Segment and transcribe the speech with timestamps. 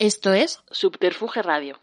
[0.00, 1.76] Esto es Subterfuge Radio.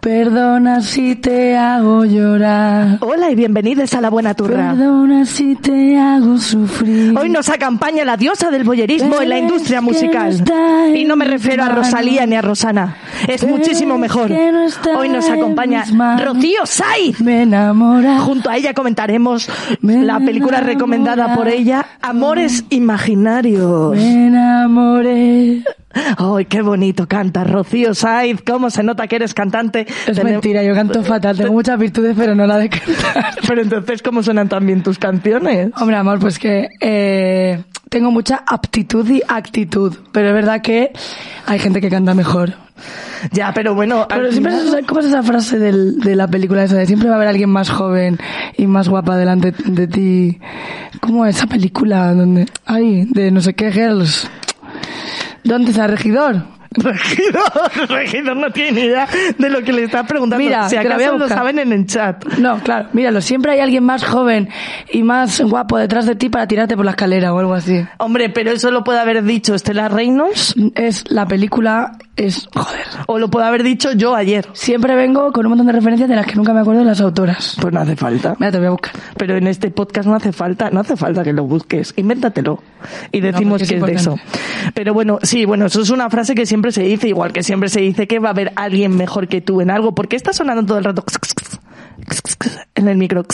[0.00, 2.98] Perdona si te hago llorar.
[3.00, 4.70] Hola y bienvenidos a La Buena Turra.
[4.70, 7.18] Perdona si te hago sufrir.
[7.18, 10.44] Hoy nos acompaña la diosa del boyerismo en la industria musical.
[10.44, 11.68] no Y no me refiero a.
[11.70, 12.96] Rosalía ni a Rosana.
[13.26, 14.30] Es Pero muchísimo mejor.
[14.30, 15.84] no Hoy nos acompaña.
[16.24, 17.20] Rocío Saiz.
[17.20, 18.20] Me enamora.
[18.20, 19.50] Junto a ella comentaremos
[19.80, 20.74] Me la película enamora.
[20.74, 23.96] recomendada por ella, Amores Imaginarios.
[23.96, 25.64] Me enamoré.
[25.92, 28.42] Ay, qué bonito canta Rocío Saiz.
[28.46, 29.86] Cómo se nota que eres cantante.
[30.06, 31.36] Es Tenem- mentira, yo canto fatal.
[31.36, 33.34] Tengo muchas virtudes, pero no la de cantar.
[33.48, 35.70] Pero entonces, ¿cómo suenan también tus canciones?
[35.80, 39.94] Hombre, amor, pues que eh, tengo mucha aptitud y actitud.
[40.12, 40.92] Pero es verdad que
[41.46, 42.52] hay gente que canta mejor.
[43.32, 44.06] Ya, pero bueno.
[44.08, 47.08] Pero siempre, final- es- ¿cómo es esa frase del- de la película esa de siempre
[47.08, 48.18] va a haber alguien más joven
[48.58, 50.38] y más guapa delante de ti?
[51.00, 54.28] ¿Cómo es esa película donde, ay, de no sé qué girls?
[55.44, 56.42] ¿Dónde está regidor?
[56.70, 60.44] Regidor, regidor no tiene ni idea de lo que le estás preguntando.
[60.44, 62.24] Mira, si acaso lo saben en el chat.
[62.38, 64.48] No, claro, míralo, siempre hay alguien más joven
[64.92, 67.86] y más guapo detrás de ti para tirarte por la escalera o algo así.
[67.98, 72.86] Hombre, pero eso lo puede haber dicho Estela Reynolds Es la película, es, joder.
[73.06, 74.46] o lo puede haber dicho yo ayer.
[74.52, 77.00] Siempre vengo con un montón de referencias de las que nunca me acuerdo de las
[77.00, 77.56] autoras.
[77.60, 78.34] Pues no hace falta.
[78.38, 78.92] Mira, te voy a buscar.
[79.16, 81.94] Pero en este podcast no hace falta, no hace falta que lo busques.
[81.96, 82.62] Invéntatelo.
[83.12, 84.16] Y decimos que es de eso.
[84.74, 87.68] Pero bueno, sí, bueno, eso es una frase que siempre se dice, igual que siempre
[87.68, 89.94] se dice que va a haber alguien mejor que tú en algo.
[89.94, 91.04] porque está sonando todo el rato
[92.74, 93.24] en el micro?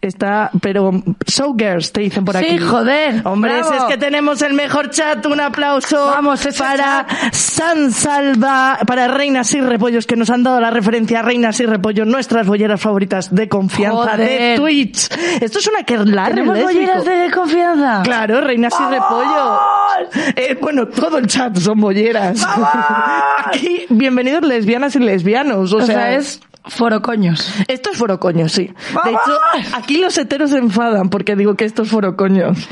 [0.00, 0.90] Está, pero
[1.26, 2.58] Showgirls te dicen por Sí, aquí.
[2.58, 3.68] joder, Hombre, bravo.
[3.72, 5.24] ese es que tenemos el mejor chat.
[5.26, 10.70] Un aplauso Vamos, para San Salva, para Reinas y Repollos, que nos han dado la
[10.70, 14.58] referencia a Reinas y Repollos, nuestras bolleras favoritas de confianza de Joder.
[14.60, 15.08] Twitch.
[15.40, 18.02] Esto es una que larga, ¿Tenemos bolleras de confianza?
[18.02, 19.58] Claro, Reinas y Repollo.
[20.36, 22.44] Eh, bueno, todo el chat son bolleras.
[23.46, 25.72] Aquí, bienvenidos lesbianas y lesbianos.
[25.72, 27.52] O, O sea, sea, es foro coños.
[27.68, 28.70] Esto es forocoño, sí.
[29.04, 29.38] De hecho,
[29.74, 32.68] aquí los heteros se enfadan porque digo que esto es forocoños.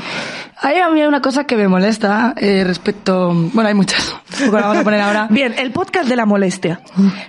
[0.61, 3.33] Hay a mí hay una cosa que me molesta eh, respecto...
[3.53, 4.15] Bueno, hay muchas.
[4.39, 5.27] La vamos a poner ahora.
[5.31, 6.81] Bien, el podcast de la molestia.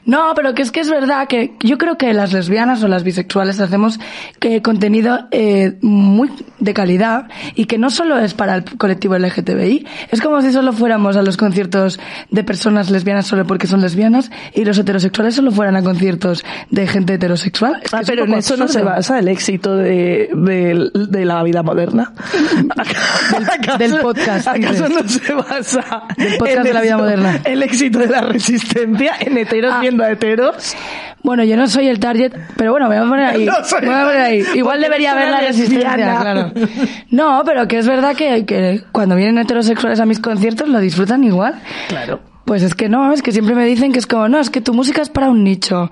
[0.05, 3.03] No, pero que es que es verdad que yo creo que las lesbianas o las
[3.03, 3.99] bisexuales hacemos
[4.39, 9.87] que contenido eh, muy de calidad y que no solo es para el colectivo LGTBI.
[10.11, 11.99] Es como si solo fuéramos a los conciertos
[12.31, 16.87] de personas lesbianas solo porque son lesbianas y los heterosexuales solo fueran a conciertos de
[16.87, 17.81] gente heterosexual.
[17.83, 21.43] Es que Ah, pero en eso no se basa el éxito de, de, de la
[21.43, 22.13] vida moderna.
[22.77, 27.41] ¿Acaso- del podcast, ¿Acaso no se basa Del podcast en de la vida eso, moderna.
[27.45, 29.81] El éxito de la resistencia en heteros Ah.
[29.81, 30.75] viendo a heteros.
[31.23, 33.47] Bueno, yo no soy el target, pero bueno, me voy a poner ahí.
[33.47, 34.45] No soy me voy a poner ahí.
[34.55, 36.53] Igual debería haber la resistencia, claro.
[37.11, 41.25] No, pero que es verdad que, que cuando vienen heterosexuales a mis conciertos lo disfrutan
[41.25, 41.55] igual.
[41.89, 42.21] Claro.
[42.45, 44.61] Pues es que no, es que siempre me dicen que es como, no, es que
[44.61, 45.91] tu música es para un nicho.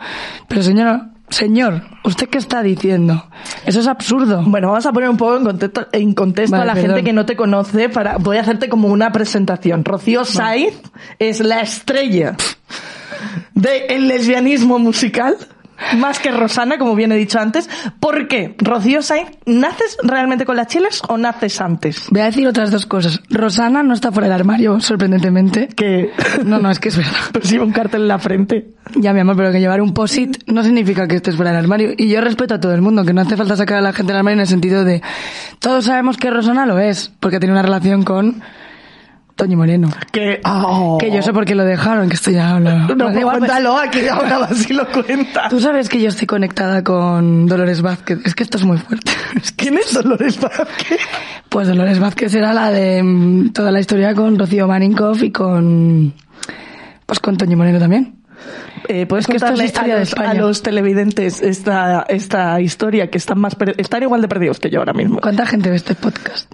[0.48, 3.24] Pero señor, señor, ¿usted qué está diciendo?
[3.64, 4.42] Eso es absurdo.
[4.46, 6.96] Bueno, vamos a poner un poco en contexto, en contexto Vale, a la perdón.
[6.96, 9.84] gente que no te conoce para, voy a hacerte como una presentación.
[9.84, 10.80] Rocío Saiz
[11.18, 12.36] es la estrella
[13.54, 15.36] del lesbianismo musical.
[15.96, 17.68] Más que Rosana, como bien he dicho antes.
[18.00, 18.54] ¿Por qué?
[18.58, 22.06] Rocío Saiz, ¿naces realmente con las chiles o naces antes?
[22.10, 23.20] Voy a decir otras dos cosas.
[23.28, 25.68] Rosana no está fuera del armario, sorprendentemente.
[25.68, 26.12] Que
[26.44, 27.12] No, no, es que es verdad.
[27.32, 28.70] percibe un cartel en la frente.
[28.96, 31.92] Ya, mi amor, pero que llevar un posit no significa que estés fuera del armario.
[31.96, 34.12] Y yo respeto a todo el mundo, que no hace falta sacar a la gente
[34.12, 35.02] del armario en el sentido de...
[35.58, 38.42] Todos sabemos que Rosana lo es, porque tiene una relación con
[39.36, 39.88] Toñi Moreno.
[40.12, 40.98] Que, oh.
[40.98, 42.70] Que yo sé por qué lo dejaron, que esto ya hablo.
[42.70, 45.48] No, pues igual, pues, cuéntalo, aquí ahora así lo cuenta.
[45.48, 48.18] Tú sabes que yo estoy conectada con Dolores Vázquez.
[48.24, 49.10] Es que esto es muy fuerte.
[49.36, 51.00] Es que- ¿Quién es Dolores Vázquez?
[51.48, 56.14] Pues Dolores Vázquez era la de mm, toda la historia con Rocío Maninkoff y con...
[57.06, 58.16] Pues con Toñi Moreno también.
[58.88, 60.30] Eh, ¿Puedes es contarle historia a, de los, España.
[60.30, 64.80] a los televidentes esta, esta historia que están más están igual de perdidos que yo
[64.80, 65.20] ahora mismo?
[65.20, 66.50] ¿Cuánta gente ve este podcast?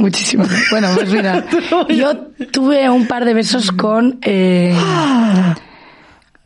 [0.00, 0.44] Muchísima.
[0.70, 1.44] Bueno, pues mira,
[1.88, 2.16] yo
[2.50, 4.18] tuve un par de besos con...
[4.22, 4.74] eh,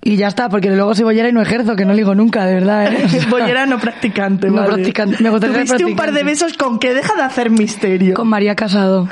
[0.03, 2.55] y ya está, porque luego soy bollera y no ejerzo, que no ligo nunca, de
[2.55, 2.93] verdad.
[2.93, 3.03] ¿eh?
[3.07, 4.67] O sea, Bollera no practicante, No vale.
[4.75, 5.23] practicante.
[5.23, 8.15] Me gustaría Tuviste un par de besos con que deja de hacer misterio.
[8.15, 9.09] Con María Casado.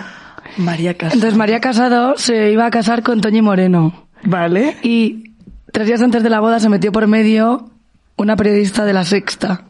[0.58, 1.14] María Casas.
[1.14, 4.06] Entonces María Casado se iba a casar con Toñi Moreno.
[4.24, 4.76] Vale.
[4.82, 5.32] Y
[5.72, 7.70] tres días antes de la boda se metió por medio
[8.16, 9.62] una periodista de La Sexta.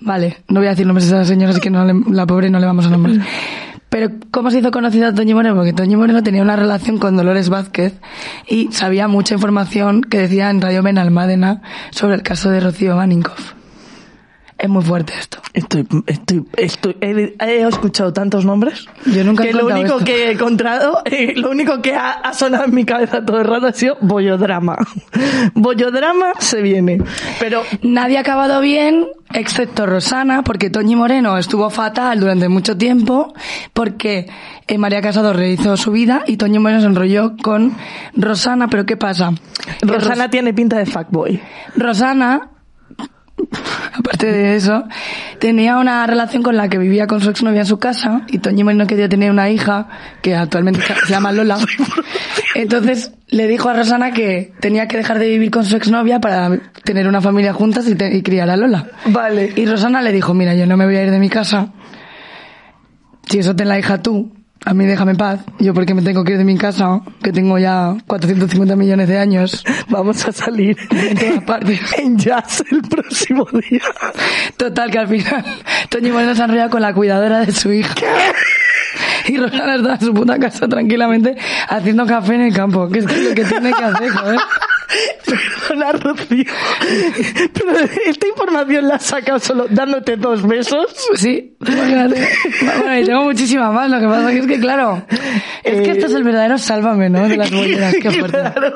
[0.00, 2.50] Vale, no voy a decir nombres de esa señora, así que no le- la pobre
[2.50, 3.16] no le vamos a nombrar.
[3.94, 5.54] Pero, ¿cómo se hizo conocida Toñi Moreno?
[5.54, 7.92] Porque Toñi Moreno tenía una relación con Dolores Vázquez
[8.48, 11.62] y sabía mucha información que decía en Radio Benalmádena
[11.92, 13.54] sobre el caso de Rocío Maninkoff.
[14.56, 15.38] Es muy fuerte esto.
[15.52, 18.86] Estoy, estoy, estoy, he, he escuchado tantos nombres.
[19.04, 20.04] Yo nunca he que lo único esto.
[20.04, 23.46] que he encontrado, eh, lo único que ha, ha sonado en mi cabeza todo el
[23.46, 24.76] rato ha sido bollodrama.
[25.54, 26.98] bollodrama se viene.
[27.40, 33.34] Pero Nadie ha acabado bien, excepto Rosana, porque Toñi Moreno estuvo fatal durante mucho tiempo,
[33.72, 34.26] porque
[34.66, 37.76] eh, María Casado rehizo su vida y Toñi Moreno se enrolló con
[38.16, 39.32] Rosana, pero ¿qué pasa?
[39.82, 41.40] Rosana tiene pinta de fuckboy.
[41.76, 42.50] Rosana,
[43.92, 44.84] aparte de eso,
[45.38, 48.64] tenía una relación con la que vivía con su exnovia en su casa y Toñi
[48.64, 49.88] Moreno quería tener una hija
[50.22, 51.58] que actualmente se llama Lola.
[52.54, 56.56] Entonces le dijo a Rosana que tenía que dejar de vivir con su exnovia para
[56.84, 58.86] tener una familia juntas y, te- y criar a Lola.
[59.06, 59.52] Vale.
[59.56, 61.72] Y Rosana le dijo, mira, yo no me voy a ir de mi casa.
[63.28, 64.32] Si eso te la hija tú,
[64.64, 65.40] a mí déjame en paz.
[65.58, 69.18] Yo porque me tengo que ir de mi casa, que tengo ya 450 millones de
[69.18, 69.64] años.
[69.88, 71.80] Vamos a salir En todas partes.
[71.98, 73.82] en jazz el próximo día.
[74.56, 75.44] Total, que al final
[75.90, 77.94] Toñi Moreno se ha enrollado con la cuidadora de su hija.
[79.26, 81.34] Y Rosana está en su puta casa tranquilamente
[81.68, 84.38] haciendo café en el campo, que es lo que tiene que hacer, joder.
[85.68, 86.44] Perdona, Rocío.
[87.52, 90.86] Pero esta información la has sacado solo dándote dos besos.
[91.14, 91.56] Sí.
[91.58, 92.14] Bueno,
[93.00, 95.04] y tengo muchísima más, lo que pasa es que, claro,
[95.62, 97.28] es que esto es el verdadero sálvame, ¿no?
[97.28, 98.38] De las bolleras, qué fuerte.
[98.38, 98.74] Claro.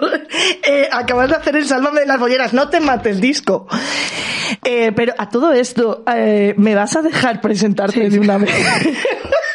[0.62, 3.66] Eh, acabas de hacer el sálvame de las bolleras, no te mates disco.
[4.64, 8.50] Eh, pero a todo esto, eh, ¿me vas a dejar presentarte de una vez?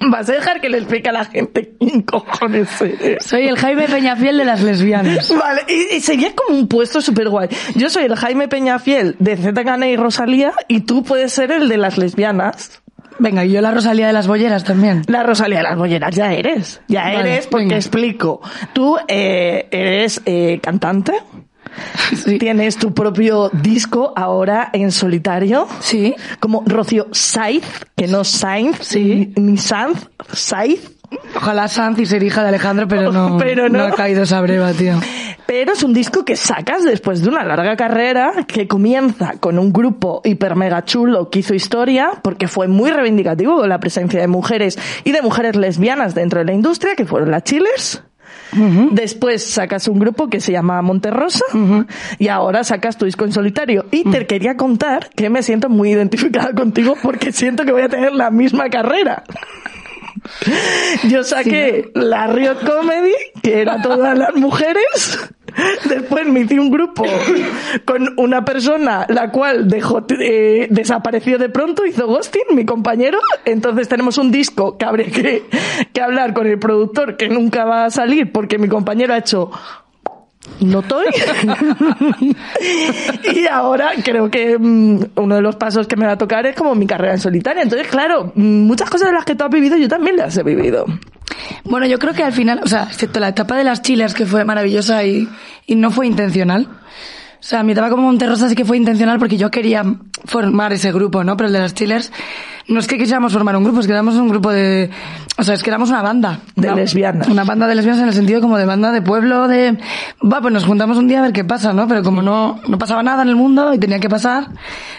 [0.10, 3.24] ¿Vas a dejar que le explique a la gente quién cojones eres?
[3.24, 5.34] Soy el Jaime Peñafiel de las lesbianas.
[5.38, 7.48] Vale, y, y sería como un puesto súper guay.
[7.74, 11.76] Yo soy el Jaime Peñafiel de ZKN y Rosalía y tú puedes ser el de
[11.78, 12.80] las lesbianas.
[13.20, 15.02] Venga, y yo la Rosalía de las bolleras también.
[15.08, 16.80] La Rosalía de las Bolleras, ya eres.
[16.86, 17.76] Ya Vale, eres, porque venga.
[17.76, 18.40] explico.
[18.72, 21.14] Tú eh, eres eh, cantante,
[22.16, 22.38] Sí.
[22.38, 25.66] tienes tu propio disco ahora en solitario.
[25.80, 26.14] Sí.
[26.40, 27.64] Como Rocío Saiz,
[27.96, 29.32] que no Sainz, Sí.
[29.36, 30.90] ni, ni Sanz, Saiz.
[31.36, 33.82] Ojalá Sanz y ser hija de Alejandro, pero no, Pero no.
[33.82, 34.94] ha caído esa breva, tío.
[35.46, 39.72] Pero es un disco que sacas después de una larga carrera que comienza con un
[39.72, 44.28] grupo hiper mega chulo que hizo historia porque fue muy reivindicativo con la presencia de
[44.28, 47.44] mujeres y de mujeres lesbianas dentro de la industria que fueron las
[48.92, 51.44] Después sacas un grupo que se llama Monterrosa
[52.18, 53.86] y ahora sacas tu disco en solitario.
[53.90, 57.88] Y te quería contar que me siento muy identificada contigo porque siento que voy a
[57.88, 59.24] tener la misma carrera.
[61.08, 63.12] Yo saqué la Riot Comedy,
[63.42, 65.30] que era todas las mujeres.
[65.88, 67.04] Después me hice un grupo
[67.84, 73.18] con una persona la cual dejó, eh, desapareció de pronto, hizo ghosting, mi compañero.
[73.44, 75.44] Entonces tenemos un disco que habría que,
[75.92, 79.50] que hablar con el productor que nunca va a salir porque mi compañero ha hecho
[80.60, 81.06] no estoy.
[83.34, 86.56] y ahora creo que mm, uno de los pasos que me va a tocar es
[86.56, 87.62] como mi carrera en solitaria.
[87.62, 90.42] Entonces, claro, mm, muchas cosas de las que tú has vivido yo también las he
[90.42, 90.86] vivido.
[91.64, 94.26] Bueno, yo creo que al final, o sea, excepto la etapa de las chiles que
[94.26, 95.28] fue maravillosa y,
[95.66, 96.68] y no fue intencional.
[97.40, 99.84] O sea, mi etapa como Monterrosa sí que fue intencional porque yo quería
[100.24, 101.36] formar ese grupo, ¿no?
[101.36, 102.10] Pero el de las chillers,
[102.66, 104.90] no es que quisiéramos formar un grupo, es que éramos un grupo de,
[105.38, 106.40] o sea, es que éramos una banda.
[106.56, 107.28] De Una- lesbianas.
[107.28, 109.78] Una banda de lesbianas en el sentido como de banda de pueblo, de,
[110.20, 111.86] va, pues nos juntamos un día a ver qué pasa, ¿no?
[111.88, 114.48] Pero como no, no pasaba nada en el mundo y tenía que pasar,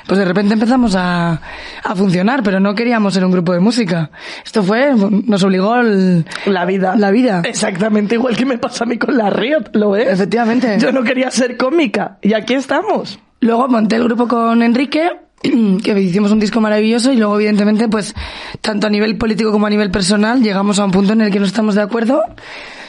[0.08, 1.42] pues de repente empezamos a,
[1.84, 4.10] a funcionar, pero no queríamos ser un grupo de música.
[4.46, 6.96] Esto fue, nos obligó el, La vida.
[6.96, 7.42] La vida.
[7.44, 10.08] Exactamente igual que me pasa a mí con la Riot, ¿lo ves?
[10.10, 10.78] Efectivamente.
[10.80, 13.20] Yo no quería ser cómica y aquí estamos.
[13.42, 15.10] Luego monté el grupo con Enrique,
[15.42, 18.14] que hicimos un disco maravilloso y luego evidentemente pues
[18.62, 21.40] tanto a nivel político como a nivel personal llegamos a un punto en el que
[21.40, 22.24] no estamos de acuerdo.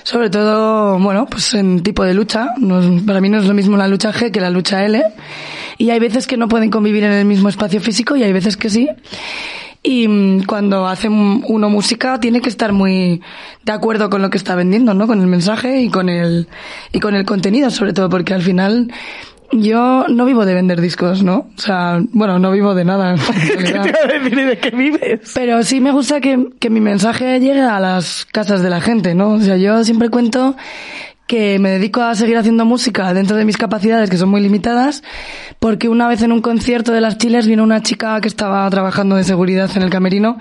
[0.03, 2.49] Sobre todo, bueno, pues en tipo de lucha.
[2.57, 5.03] No para mí no es lo mismo la lucha G que la lucha L.
[5.77, 8.57] Y hay veces que no pueden convivir en el mismo espacio físico y hay veces
[8.57, 8.89] que sí.
[9.83, 13.23] Y mm, cuando hace un- uno música tiene que estar muy
[13.65, 15.07] de acuerdo con lo que está vendiendo, ¿no?
[15.07, 16.49] Con el mensaje y con el,
[16.93, 18.93] y con el contenido, sobre todo, porque al final
[19.53, 21.49] yo no vivo de vender discos, ¿no?
[21.57, 23.17] O sea, bueno, no vivo de nada.
[23.49, 25.33] ¿Qué te iba a decir de qué vives?
[25.35, 29.15] Pero sí me gusta que, que mi mensaje llegue a las casas de la gente,
[29.15, 29.31] ¿no?
[29.31, 30.57] O sea, yo siempre cuento
[31.31, 35.05] que me dedico a seguir haciendo música dentro de mis capacidades, que son muy limitadas,
[35.61, 39.15] porque una vez en un concierto de las Chiles vino una chica que estaba trabajando
[39.15, 40.39] de seguridad en el camerino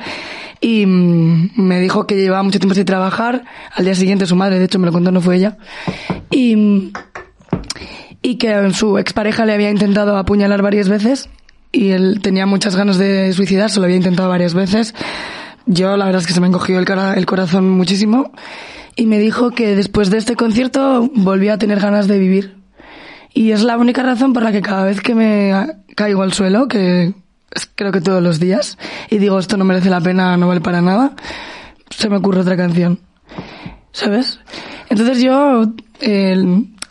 [0.60, 3.44] y mm, me dijo que llevaba mucho tiempo sin trabajar.
[3.76, 5.58] Al día siguiente su madre, de hecho me lo contó, no fue ella.
[6.32, 6.92] Y, mm,
[8.24, 11.30] y que su expareja le había intentado apuñalar varias veces
[11.72, 14.96] y él tenía muchas ganas de suicidarse, lo había intentado varias veces.
[15.68, 18.32] Yo la verdad es que se me encogió el, cara- el corazón muchísimo
[19.00, 22.58] y me dijo que después de este concierto volvía a tener ganas de vivir
[23.34, 25.54] Y es la única razón por la que cada vez que me
[25.96, 27.14] caigo al suelo, que
[27.76, 28.78] creo que todos los días,
[29.10, 31.14] y digo esto no merece la pena, no vale para nada,
[31.90, 33.00] se me ocurre otra canción.
[33.94, 34.42] ¿Sabes?
[34.90, 35.72] Entonces yo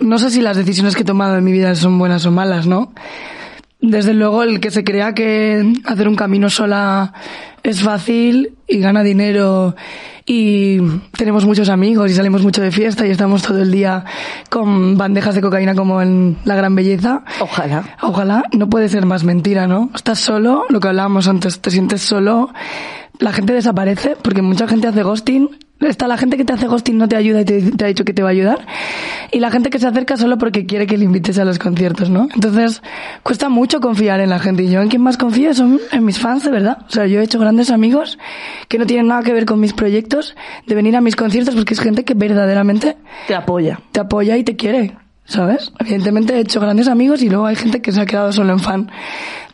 [0.00, 2.66] no sé si las decisiones que he tomado en mi vida son buenas o malas,
[2.66, 2.92] ¿no?
[3.80, 7.12] Desde luego el que se crea que hacer un camino sola
[7.62, 9.76] es fácil y gana dinero
[10.26, 10.78] y
[11.16, 14.04] tenemos muchos amigos y salimos mucho de fiesta y estamos todo el día
[14.50, 17.22] con bandejas de cocaína como en La Gran Belleza.
[17.40, 17.96] Ojalá.
[18.02, 19.90] Ojalá, no puede ser más mentira, ¿no?
[19.94, 22.50] Estás solo, lo que hablábamos antes, te sientes solo,
[23.20, 26.98] la gente desaparece porque mucha gente hace ghosting Está la gente que te hace ghosting
[26.98, 28.66] no te ayuda y te, te, ha dicho que te va a ayudar.
[29.30, 32.10] Y la gente que se acerca solo porque quiere que le invites a los conciertos,
[32.10, 32.28] ¿no?
[32.34, 32.82] Entonces,
[33.22, 34.64] cuesta mucho confiar en la gente.
[34.64, 36.78] Y yo en quien más confío son en mis fans, de verdad.
[36.88, 38.18] O sea, yo he hecho grandes amigos
[38.66, 40.34] que no tienen nada que ver con mis proyectos
[40.66, 42.96] de venir a mis conciertos porque es gente que verdaderamente
[43.28, 43.80] te apoya.
[43.92, 44.96] Te apoya y te quiere.
[45.24, 45.72] ¿Sabes?
[45.78, 48.60] Evidentemente he hecho grandes amigos y luego hay gente que se ha quedado solo en
[48.60, 48.90] fan,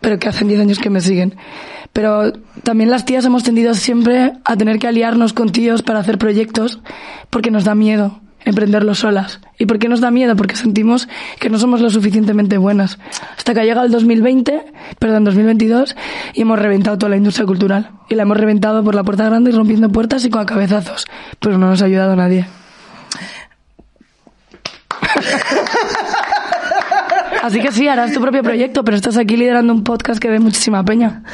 [0.01, 1.35] pero que hacen 10 años que me siguen.
[1.95, 2.33] Pero
[2.65, 6.81] también las tías hemos tendido siempre a tener que aliarnos con tíos para hacer proyectos
[7.31, 9.41] porque nos da miedo emprenderlo solas.
[9.59, 10.37] ¿Y por qué nos da miedo?
[10.37, 11.09] Porque sentimos
[11.39, 12.99] que no somos lo suficientemente buenas.
[13.39, 14.67] Hasta que ha llegado el 2020,
[14.99, 15.97] perdón, 2022,
[16.35, 17.91] y hemos reventado toda la industria cultural.
[18.09, 21.07] Y la hemos reventado por la puerta grande y rompiendo puertas y con cabezazos.
[21.41, 22.47] Pero no nos ha ayudado nadie.
[27.45, 30.39] Así que sí, harás tu propio proyecto, pero estás aquí liderando un podcast que ve
[30.39, 31.25] muchísima peña.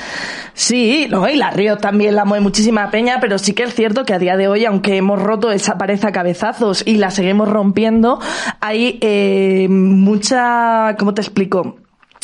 [0.55, 4.05] Sí, no, y la Río también la mueve muchísima peña, pero sí que es cierto
[4.05, 7.49] que a día de hoy, aunque hemos roto esa pared a cabezazos y la seguimos
[7.49, 8.19] rompiendo,
[8.59, 11.80] hay eh, mucha, ¿cómo te explico?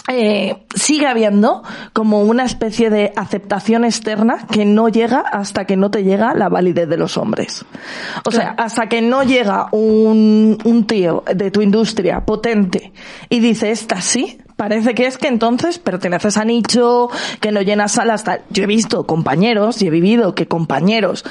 [0.09, 5.91] Eh, sigue habiendo como una especie de aceptación externa que no llega hasta que no
[5.91, 7.65] te llega la validez de los hombres.
[8.25, 12.93] O sea, hasta que no llega un, un tío de tu industria potente
[13.29, 17.09] y dice, esta sí, parece que es que entonces perteneces a nicho,
[17.41, 18.43] que no llenas salas, tal.
[18.51, 21.25] Yo he visto compañeros y he vivido que compañeros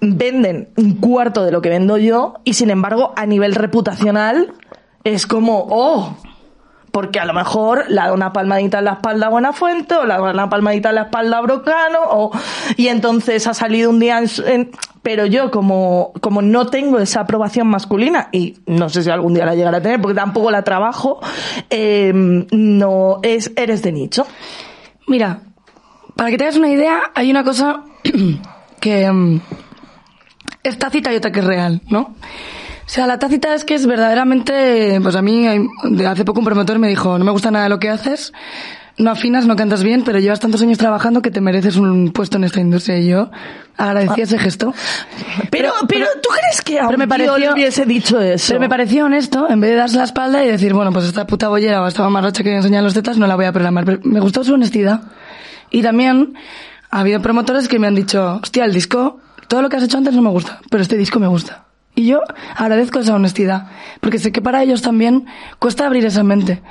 [0.00, 4.54] venden un cuarto de lo que vendo yo y sin embargo a nivel reputacional
[5.04, 6.16] es como, oh,
[6.92, 10.14] porque a lo mejor le da una palmadita en la espalda a Buenafuente o le
[10.14, 12.30] da una palmadita en la espalda a Brocano o,
[12.76, 14.70] y entonces ha salido un día en,
[15.02, 19.46] pero yo como, como no tengo esa aprobación masculina y no sé si algún día
[19.46, 21.20] la llegaré a tener porque tampoco la trabajo,
[21.70, 24.26] eh, no es, eres de nicho.
[25.06, 25.42] Mira,
[26.16, 27.82] para que te hagas una idea, hay una cosa
[28.80, 29.40] que um,
[30.62, 32.14] es tácita y otra que es real, ¿no?
[32.90, 35.46] O sea, la tácita es que es verdaderamente, pues a mí
[36.04, 38.32] hace poco un promotor me dijo, no me gusta nada de lo que haces,
[38.98, 42.38] no afinas, no cantas bien, pero llevas tantos años trabajando que te mereces un puesto
[42.38, 43.30] en esta industria y yo
[43.76, 44.74] agradecí ese gesto.
[45.52, 48.46] Pero, pero, ¿tú crees que a un me pareció, le hubiese dicho eso?
[48.48, 51.28] Pero me pareció honesto, en vez de darse la espalda y decir, bueno, pues esta
[51.28, 53.84] puta bollera o esta mamarracha que enseña los tetas no la voy a programar.
[53.84, 55.02] Pero me gustó su honestidad.
[55.70, 56.34] Y también
[56.90, 59.96] ha habido promotores que me han dicho, hostia, el disco, todo lo que has hecho
[59.96, 61.69] antes no me gusta, pero este disco me gusta.
[62.00, 62.22] Y yo
[62.56, 63.66] agradezco esa honestidad,
[64.00, 65.26] porque sé que para ellos también
[65.58, 66.62] cuesta abrir esa mente.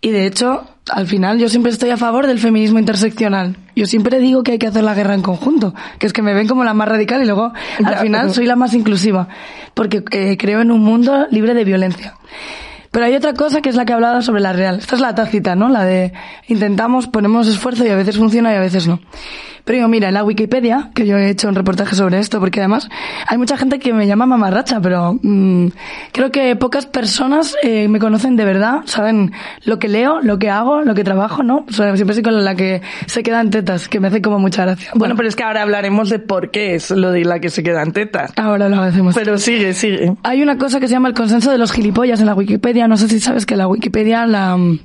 [0.00, 3.56] Y de hecho, al final yo siempre estoy a favor del feminismo interseccional.
[3.76, 6.34] Yo siempre digo que hay que hacer la guerra en conjunto, que es que me
[6.34, 7.52] ven como la más radical y luego
[7.84, 9.28] al final soy la más inclusiva,
[9.74, 12.14] porque eh, creo en un mundo libre de violencia.
[12.90, 14.78] Pero hay otra cosa que es la que he hablado sobre la real.
[14.78, 15.68] Esta es la tácita, ¿no?
[15.68, 16.12] La de
[16.48, 19.00] intentamos, ponemos esfuerzo y a veces funciona y a veces no.
[19.68, 22.58] Pero yo, mira, en la Wikipedia, que yo he hecho un reportaje sobre esto, porque
[22.60, 22.88] además
[23.26, 25.66] hay mucha gente que me llama mamarracha, pero mmm,
[26.10, 29.32] creo que pocas personas eh, me conocen de verdad, saben
[29.64, 31.66] lo que leo, lo que hago, lo que trabajo, ¿no?
[31.68, 34.64] O sea, siempre soy con la que se quedan tetas, que me hace como mucha
[34.64, 34.90] gracia.
[34.94, 37.62] Bueno, pero es que ahora hablaremos de por qué es lo de la que se
[37.62, 38.32] quedan tetas.
[38.36, 39.14] Ahora lo hacemos.
[39.14, 40.14] Pero sigue, sigue.
[40.22, 42.77] Hay una cosa que se llama el consenso de los gilipollas en la Wikipedia.
[42.86, 44.78] No sé si sabes que la Wikipedia la mm,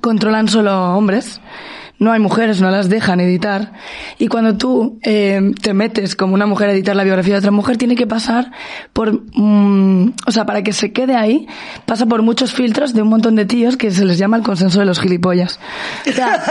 [0.00, 1.40] controlan solo hombres
[1.98, 3.72] no hay mujeres, no las dejan editar.
[4.18, 7.50] Y cuando tú eh, te metes como una mujer a editar la biografía de otra
[7.50, 8.50] mujer, tiene que pasar
[8.92, 11.46] por, mm, o sea, para que se quede ahí,
[11.86, 14.80] pasa por muchos filtros de un montón de tíos que se les llama el consenso
[14.80, 15.60] de los gilipollas.
[16.08, 16.42] O sea,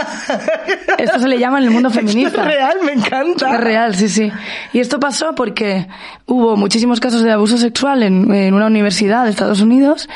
[0.98, 2.42] esto se le llama en el mundo feminista.
[2.42, 3.54] es real, me encanta.
[3.54, 4.32] Es real, sí, sí.
[4.72, 5.88] Y esto pasó porque
[6.26, 10.08] hubo muchísimos casos de abuso sexual en, en una universidad de Estados Unidos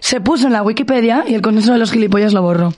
[0.00, 2.72] se puso en la Wikipedia y el consenso de los gilipollas lo borró.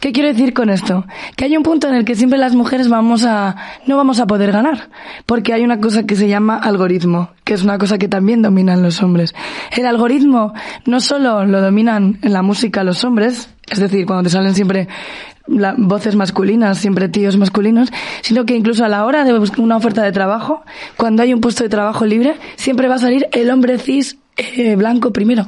[0.00, 1.04] ¿Qué quiero decir con esto?
[1.40, 3.56] Que hay un punto en el que siempre las mujeres vamos a,
[3.86, 4.90] no vamos a poder ganar,
[5.24, 8.82] porque hay una cosa que se llama algoritmo, que es una cosa que también dominan
[8.82, 9.34] los hombres.
[9.74, 10.52] El algoritmo
[10.84, 14.86] no solo lo dominan en la música los hombres, es decir, cuando te salen siempre
[15.78, 20.02] voces masculinas, siempre tíos masculinos, sino que incluso a la hora de buscar una oferta
[20.02, 20.62] de trabajo,
[20.98, 24.76] cuando hay un puesto de trabajo libre, siempre va a salir el hombre cis eh,
[24.76, 25.46] blanco primero.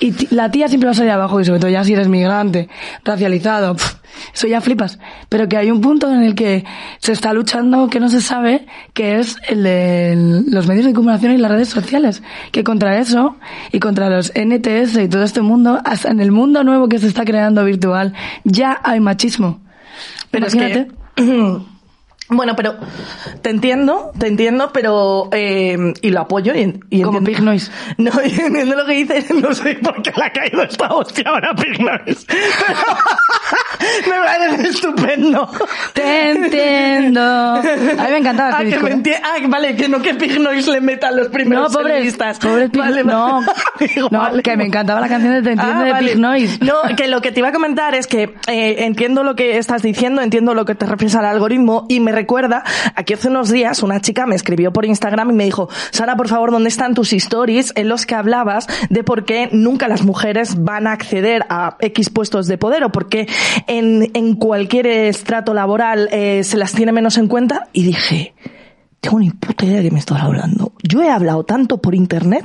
[0.00, 2.68] Y la tía siempre va a salir abajo y sobre todo ya si eres migrante,
[3.04, 3.96] racializado, pf,
[4.34, 4.98] eso ya flipas.
[5.28, 6.64] Pero que hay un punto en el que
[6.98, 11.32] se está luchando que no se sabe, que es el de los medios de comunicación
[11.32, 12.22] y las redes sociales.
[12.50, 13.36] Que contra eso
[13.72, 17.06] y contra los NTS y todo este mundo, hasta en el mundo nuevo que se
[17.06, 18.14] está creando virtual,
[18.44, 19.60] ya hay machismo.
[20.30, 20.90] Pero es Imagínate.
[21.14, 21.60] que...
[22.30, 22.76] Bueno, pero
[23.42, 27.70] te entiendo, te entiendo, pero eh, y lo apoyo y, y Como Pig Noise.
[27.98, 31.24] No, y entiendo lo que dices, no sé por qué le ha caído esta hostia
[31.26, 32.26] ahora a Pig Noise.
[32.28, 32.78] Pero
[34.06, 35.48] me parece estupendo.
[35.94, 37.20] Te entiendo.
[37.22, 38.96] A mí me encantaba Ah, este que disco, me ¿eh?
[38.96, 42.38] enti- ah, vale, que no que Pig Noise le meta los primeros No, pobre, listas.
[42.38, 43.40] pobre Pig- no,
[44.10, 46.58] no, que me encantaba la canción de Te entiendo de Pig Noise.
[46.62, 49.58] Ah, No, que lo que te iba a comentar es que eh, entiendo lo que
[49.58, 53.50] estás diciendo, entiendo lo que te refieres al algoritmo y me recuerda, aquí hace unos
[53.50, 56.94] días una chica me escribió por Instagram y me dijo, Sara, por favor, ¿dónde están
[56.94, 61.44] tus stories en los que hablabas de por qué nunca las mujeres van a acceder
[61.48, 63.26] a X puestos de poder o por qué
[63.70, 67.68] en, en cualquier estrato laboral eh, se las tiene menos en cuenta?
[67.72, 68.34] Y dije,
[69.00, 70.72] tengo ni puta idea de qué me estás hablando.
[70.82, 72.44] Yo he hablado tanto por internet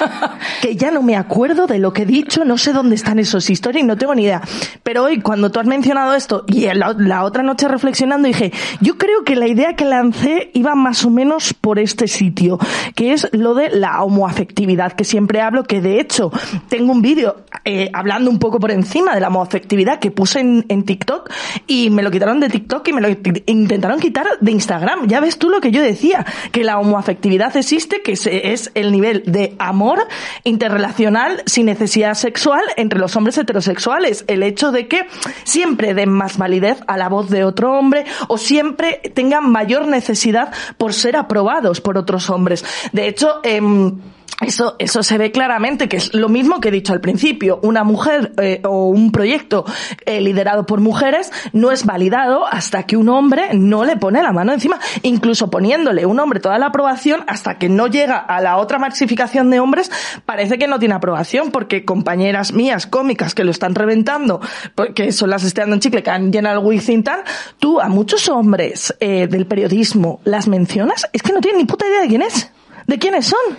[0.60, 3.48] que ya no me acuerdo de lo que he dicho, no sé dónde están esos
[3.48, 4.42] historias y no tengo ni idea.
[4.82, 8.98] Pero hoy, cuando tú has mencionado esto y la, la otra noche reflexionando, dije, yo
[8.98, 12.58] creo que la idea que lancé iba más o menos por este sitio,
[12.96, 16.32] que es lo de la homoafectividad, que siempre hablo, que de hecho
[16.68, 20.66] tengo un vídeo eh, hablando un poco por encima de la homoafectividad que puse en,
[20.68, 21.30] en TikTok
[21.68, 23.08] y me lo quitaron de TikTok y me lo
[23.46, 25.06] intentaron quitar de Instagram.
[25.06, 29.22] Ya ves tú lo que yo decía, que la homoafectividad existe, que es el nivel
[29.26, 30.06] de amor
[30.44, 34.24] interrelacional sin necesidad sexual entre los hombres heterosexuales.
[34.26, 35.06] El hecho de que
[35.44, 40.52] siempre den más validez a la voz de otro hombre o siempre tengan mayor necesidad
[40.78, 42.64] por ser aprobados por otros hombres.
[42.92, 43.98] De hecho, em,
[44.40, 47.60] eso, eso se ve claramente, que es lo mismo que he dicho al principio.
[47.62, 49.64] Una mujer eh, o un proyecto
[50.06, 54.32] eh, liderado por mujeres no es validado hasta que un hombre no le pone la
[54.32, 58.56] mano encima, incluso poniéndole un hombre toda la aprobación hasta que no llega a la
[58.56, 59.90] otra maxificación de hombres,
[60.26, 64.40] parece que no tiene aprobación, porque compañeras mías cómicas que lo están reventando,
[64.74, 67.20] porque son las estrellando en chicle que han llenado el Wizzing tal,
[67.58, 71.86] tú a muchos hombres eh, del periodismo las mencionas, es que no tienen ni puta
[71.86, 72.50] idea de quién es.
[72.86, 73.58] ¿De quiénes son?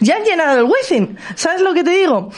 [0.00, 1.16] Ya han llenado el Wizzing.
[1.36, 2.30] ¿Sabes lo que te digo?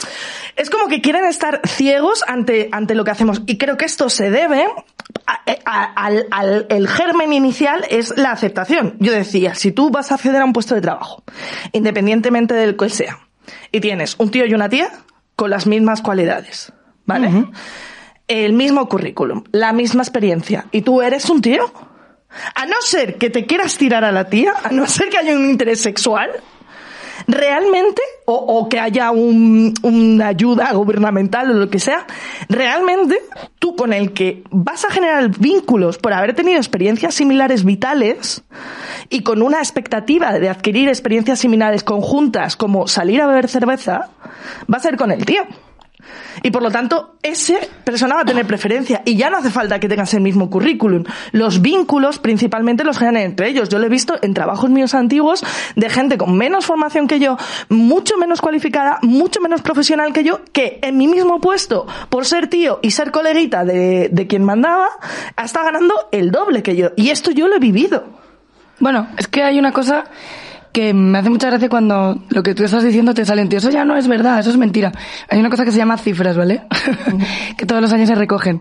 [0.57, 3.43] Es como que quieren estar ciegos ante, ante lo que hacemos.
[3.47, 4.67] Y creo que esto se debe
[5.27, 8.97] a- a- al, al- el germen inicial es la aceptación.
[9.01, 11.23] Yo decía, si tú vas a acceder a un puesto de trabajo,
[11.73, 13.19] independientemente del que sea,
[13.73, 14.91] y tienes un tío y una tía
[15.37, 16.73] con las mismas cualidades,
[17.05, 17.31] ¿vale?
[18.29, 21.73] El mismo currículum, la misma experiencia, y tú eres un tío,
[22.55, 25.35] a no ser que te quieras tirar a la tía, a no ser que haya
[25.35, 26.31] un interés sexual,
[27.29, 32.07] realmente, o, que haya un- una ayuda gubernamental o lo que sea,
[32.49, 33.19] realmente
[33.59, 38.43] tú con el que vas a generar vínculos por haber tenido experiencias similares vitales
[39.09, 44.11] y con una expectativa de adquirir experiencias similares conjuntas como salir a beber cerveza,
[44.73, 45.43] va a ser con el tío.
[46.43, 49.03] Y por lo tanto, ese persona va a tener preferencia.
[49.05, 51.05] Y ya no hace falta que tengas el mismo currículum.
[51.33, 53.69] Los vínculos principalmente los generan entre ellos.
[53.69, 57.37] Yo lo he visto en trabajos míos antiguos de gente con menos formación que yo,
[57.69, 62.49] mucho menos cualificada, mucho menos profesional que yo, que en mi mismo puesto, por ser
[62.49, 64.89] tío y ser coleguita de, de quien mandaba,
[65.43, 66.91] está ganando el doble que yo.
[66.97, 68.05] Y esto yo lo he vivido.
[68.79, 70.05] Bueno, es que hay una cosa
[70.73, 73.57] que me hace mucha gracia cuando lo que tú estás diciendo te sale en ti.
[73.57, 74.93] Eso ya no es verdad, eso es mentira.
[75.29, 76.63] Hay una cosa que se llama cifras, ¿vale?
[77.57, 78.61] que todos los años se recogen.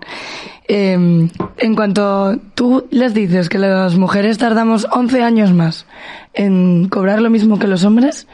[0.68, 5.86] Eh, en cuanto tú les dices que las mujeres tardamos 11 años más
[6.34, 8.28] en cobrar lo mismo que los hombres,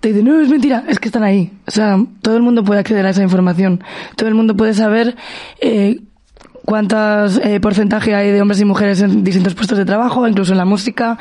[0.00, 1.52] te dicen, no, es mentira, es que están ahí.
[1.66, 3.82] O sea, todo el mundo puede acceder a esa información.
[4.16, 5.16] Todo el mundo puede saber
[5.60, 6.00] eh,
[6.68, 10.58] cuántos eh, porcentaje hay de hombres y mujeres en distintos puestos de trabajo, incluso en
[10.58, 11.16] la música,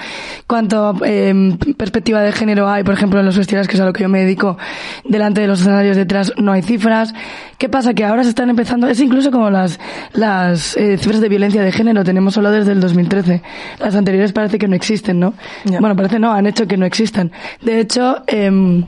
[0.45, 3.93] cuánto eh, perspectiva de género hay, por ejemplo, en los festivales, que es a lo
[3.93, 4.57] que yo me dedico,
[5.05, 7.13] delante de los escenarios detrás no hay cifras.
[7.57, 7.93] ¿Qué pasa?
[7.93, 9.79] Que ahora se están empezando, es incluso como las,
[10.11, 13.41] las eh, cifras de violencia de género, tenemos solo desde el 2013.
[13.79, 15.33] Las anteriores parece que no existen, ¿no?
[15.63, 17.31] Bueno, parece no, han hecho que no existan.
[17.61, 18.83] De hecho, em,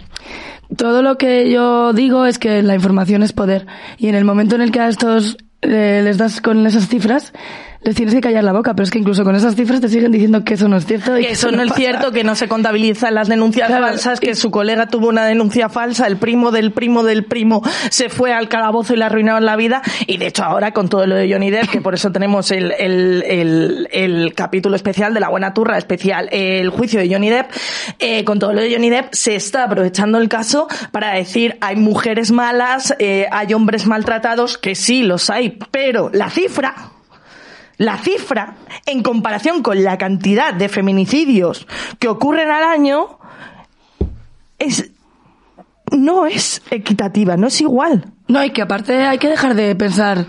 [0.75, 3.65] todo lo que yo digo es que la información es poder.
[3.97, 7.33] Y en el momento en el que a estos les das con esas cifras,
[7.81, 10.11] les tienes que callar la boca, pero es que incluso con esas cifras te siguen
[10.11, 11.17] diciendo que eso no es cierto.
[11.17, 11.79] y Que eso no es pasa.
[11.81, 13.85] cierto, que no se contabilizan las denuncias Claro.
[13.87, 18.09] falsas, que su colega tuvo una denuncia falsa, el primo del primo del primo se
[18.09, 19.81] fue al calabozo y le arruinaron la vida.
[20.07, 22.73] Y de hecho ahora con todo lo de Johnny Depp, que por eso tenemos el,
[22.77, 27.49] el, el, el capítulo especial de la buena turra, especial el juicio de Johnny Depp,
[27.99, 31.77] eh, con todo lo de Johnny Depp se está aprovechando el caso para decir hay
[31.77, 36.75] mujeres malas, eh, hay hombres maltratados, que sí los hay, pero la cifra
[37.79, 41.65] la cifra, en comparación con la cantidad de feminicidios
[41.97, 43.17] que ocurren al año,
[44.59, 44.91] es,
[45.91, 48.05] no es equitativa, no es igual.
[48.27, 50.25] No, y que aparte hay que dejar de pensar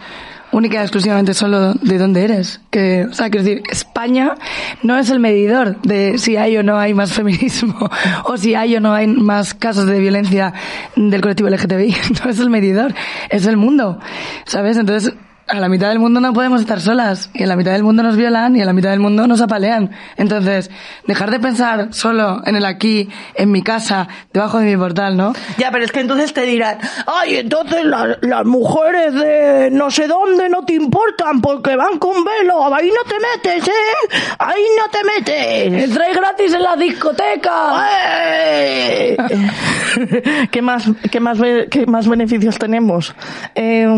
[0.53, 2.61] única y exclusivamente solo de dónde eres.
[2.71, 4.37] Que, o sea, quiero decir, España
[4.85, 7.91] no es el medidor de si hay o no hay más feminismo
[8.25, 10.55] o si hay o no hay más casos de violencia
[10.95, 11.97] del colectivo LGTBI.
[12.25, 12.95] No es el medidor,
[13.29, 13.99] es el mundo.
[14.45, 14.77] ¿Sabes?
[14.77, 15.15] Entonces,
[15.51, 17.31] a la mitad del mundo no podemos estar solas.
[17.35, 19.41] Y en la mitad del mundo nos violan y en la mitad del mundo nos
[19.41, 19.91] apalean.
[20.17, 20.71] Entonces,
[21.07, 25.33] dejar de pensar solo en el aquí, en mi casa, debajo de mi portal, ¿no?
[25.59, 30.07] Ya, pero es que entonces te dirán, ay, entonces las, las mujeres de no sé
[30.07, 34.17] dónde no te importan porque van con velo, ahí no te metes, ¿eh?
[34.39, 35.85] Ahí no te metes.
[35.85, 37.89] ¡Entra gratis en la discoteca!
[38.13, 39.17] ¡Eh!
[40.51, 41.39] ¿Qué más, qué más,
[41.71, 43.15] qué más beneficios tenemos?
[43.55, 43.89] Eh,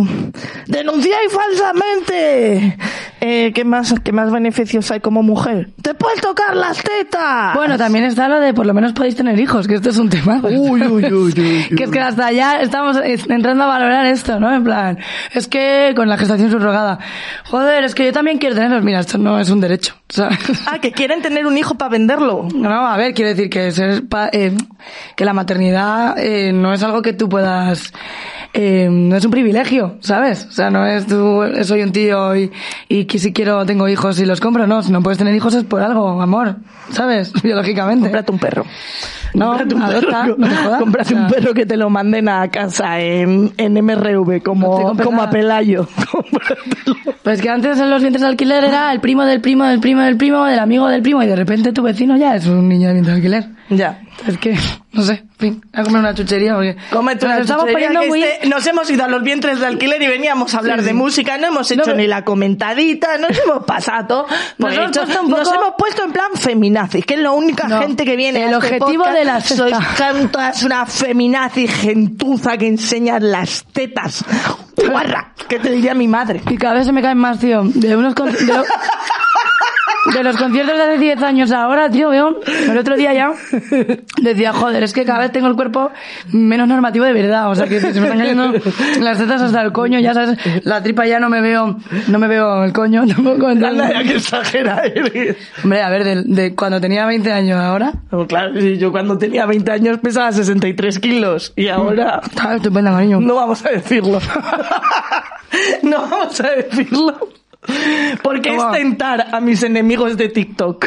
[0.66, 2.76] denunciáis falsamente.
[3.24, 5.70] Eh, ¿qué más, qué más beneficios hay como mujer?
[5.80, 7.54] Te puedes tocar las tetas.
[7.54, 10.08] Bueno, también está lo de por lo menos podéis tener hijos, que esto es un
[10.08, 10.40] tema.
[10.42, 11.66] Uy, uy, uy, uy.
[11.76, 14.52] Que es que hasta ya estamos es- entrando a valorar esto, ¿no?
[14.52, 14.98] En plan,
[15.32, 16.98] es que con la gestación subrogada,
[17.44, 18.82] joder, es que yo también quiero tenerlos.
[18.82, 20.38] Mira, esto no es un derecho, ¿sabes?
[20.66, 22.48] Ah, que quieren tener un hijo para venderlo.
[22.54, 24.52] No, a ver, quiero decir que ser pa- eh,
[25.16, 27.92] que la maternidad eh, no es algo que tú puedas,
[28.54, 30.46] eh, no es un privilegio, ¿sabes?
[30.48, 32.50] O sea, no es tú, eh, soy un tío y,
[32.88, 35.54] y que si quiero tengo hijos y los compro, no, si no puedes tener hijos
[35.54, 36.56] es por algo, amor,
[36.90, 37.32] ¿sabes?
[37.42, 38.04] Biológicamente.
[38.04, 38.64] Cómprate un perro.
[39.34, 40.78] No, Cómprate un adopta, perro, no te jodas.
[40.80, 44.42] Cómprate O sea, un perro que te lo manden a casa en, en MRV, No
[44.42, 45.30] como, compres como a.
[45.30, 45.88] Pelayo.
[47.22, 50.00] Pues que antes en los vientres de alquiler era el primo del primo del primo
[50.00, 52.88] del primo del amigo del primo y de repente tu vecino ya es un niño
[52.88, 53.48] de vientre de alquiler.
[53.70, 54.02] Ya.
[54.26, 54.56] Es que,
[54.92, 56.76] no sé, en fin, a comer una chuchería porque...
[56.90, 58.22] Cómete nos una estamos chuchería poniendo que muy...
[58.22, 61.38] este- nos hemos ido a los vientres de alquiler y veníamos a hablar de música,
[61.38, 64.26] no hemos hecho pero- ni la comentadita, nos hemos pasado.
[64.58, 65.00] por Nos hemos hecho.
[65.04, 68.04] puesto un Nos poco- hemos puesto en plan feminazis, que es la única No, gente
[68.04, 69.18] que viene el a este objetivo podcast.
[69.18, 69.56] de la secta.
[69.70, 74.24] Sois cantas una feminazi gentuza que enseña las tetas.
[74.76, 76.42] Guarra, que te diría mi madre.
[76.48, 77.62] Y cada vez se me caen más, tío.
[77.64, 78.64] De unos con- de, lo-
[80.14, 83.32] de los conciertos de hace 10 años ahora, tío, veo, el otro día ya,
[84.20, 85.90] decía, joder, es que cada vez tengo el cuerpo
[86.32, 87.50] menos normativo de verdad.
[87.50, 88.52] O sea, que se me están cayendo
[89.00, 91.76] las tetas hasta el coño, ya sabes, la tripa ya no me veo,
[92.08, 93.46] no me veo el coño tampoco.
[93.46, 95.36] Anda, que exagera eres.
[95.62, 99.18] Hombre, a ver, de, de cuando tenía 20 años ahora, No, claro, sí, yo cuando
[99.18, 103.20] tenía 20 años pesaba 63 kilos y ahora estaba estupenda, cariño.
[103.20, 104.18] no vamos a decirlo.
[105.82, 107.41] no vamos a decirlo.
[108.22, 108.72] Porque es ¿Cómo?
[108.72, 110.86] tentar a mis enemigos de TikTok.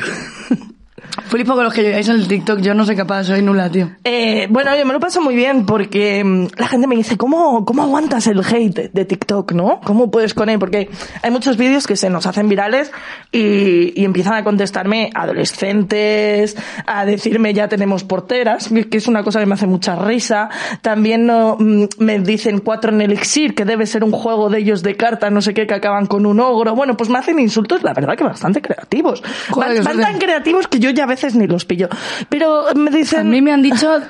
[1.27, 3.89] Flipo con los que llegáis al TikTok, yo no soy capaz, soy nula, tío.
[4.03, 7.65] Eh, bueno, yo me lo paso muy bien porque mm, la gente me dice, ¿cómo,
[7.65, 9.79] ¿cómo aguantas el hate de TikTok, no?
[9.83, 10.59] ¿Cómo puedes con él?
[10.59, 10.89] Porque
[11.21, 12.91] hay muchos vídeos que se nos hacen virales
[13.31, 19.39] y, y empiezan a contestarme adolescentes, a decirme ya tenemos porteras, que es una cosa
[19.39, 20.49] que me hace mucha risa.
[20.81, 24.83] También no, mm, me dicen cuatro en elixir, que debe ser un juego de ellos
[24.83, 26.75] de cartas, no sé qué, que acaban con un ogro.
[26.75, 29.23] Bueno, pues me hacen insultos, la verdad que bastante creativos.
[29.49, 31.87] Joder, Van- van tan creativos que yo ya a veces ni los pillo.
[32.29, 33.21] Pero me dicen...
[33.21, 34.01] A mí me han dicho,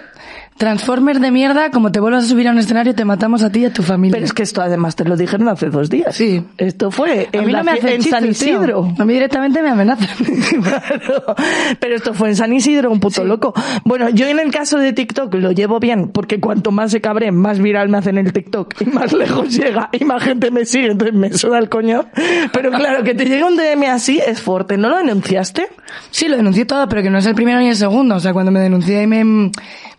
[0.57, 3.59] Transformers de mierda, como te vuelvas a subir a un escenario, te matamos a ti
[3.59, 4.13] y a tu familia.
[4.15, 6.15] Pero es que esto además te lo dijeron hace dos días.
[6.15, 6.41] Sí.
[6.57, 8.31] Esto fue a en, mí la no hacen en chistes, San tío.
[8.31, 8.93] Isidro.
[8.97, 10.07] A mí directamente me amenazan.
[10.55, 11.35] Claro.
[11.79, 13.53] Pero esto fue en San Isidro, un puto loco.
[13.83, 17.31] Bueno, yo en el caso de TikTok lo llevo bien, porque cuanto más se cabre,
[17.31, 20.91] más viral me hacen el TikTok y más lejos llega y más gente me sigue,
[20.91, 22.05] entonces me suda el coño.
[22.53, 24.77] Pero claro, que te llegue un DM así es fuerte.
[24.77, 25.67] ¿No lo denunciaste?
[26.11, 28.15] Sí, lo denuncié todo, pero que no es el primero ni el segundo.
[28.15, 29.51] O sea, cuando me denuncié y me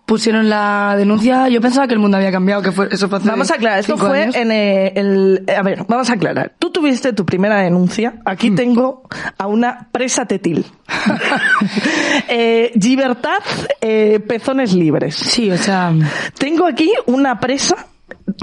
[0.07, 3.29] pusieron la denuncia, yo pensaba que el mundo había cambiado, que fue, eso fue hace
[3.29, 4.37] Vamos a aclarar, esto fue años.
[4.37, 5.45] en eh, el...
[5.55, 6.55] A ver, vamos a aclarar.
[6.59, 8.15] Tú tuviste tu primera denuncia.
[8.25, 8.55] Aquí Hmm.
[8.57, 9.03] tengo
[9.37, 10.65] a una presa tetil.
[12.29, 13.39] eh, libertad,
[13.81, 15.17] eh, pezones libres.
[15.17, 15.93] Sí, o sea,
[16.39, 17.87] Tengo aquí una presa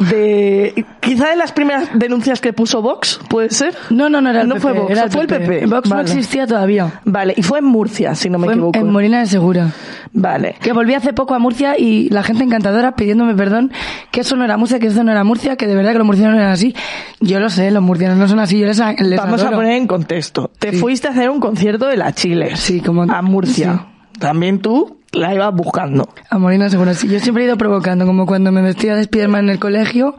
[0.10, 3.76] de quizá de las primeras denuncias que puso Vox, ¿puede ser?
[3.90, 4.62] No, no, no era el No PP.
[4.62, 5.66] fue Vox, era el fue el PP.
[5.68, 7.02] Vox no existía todavía.
[7.06, 8.80] Vale, y fue en Murcia, si no me Fue equivoco.
[8.80, 9.72] en Molina de Segura.
[10.14, 10.56] Vale.
[10.62, 13.72] Que volví hace poco a Murcia y la gente encantadora pidiéndome perdón
[14.12, 16.08] que eso no era Murcia, que eso no era Murcia, que de verdad que los
[16.08, 16.76] murcianos no eran así.
[17.20, 19.88] Yo lo sé, los murcianos no son así, yo les, les Vamos a poner en
[19.88, 20.52] contexto.
[20.60, 20.78] Te Sí.
[20.78, 22.56] fuiste a hacer un concierto de la Chile.
[22.56, 23.88] Sí, como- A Murcia.
[24.20, 26.10] También tú la ibas buscando.
[26.30, 27.08] A Molina de Segura, sí.
[27.08, 30.16] Yo siempre he ido provocando, como cuando me vestía de Spiderman en el colegio,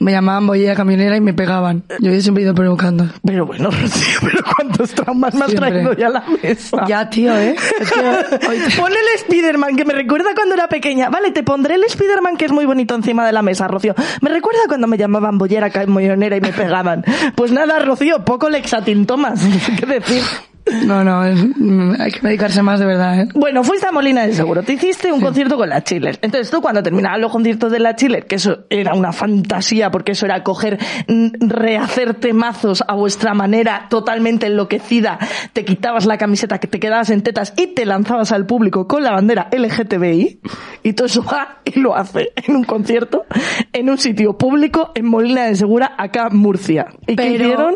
[0.00, 1.84] me llamaban bollera camionera y me pegaban.
[2.00, 3.06] Yo siempre he ido provocando.
[3.24, 5.70] Pero bueno, Rocío, pero cuántos traumas me has Siempre.
[5.70, 6.84] traído ya a la mesa.
[6.88, 7.54] Ya, tío, ¿eh?
[7.80, 8.00] Es que
[8.48, 11.08] hoy te- Pon el Spiderman que me recuerda cuando era pequeña.
[11.08, 13.94] Vale, te pondré el Spiderman que es muy bonito encima de la mesa, Rocío.
[14.20, 17.04] Me recuerda cuando me llamaban bollera camionera y me pegaban.
[17.36, 19.40] Pues nada, Rocío, poco lexatintomas.
[19.78, 20.22] ¿Qué decir?
[20.84, 23.28] No, no, es- mm, hay que medicarse más de verdad, ¿eh?
[23.34, 26.18] Bueno, fuiste a Molina de Seguro, te hiciste un concierto con la Chiller.
[26.22, 30.12] Entonces tú cuando terminaban los conciertos de la Chiller, que eso era una fantasía, porque
[30.12, 35.18] eso era coger, mm, rehacer temazos a vuestra manera totalmente enloquecida,
[35.52, 39.02] te quitabas la camiseta, que te quedabas en tetas y te lanzabas al público con
[39.02, 40.40] la bandera LGTBI,
[40.84, 43.24] y todo eso va y lo hace en un concierto,
[43.72, 46.86] en un sitio público, en Molina de Segura, acá en Murcia.
[47.06, 47.74] ¿Y qué hicieron?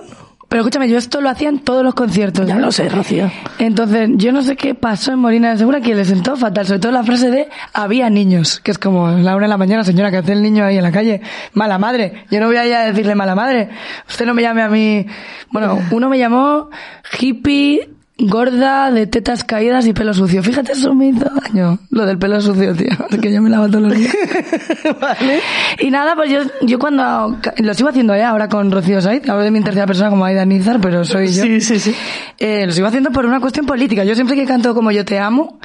[0.48, 2.46] Pero escúchame, yo esto lo hacía en todos los conciertos.
[2.46, 2.60] Ya ¿eh?
[2.60, 3.30] lo sé, Rocío.
[3.58, 6.78] Entonces, yo no sé qué pasó en Molina de Segura que le sentó fatal, sobre
[6.78, 10.10] todo la frase de había niños, que es como la una de la mañana, señora,
[10.12, 11.20] que hace el niño ahí en la calle,
[11.54, 12.24] mala madre.
[12.30, 13.70] Yo no voy a ir a decirle mala madre.
[14.08, 15.06] Usted no me llame a mí.
[15.50, 16.70] Bueno, uno me llamó
[17.18, 20.42] hippie, gorda, de tetas caídas y pelo sucio.
[20.42, 21.78] Fíjate, eso me hizo daño.
[21.90, 22.88] Lo del pelo sucio, tío.
[23.20, 24.14] Que yo me lavo todos los días.
[25.00, 25.40] ¿Vale?
[25.80, 29.42] Y nada, pues yo, yo cuando, lo sigo haciendo ya ahora con Rocío Saiz, hablo
[29.42, 31.42] de mi tercera persona como Aida Nizar, pero soy yo.
[31.42, 31.94] Sí, sí, sí.
[32.38, 34.04] Eh, lo sigo haciendo por una cuestión política.
[34.04, 35.58] Yo siempre que canto como Yo te amo,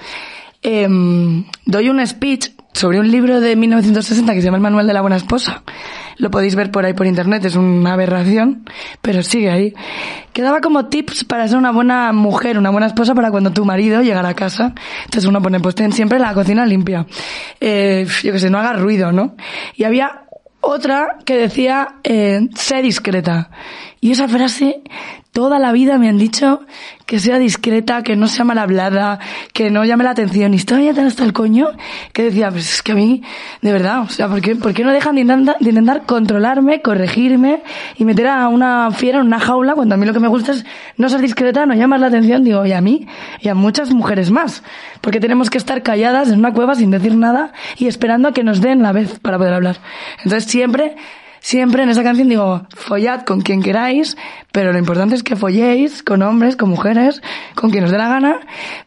[0.62, 4.94] em, doy un speech sobre un libro de 1960 que se llama El Manual de
[4.94, 5.64] la Buena Esposa.
[6.18, 8.64] Lo podéis ver por ahí por internet, es una aberración,
[9.02, 9.74] pero sigue ahí.
[10.34, 13.66] Que daba como tips para ser una buena mujer, una buena esposa para cuando tu
[13.66, 14.74] marido llegara a casa.
[15.06, 17.06] Entonces uno pone, pues ten siempre la cocina limpia.
[17.60, 19.36] Eh, yo que sé, no haga ruido, ¿no?
[19.76, 20.26] Y había
[20.62, 23.50] otra que decía, eh, sé discreta.
[24.04, 24.82] Y esa frase,
[25.32, 26.62] toda la vida me han dicho
[27.06, 29.20] que sea discreta, que no sea mal hablada,
[29.54, 30.56] que no llame la atención.
[30.56, 31.68] Y estaba ya tan hasta el coño
[32.12, 33.22] que decía, pues es que a mí,
[33.62, 37.62] de verdad, o sea, ¿por qué, por qué no dejan de de intentar controlarme, corregirme
[37.96, 40.54] y meter a una fiera en una jaula cuando a mí lo que me gusta
[40.54, 40.66] es
[40.98, 42.44] no ser discreta, no llamar la atención?
[42.44, 43.06] Digo, y a mí,
[43.40, 44.64] y a muchas mujeres más.
[45.02, 48.44] Porque tenemos que estar calladas en una cueva sin decir nada y esperando a que
[48.44, 49.78] nos den la vez para poder hablar.
[50.24, 50.96] Entonces siempre
[51.44, 54.16] Siempre en esa canción digo, follad con quien queráis,
[54.52, 57.20] pero lo importante es que folléis con hombres, con mujeres,
[57.56, 58.40] con quien os dé la gana,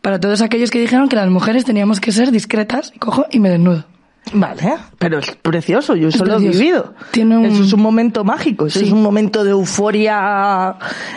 [0.03, 3.41] para todos aquellos que dijeron que las mujeres teníamos que ser discretas, y cojo y
[3.41, 3.85] me desnudo.
[4.33, 6.95] Vale, pero es precioso, yo eso lo he vivido.
[7.11, 8.87] Tiene un- Eso es un momento mágico, eso Sí.
[8.87, 10.77] es un momento de euforia,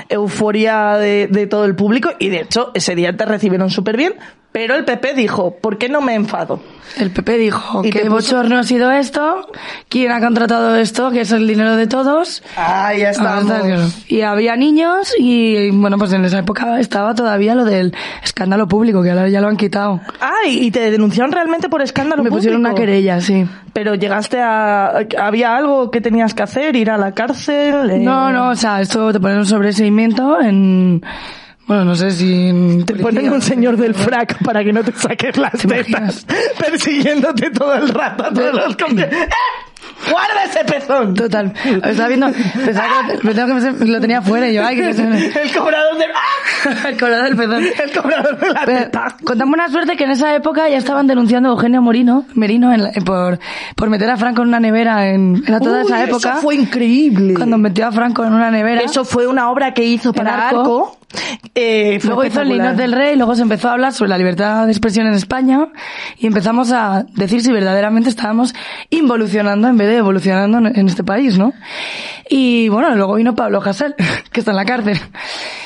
[0.09, 4.15] euforia de, de todo el público y de hecho ese día te recibieron súper bien,
[4.51, 6.59] pero el PP dijo, ¿por qué no me enfado?
[6.97, 9.45] El PP dijo, que puso- bochorno ha sido esto,
[9.87, 12.41] quién ha contratado esto, que es el dinero de todos.
[12.55, 13.83] Ah, ya Ah, claro.
[14.07, 19.03] Y había niños y, bueno, pues en esa época estaba todavía lo del escándalo público,
[19.03, 20.01] que ahora ya lo han quitado.
[20.21, 22.87] Ah, y te denunciaron realmente por escándalo Me pusieron una público?
[22.87, 23.45] querella, sí.
[23.73, 25.05] Pero llegaste a...
[25.19, 26.75] ¿Había algo que tenías que hacer?
[26.75, 27.91] ¿Ir a la cárcel?
[27.91, 31.03] Eh, No, no, o sea, esto te ponen un sobreseimiento en...
[31.67, 32.51] Bueno, no sé si...
[32.85, 36.25] Te policía, ponen un señor del frac para que no te saques las ¿Te tetas,
[36.57, 38.75] persiguiéndote todo el rato a todos los.
[38.99, 39.09] ¡Eh!
[40.09, 41.13] ¡Guarda ese pezón!
[41.13, 41.51] Total.
[41.83, 42.27] Estaba viendo...
[42.31, 45.25] Pensaba que, se- lo tenía fuera y yo, ay, que se me...
[45.25, 46.05] El cobrador de...
[46.05, 46.87] ¡Ah!
[46.89, 47.63] El corazón del pezón.
[47.83, 49.17] El cobrador de la teta.
[49.23, 52.71] con tan buena suerte que en esa época ya estaban denunciando a Eugenio Morino, Merino
[52.73, 53.39] en la- por,
[53.75, 56.29] por meter a Franco en una nevera en, era toda Uy, esa época.
[56.33, 57.33] Eso fue increíble.
[57.33, 58.81] Cuando metió a Franco en una nevera.
[58.81, 60.59] Eso fue una obra que hizo para Arco.
[60.61, 60.96] Arco.
[61.55, 62.49] Eh, Luego hizo el.
[62.49, 65.67] Linot del Rey, luego se empezó a hablar sobre la libertad de expresión en España
[66.17, 68.53] y empezamos a decir si verdaderamente estábamos
[68.89, 71.53] involucionando en vez de evolucionando en en este país, ¿no?
[72.29, 73.95] Y bueno, luego vino Pablo Hasél,
[74.31, 74.99] que está en la cárcel.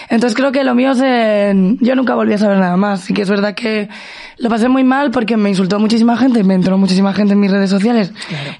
[0.10, 3.10] Entonces creo que lo mío es en- Yo nunca volví a saber nada más.
[3.10, 3.89] Y que es verdad que
[4.41, 7.51] lo pasé muy mal porque me insultó muchísima gente, me entró muchísima gente en mis
[7.51, 8.12] redes sociales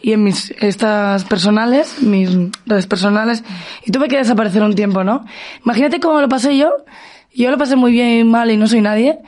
[0.02, 2.30] y en mis estas personales, mis
[2.66, 3.44] redes personales,
[3.86, 5.26] y tuve que desaparecer un tiempo, ¿no?
[5.66, 6.70] Imagínate cómo lo pasé yo.
[7.34, 9.20] Yo lo pasé muy bien y mal y no soy nadie.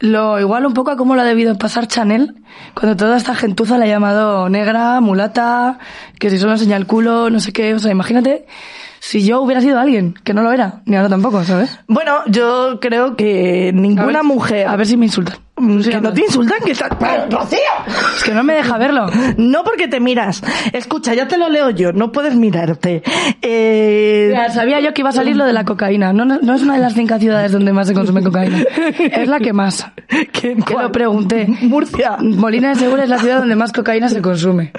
[0.00, 2.34] Lo igual un poco a cómo lo ha debido pasar Chanel,
[2.74, 5.78] cuando toda esta gentuza la ha llamado negra, mulata,
[6.18, 7.72] que si solo enseña el culo, no sé qué.
[7.72, 8.46] O sea, imagínate
[8.98, 11.78] si yo hubiera sido alguien, que no lo era, ni ahora tampoco, ¿sabes?
[11.86, 14.66] Bueno, yo creo que A ninguna ver- mujer...
[14.66, 15.36] A ver si me insultan.
[15.90, 16.90] Que no te insultan, que estás...
[16.98, 17.58] ¡Pero, Rocío!
[18.16, 19.06] Es que no me deja verlo.
[19.36, 20.42] No porque te miras.
[20.72, 23.02] Escucha, ya te lo leo yo, no puedes mirarte.
[23.40, 24.30] Eh...
[24.32, 26.12] Ya, sabía yo que iba a salir lo de la cocaína.
[26.12, 28.58] No, no, no es una de las cinco ciudades donde más se consume cocaína.
[28.98, 29.86] Es la que más.
[30.32, 31.46] ¿Qué- Que lo pregunté.
[31.62, 32.16] Murcia.
[32.20, 34.72] Molina de Segura es la ciudad donde más cocaína se consume.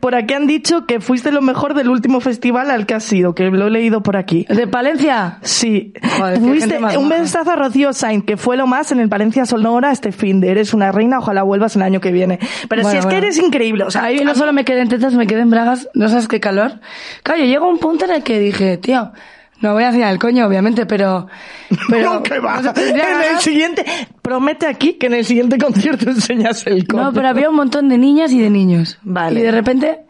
[0.00, 3.34] Por aquí han dicho que fuiste lo mejor del último festival al que has ido,
[3.34, 4.46] que lo he leído por aquí.
[4.48, 5.38] ¿De Palencia?
[5.42, 5.92] Sí.
[6.18, 9.92] Joder, Fuiste un besazo a Rocío Sainz, que fue lo más en el Palencia Sonora
[9.92, 12.38] este fin de Eres una reina, ojalá vuelvas el año que viene.
[12.68, 14.88] Pero Bueno, si es que eres increíble, o sea, Ahí no solo me quedé en
[14.88, 15.88] tetas, me quedé en bragas.
[15.94, 16.80] No sabes qué calor.
[17.22, 19.12] Claro, yo llego a un punto en el que dije, tío,
[19.60, 21.26] no voy a hacer el coño, obviamente, pero...
[21.90, 22.58] pero No, que va.
[22.58, 23.84] o sea, En el siguiente,
[24.22, 27.04] promete aquí que en el siguiente concierto enseñas el codo.
[27.04, 28.98] No, pero había un montón de niñas y de niños.
[29.02, 29.40] Vale.
[29.40, 30.00] Y de repente,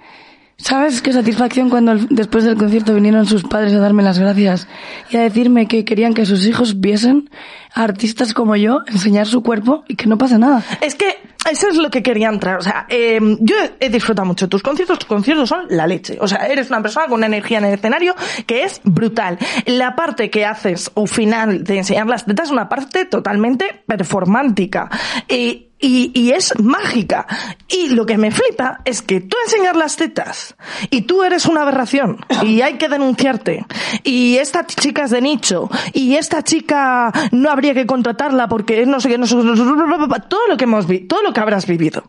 [0.58, 4.68] ¿sabes qué satisfacción cuando el- después del concierto vinieron sus padres a darme las gracias
[5.10, 7.30] y a decirme que querían que sus hijos viesen
[7.74, 10.64] artistas como yo enseñar su cuerpo y que no pasa nada?
[10.80, 11.18] Es que
[11.50, 12.58] eso es lo que quería entrar.
[12.58, 14.98] O sea, eh, yo he disfrutado mucho tus conciertos.
[14.98, 16.18] Tus conciertos son la leche.
[16.20, 18.14] O sea, eres una persona con una energía en el escenario
[18.46, 19.38] que es brutal.
[19.66, 24.90] La parte que haces o final de enseñar las tetas es una parte totalmente performántica.
[25.28, 27.26] Y y, y es mágica.
[27.68, 30.56] Y lo que me flipa es que tú enseñas las tetas
[30.90, 33.64] y tú eres una aberración y hay que denunciarte.
[34.02, 39.00] Y esta chica es de nicho y esta chica no habría que contratarla porque no
[39.00, 42.04] sé qué, no sé, todo lo que hemos vi, todo lo que habrás vivido.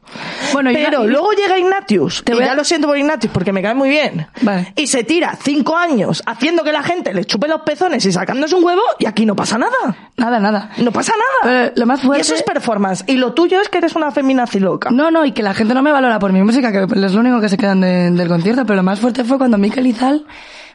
[0.53, 3.31] Bueno, y- Pero y- luego llega Ignatius, Te y a- ya lo siento por Ignatius
[3.33, 4.27] porque me cae muy bien.
[4.41, 4.73] Vale.
[4.75, 8.55] Y se tira cinco años haciendo que la gente le chupe los pezones y sacándose
[8.55, 9.95] un huevo y aquí no pasa nada.
[10.17, 10.69] Nada, nada.
[10.77, 11.69] No pasa nada.
[11.71, 12.21] Pero lo más Y fuerte...
[12.21, 13.03] eso es performance.
[13.07, 14.89] Y lo tuyo es que eres una feminazi loca.
[14.91, 17.19] No, no, y que la gente no me valora por mi música, que es lo
[17.19, 20.25] único que se quedan de- del concierto, pero lo más fuerte fue cuando Mikel Izal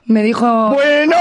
[0.06, 0.70] me dijo...
[0.70, 1.16] Bueno,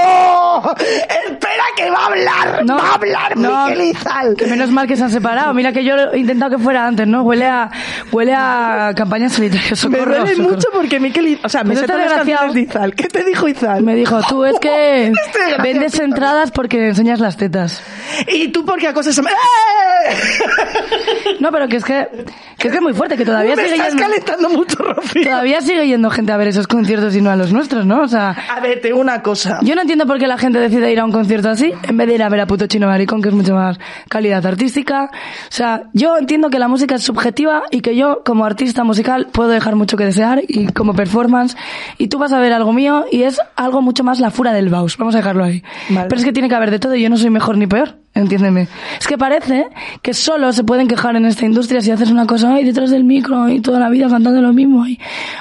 [0.78, 4.34] espera que va a hablar, No, va a hablar no, Miguel Izal.
[4.36, 5.52] Que menos mal que se han separado.
[5.54, 7.22] Mira que yo he intentado que fuera antes, ¿no?
[7.22, 7.70] Huele a,
[8.12, 9.70] huele a campaña solitaria.
[9.70, 10.50] Me Socorro, duele socorro.
[10.56, 12.94] mucho porque Miquel Izal, o sea, me sé todas las canciones de Izal.
[12.94, 13.82] ¿Qué te dijo Izal?
[13.82, 17.82] Me dijo, tú es que Este vendes entradas porque enseñas las tetas.
[18.28, 19.22] Y tú porque acosas a...
[19.22, 20.14] ¡Eh!
[21.40, 22.06] No, pero que es que,
[22.58, 25.22] que es que es muy fuerte, que todavía Me sigue estás yendo, calentando mucho, Rocío.
[25.24, 28.02] todavía sigue yendo gente a ver esos conciertos y no a los nuestros, ¿no?
[28.02, 29.58] O sea, A ver, te digo una cosa.
[29.62, 32.06] Yo no entiendo por qué la gente decide ir a un concierto así en vez
[32.06, 35.10] de ir a ver a puto chino maricón, que es mucho más calidad artística.
[35.12, 39.28] O sea, yo entiendo que la música es subjetiva y que yo, como artista musical,
[39.32, 41.56] puedo dejar mucho que desear y como performance.
[41.98, 44.68] Y tú vas a ver algo mío y es algo mucho más la fura del
[44.68, 44.96] Baus.
[44.96, 45.62] Vamos a dejarlo ahí.
[45.88, 46.08] Vale.
[46.08, 48.03] Pero es que tiene que haber de todo y yo no soy mejor ni peor.
[48.16, 48.68] Entiéndeme.
[49.00, 49.66] Es que parece
[50.00, 53.02] que solo se pueden quejar en esta industria si haces una cosa ahí detrás del
[53.02, 55.00] micro y toda la vida cantando lo mismo y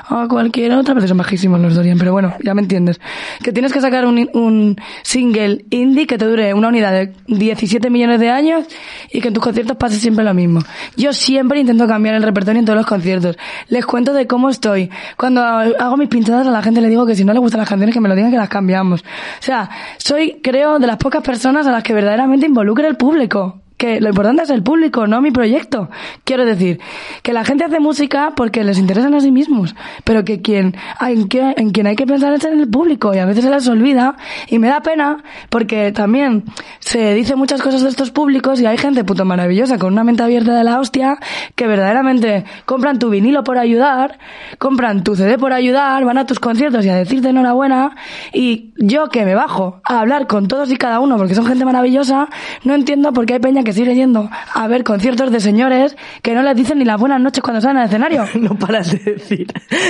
[0.09, 0.95] a cualquier otra.
[0.95, 2.99] Pero son bajísimos los Dorian, pero bueno, ya me entiendes.
[3.43, 7.91] Que tienes que sacar un, un single indie que te dure una unidad de 17
[7.91, 8.65] millones de años
[9.11, 10.61] y que en tus conciertos pase siempre lo mismo.
[10.97, 13.37] Yo siempre intento cambiar el repertorio en todos los conciertos.
[13.67, 14.89] Les cuento de cómo estoy.
[15.15, 17.69] Cuando hago mis pinchadas a la gente le digo que si no le gustan las
[17.69, 19.01] canciones que me lo digan que las cambiamos.
[19.01, 19.05] O
[19.41, 23.62] sea, soy, creo, de las pocas personas a las que verdaderamente involucra el público.
[23.83, 25.89] Que lo importante es el público, no mi proyecto.
[26.23, 26.79] Quiero decir,
[27.21, 31.27] que la gente hace música porque les interesan a sí mismos, pero que quien, en,
[31.27, 33.67] que, en quien hay que pensar es en el público y a veces se les
[33.67, 34.15] olvida
[34.47, 36.45] y me da pena porque también
[36.79, 40.23] se dice muchas cosas de estos públicos y hay gente puto maravillosa con una mente
[40.23, 41.17] abierta de la hostia
[41.55, 44.17] que verdaderamente compran tu vinilo por ayudar,
[44.59, 47.97] compran tu CD por ayudar, van a tus conciertos y a decirte enhorabuena
[48.31, 51.65] y yo que me bajo a hablar con todos y cada uno porque son gente
[51.65, 52.29] maravillosa,
[52.63, 56.33] no entiendo por qué hay peña que sigue yendo a ver conciertos de señores que
[56.33, 58.25] no les dicen ni las buenas noches cuando salen al escenario.
[58.43, 59.47] No paras de decir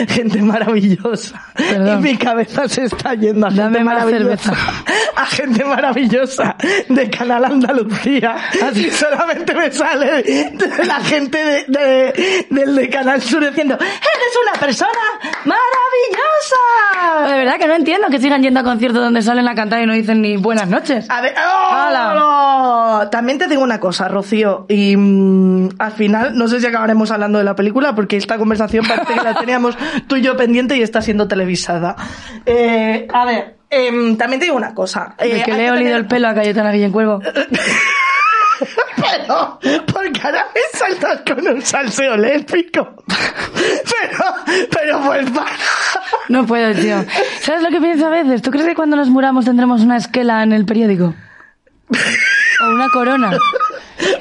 [0.09, 1.41] gente maravillosa.
[1.55, 1.99] Perdón.
[1.99, 4.53] Y mi cabeza se está yendo a Dame gente maravillosa.
[5.15, 6.55] A gente maravillosa
[6.89, 8.35] de Canal Andalucía.
[8.63, 14.37] Así solamente me sale de la gente de, de- del de Canal Sur diciendo ¡Eres
[14.49, 14.89] una persona
[15.45, 17.31] maravillosa!
[17.31, 19.85] De verdad que no entiendo que sigan yendo a conciertos donde salen a cantar y
[19.85, 21.05] no dicen ni buenas noches.
[21.09, 23.07] A ver, ¡oh!
[23.11, 27.37] También te digo una cosa, Rocío, y mm, al final no sé si acabaremos hablando
[27.39, 30.81] de la película porque esta conversación parece que la teníamos tú y yo pendiente y
[30.81, 31.95] está siendo televisada.
[32.45, 35.15] Eh, a ver, em, también te digo una cosa.
[35.17, 37.21] De eh, que le he olido tener- el pelo a Cayetana Guillén Cuervo.
[38.95, 39.59] Pero,
[39.91, 42.95] porque ahora me saltas con un salseo lésbico.
[43.07, 45.49] Pero, pero pues para.
[46.29, 47.03] No puedo, tío.
[47.41, 48.41] ¿Sabes lo que pienso a veces?
[48.41, 51.13] ¿Tú crees que cuando nos muramos tendremos una esquela en el periódico?
[52.63, 53.31] O una corona.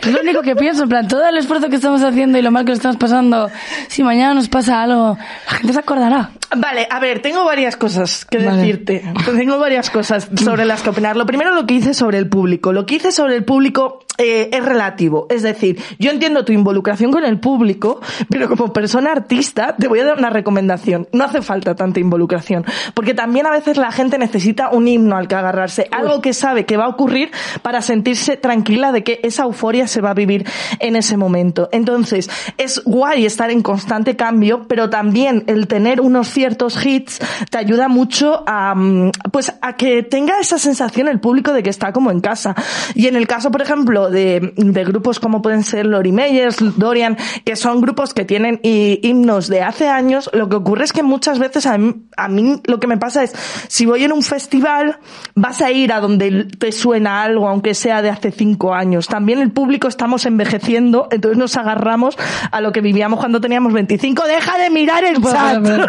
[0.03, 2.51] Es lo único que pienso, en plan, todo el esfuerzo que estamos haciendo y lo
[2.51, 3.51] mal que lo estamos pasando,
[3.89, 6.31] si mañana nos pasa algo, la gente se acordará.
[6.57, 8.59] Vale, a ver, tengo varias cosas que Vale.
[8.59, 9.03] decirte.
[9.37, 11.17] Tengo varias cosas sobre las que opinar.
[11.17, 12.73] Lo primero, lo que hice sobre el público.
[12.73, 15.27] Lo que hice sobre el público eh, es relativo.
[15.31, 20.01] Es decir, yo entiendo tu involucración con el público, pero como persona artista te voy
[20.01, 21.09] a dar una recomendación.
[21.13, 25.29] No hace falta tanta involucración, porque también a veces la gente necesita un himno al
[25.29, 27.31] que agarrarse, algo que sabe que va a ocurrir
[27.63, 30.47] para sentirse tranquila de que esa euforia se va a vivir
[30.79, 31.69] en ese momento.
[31.73, 37.19] Entonces, es guay estar en constante cambio, pero también el tener unos ciertos hits
[37.51, 41.71] te ayuda mucho a, mm, pues, a que tenga esa sensación el público de que
[41.71, 42.55] está como en casa.
[42.95, 47.17] Y en el caso, por ejemplo, de, de grupos como pueden ser Lori Meyers, Dorian,
[47.45, 51.03] que son grupos que tienen hi- himnos de hace años, lo que ocurre es que
[51.03, 53.33] muchas veces a mí, a mí lo que me pasa es,
[53.69, 54.99] si voy en un festival,
[55.35, 59.07] vas a ir a donde te suena algo, aunque sea de hace cinco años.
[59.09, 62.17] También el público estamos envejeciendo, entonces nos agarramos
[62.51, 64.23] a lo que vivíamos cuando teníamos 25.
[64.27, 65.63] ¡Deja de mirar el Pues, chat!
[65.63, 65.87] pero-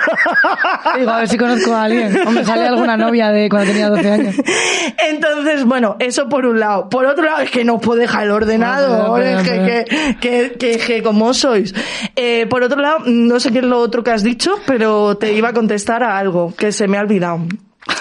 [0.98, 2.18] Digo, a ver si conozco a alguien.
[2.28, 4.36] O me sale alguna novia de cuando tenía 12 años.
[5.10, 6.90] Entonces, bueno, eso por un lado.
[6.90, 10.78] Por otro lado, es que no puedo dejar el ordenador, Espera, es que, que, que,
[10.78, 11.74] que como sois.
[12.16, 15.34] Eh, por otro lado, no sé qué es lo otro que has dicho, pero te
[15.34, 17.40] iba a contestar a algo que se me ha olvidado.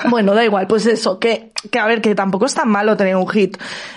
[0.08, 3.16] Bueno, da igual, pues eso, que, que a ver, que tampoco es tan malo tener
[3.16, 3.56] un hit.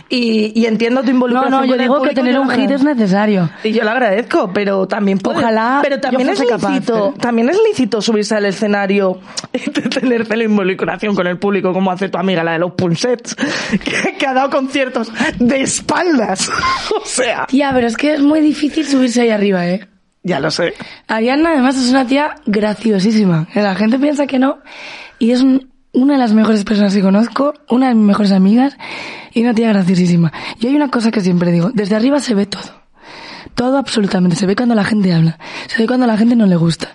[0.09, 1.51] Y, y entiendo tu No, involucración.
[1.51, 3.49] no, yo con el digo que tener yo un hit es necesario.
[3.63, 7.13] Y yo lo agradezco, pero también puede- Ojalá pero también yo es capaz, lícito, pero-
[7.21, 9.19] también es lícito subirse al escenario
[9.53, 13.35] y tener la involucración con el público como hace tu amiga la de los pulsets,
[13.35, 16.49] que, que ha dado conciertos de espaldas.
[16.95, 19.87] o sea, Tía, pero es que es muy difícil subirse ahí arriba, ¿eh?
[20.23, 20.73] ya lo sé.
[21.07, 23.47] Ariana además es una tía graciosísima.
[23.53, 24.57] que La gente piensa que no.
[25.19, 28.77] Y es un- una de las mejores personas que conozco, una de mis mejores amigas
[29.33, 30.31] y una tía graciosísima.
[30.59, 32.84] Y hay una cosa que siempre digo, desde arriba se ve todo.
[33.53, 34.35] Todo absolutamente.
[34.35, 35.37] Se ve cuando la gente habla.
[35.67, 36.89] Se ve cuando la gente no le gusta.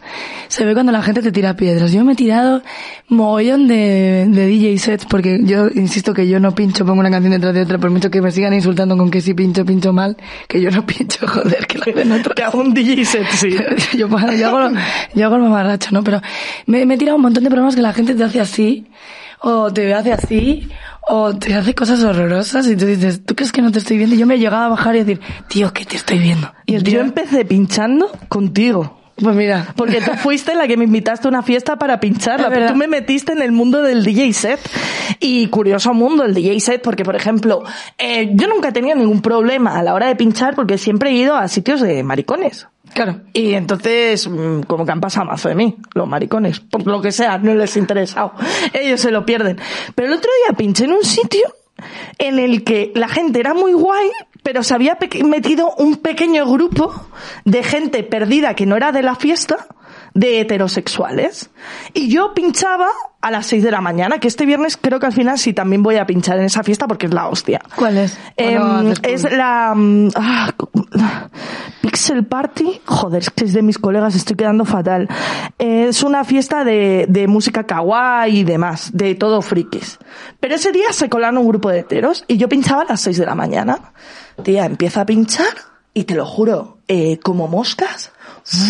[0.48, 1.92] Se ve cuando la gente te tira piedras.
[1.92, 2.62] Yo me he tirado
[3.08, 7.32] mogollón de, de DJ sets porque yo insisto que yo no pincho, pongo una canción
[7.32, 10.16] detrás de otra, por mucho que me sigan insultando con que si pincho, pincho mal,
[10.48, 12.34] que yo no pincho, joder, que lo hacen otros.
[12.34, 13.50] Que hago un DJ set, sí.
[13.96, 14.76] yo, yo, hago,
[15.14, 16.02] yo hago el mamarracho, ¿no?
[16.02, 16.20] Pero
[16.66, 18.86] me, me he tirado un montón de programas que la gente te hace así,
[19.42, 20.68] o te hace así,
[21.08, 24.14] o te hace cosas horrorosas y tú dices, ¿tú crees que no te estoy viendo?
[24.14, 26.52] Y yo me he llegado a bajar y decir, tío, que te estoy viendo.
[26.66, 28.99] Y el tío, Yo empecé pinchando contigo.
[29.22, 32.68] Pues mira, Porque tú fuiste la que me invitaste a una fiesta para pincharla.
[32.68, 34.60] Tú me metiste en el mundo del DJ set.
[35.18, 37.62] Y curioso mundo el DJ set, porque por ejemplo,
[37.98, 41.14] eh, yo nunca he tenido ningún problema a la hora de pinchar porque siempre he
[41.14, 42.66] ido a sitios de maricones.
[42.94, 43.20] claro.
[43.32, 46.60] Y entonces, mm, como que han pasado mazo de mí, los maricones.
[46.60, 48.34] Por lo que sea, no les interesado.
[48.72, 49.58] Ellos se lo pierden.
[49.94, 51.54] Pero el otro día pinché en un sitio
[52.18, 54.10] en el que la gente era muy guay,
[54.42, 56.92] pero se había metido un pequeño grupo
[57.44, 59.66] de gente perdida que no era de la fiesta,
[60.14, 61.50] de heterosexuales.
[61.94, 62.88] Y yo pinchaba
[63.20, 65.82] a las 6 de la mañana, que este viernes creo que al final sí también
[65.82, 67.60] voy a pinchar en esa fiesta porque es la hostia.
[67.76, 68.18] ¿Cuál es?
[68.36, 70.52] Em, ¿O no haces es la mm, ah,
[71.82, 72.80] Pixel Party.
[72.86, 75.08] Joder, es que es de mis colegas, estoy quedando fatal.
[75.58, 79.98] Es una fiesta de, de música kawaii y demás, de todo frikis.
[80.40, 83.18] Pero ese día se colaron un grupo de heteros y yo pinchaba a las 6
[83.18, 83.92] de la mañana.
[84.42, 85.54] Tía, empieza a pinchar
[85.92, 88.12] y te lo juro, eh, como moscas,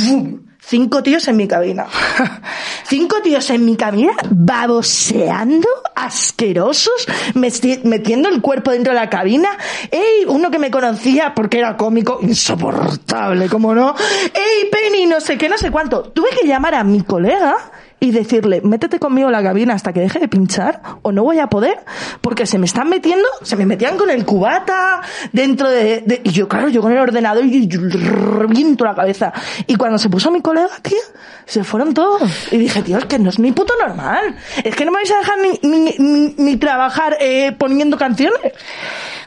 [0.08, 0.49] ¡vum!
[0.70, 1.86] Cinco tíos en mi cabina.
[2.84, 9.50] Cinco tíos en mi cabina, baboseando, asquerosos, metiendo el cuerpo dentro de la cabina.
[9.90, 10.24] ¡Ey!
[10.26, 13.94] Uno que me conocía porque era cómico, insoportable, como no.
[14.34, 15.06] ¡Ey, Penny!
[15.06, 16.02] No sé qué, no sé cuánto.
[16.02, 17.56] Tuve que llamar a mi colega
[18.00, 21.38] y decirle, métete conmigo en la cabina hasta que deje de pinchar o no voy
[21.38, 21.78] a poder
[22.22, 26.48] porque se me están metiendo, se me metían con el cubata dentro de, y yo
[26.48, 29.32] claro, yo con el ordenador y reviento la cabeza.
[29.66, 30.98] Y cuando se puso mi colega, tío,
[31.46, 32.22] se fueron todos.
[32.50, 34.34] Y dije, tío, es que no es ni puto normal.
[34.64, 38.40] Es que no me vais a dejar ni, ni, ni- ni trabajar eh, poniendo canciones.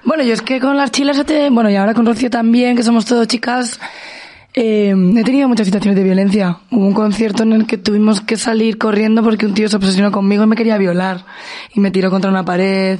[0.03, 3.05] Bueno, yo es que con las chilas, bueno, y ahora con Rocío también, que somos
[3.05, 3.79] todos chicas,
[4.55, 6.59] eh, he tenido muchas situaciones de violencia.
[6.69, 10.11] Hubo un concierto en el que tuvimos que salir corriendo porque un tío se obsesionó
[10.11, 11.25] conmigo y me quería violar.
[11.73, 12.99] Y me tiró contra una pared.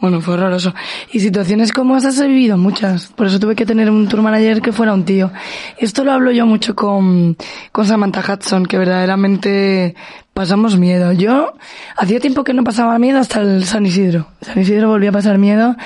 [0.00, 0.74] Bueno, fue horroroso.
[1.12, 3.08] Y situaciones como esas he vivido muchas.
[3.08, 5.32] Por eso tuve que tener un tour manager que fuera un tío.
[5.78, 7.36] Esto lo hablo yo mucho con,
[7.72, 9.94] con Samantha Hudson, que verdaderamente
[10.32, 11.12] pasamos miedo.
[11.12, 11.54] Yo
[11.96, 14.28] hacía tiempo que no pasaba miedo hasta el San Isidro.
[14.42, 15.76] San Isidro volví a pasar miedo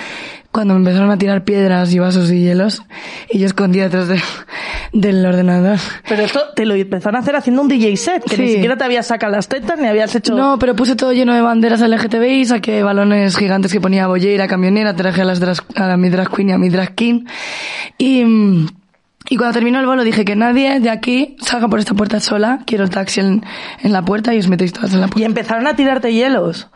[0.51, 2.83] cuando me empezaron a tirar piedras y vasos y hielos
[3.31, 4.21] y yo escondía detrás de-
[4.93, 5.79] del ordenador.
[6.09, 8.85] Pero esto te lo empezaron a hacer haciendo un DJ set, que ni siquiera te
[8.85, 10.35] habías sacado las tetas ni habías hecho...
[10.35, 14.97] No, pero puse todo lleno de banderas LGTBI, saqué balones gigantes que ponía bollera, camionera,
[14.97, 17.25] traje a las drag- a mi drag queen y a mi drag king.
[17.99, 18.67] Y, mm,
[19.31, 22.61] Y cuando terminó el bolo dije que nadie de aquí salga por esta puerta sola,
[22.65, 23.45] quiero el taxi en,
[23.83, 25.27] en la puerta y os metéis todas en la Y puerta.
[25.27, 26.69] empezaron a tirarte hielos.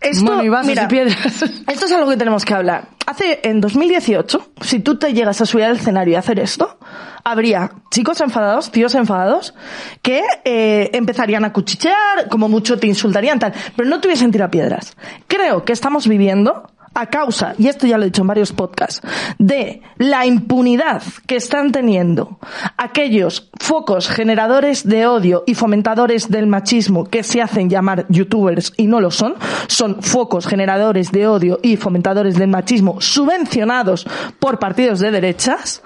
[0.00, 1.42] Esto, Bueno, y vasos mira, y piedras.
[1.66, 2.88] Esto es algo que tenemos que hablar.
[3.06, 6.78] Hace, en 2018, si tú te llegas a subir al escenario y hacer esto,
[7.24, 9.54] habría chicos enfadados, tíos enfadados,
[10.02, 14.50] que eh, empezarían a cuchichear, como mucho te insultarían, tal, pero no te hubiesen tirado
[14.50, 14.96] piedras.
[15.28, 19.02] Creo que estamos viviendo a causa, y esto ya lo he dicho en varios podcasts,
[19.38, 22.38] de la impunidad que están teniendo
[22.78, 28.86] aquellos focos generadores de odio y fomentadores del machismo que se hacen llamar youtubers y
[28.86, 29.34] no lo son,
[29.66, 34.06] son focos generadores de odio y fomentadores del machismo subvencionados
[34.40, 35.82] por partidos de derechas,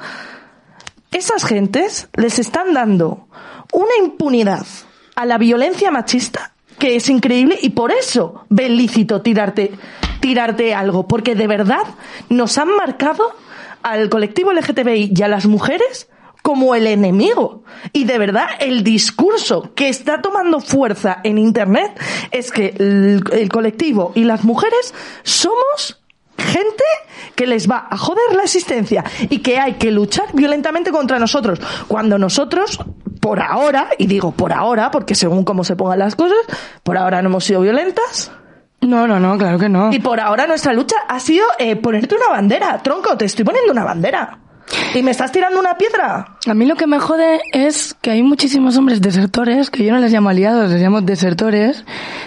[1.10, 3.26] esas gentes les están dando
[3.72, 4.64] una impunidad
[5.16, 9.70] a la violencia machista que es increíble y por eso ven lícito tirarte,
[10.18, 11.84] tirarte algo, porque de verdad
[12.28, 13.22] nos han marcado
[13.84, 16.08] al colectivo LGTBI y a las mujeres
[16.42, 17.62] como el enemigo.
[17.92, 21.92] Y de verdad, el discurso que está tomando fuerza en Internet
[22.32, 25.99] es que el colectivo y las mujeres somos
[26.40, 26.84] gente
[27.34, 31.60] que les va a joder la existencia y que hay que luchar violentamente contra nosotros.
[31.88, 32.78] Cuando nosotros,
[33.20, 36.38] por ahora, y digo por ahora, porque según cómo se pongan las cosas,
[36.82, 38.32] por ahora no hemos sido violentas.
[38.80, 39.92] No, no, no, claro que no.
[39.92, 42.78] Y por ahora nuestra lucha ha sido eh, ponerte una bandera.
[42.82, 44.38] Tronco, te estoy poniendo una bandera.
[44.94, 46.36] ¿Y me estás tirando una piedra?
[46.46, 49.98] A mí lo que me jode es que hay muchísimos hombres desertores, que yo no
[49.98, 51.84] les llamo aliados, les llamo desertores,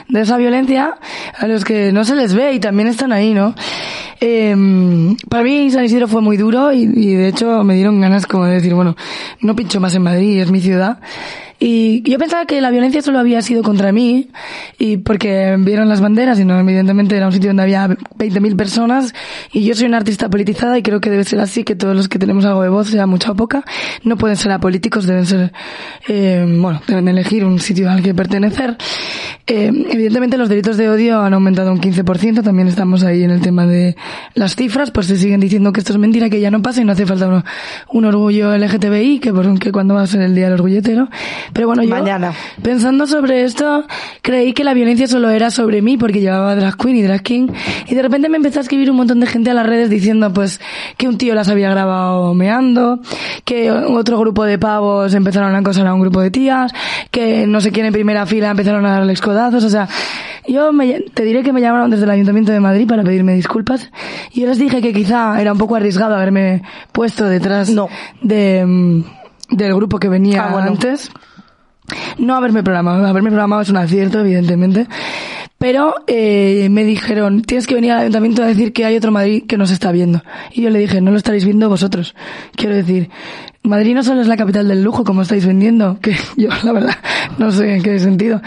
[0.09, 0.95] de esa violencia,
[1.38, 3.55] a los que no se les ve y también están ahí, ¿no?
[4.26, 4.55] Eh,
[5.28, 8.45] para mí San Isidro fue muy duro y, y de hecho me dieron ganas como
[8.45, 8.95] de decir, bueno,
[9.41, 10.99] no pincho más en Madrid, es mi ciudad.
[11.66, 14.28] Y yo pensaba que la violencia solo había sido contra mí
[14.78, 19.14] y porque vieron las banderas y no, evidentemente era un sitio donde había 20.000 personas
[19.53, 22.09] y yo soy una artista politizada y creo que debe ser así, que todos los
[22.09, 23.64] que tenemos algo de voz, sea mucha o poca,
[24.03, 25.53] no pueden ser apolíticos, deben ser,
[26.09, 28.76] eh, bueno, deben elegir un sitio al que pertenecer.
[29.47, 33.39] Eh, evidentemente los delitos de odio han aumentado un 15%, también estamos ahí en el
[33.39, 33.95] tema de
[34.36, 36.84] las cifras, pues se siguen diciendo que esto es mentira, que ya no pasa y
[36.84, 37.43] no hace falta uno-
[37.93, 41.07] un orgullo LGTBI, que por que cuando va a ser el día del orgulletero.
[41.53, 42.33] Pero bueno, yo Mañana.
[42.61, 43.85] pensando sobre esto,
[44.21, 47.47] creí que la violencia solo era sobre mí porque llevaba drag queen y drag king
[47.87, 50.33] y de repente me empezó a escribir un montón de gente a las redes diciendo
[50.33, 50.59] pues
[50.97, 52.99] que un tío las había grabado meando,
[53.45, 56.71] que otro grupo de pavos empezaron a acosar a un grupo de tías,
[57.11, 59.87] que no sé quién en primera fila empezaron a darles codazos, o sea,
[60.47, 63.91] yo me- te diré que me llamaron desde el Ayuntamiento de Madrid para pedirme disculpas
[64.31, 67.87] y yo les dije que quizá era un poco arriesgado haberme puesto detrás No.
[68.21, 69.03] de, mm,
[69.55, 70.69] del grupo que venía Ah, bueno.
[70.71, 71.11] antes.
[72.17, 74.88] No haberme programado, haberme programado es un acierto, evidentemente.
[75.57, 79.45] Pero eh, me dijeron, tienes que venir al ayuntamiento a decir que hay otro Madrid
[79.47, 80.21] que nos está viendo.
[80.51, 82.15] Y yo le dije, no lo estaréis viendo vosotros.
[82.55, 83.09] Quiero decir,
[83.63, 86.97] Madrid no solo es la capital del lujo, como estáis vendiendo, que yo, la verdad,
[87.38, 88.41] no sé en qué sentido.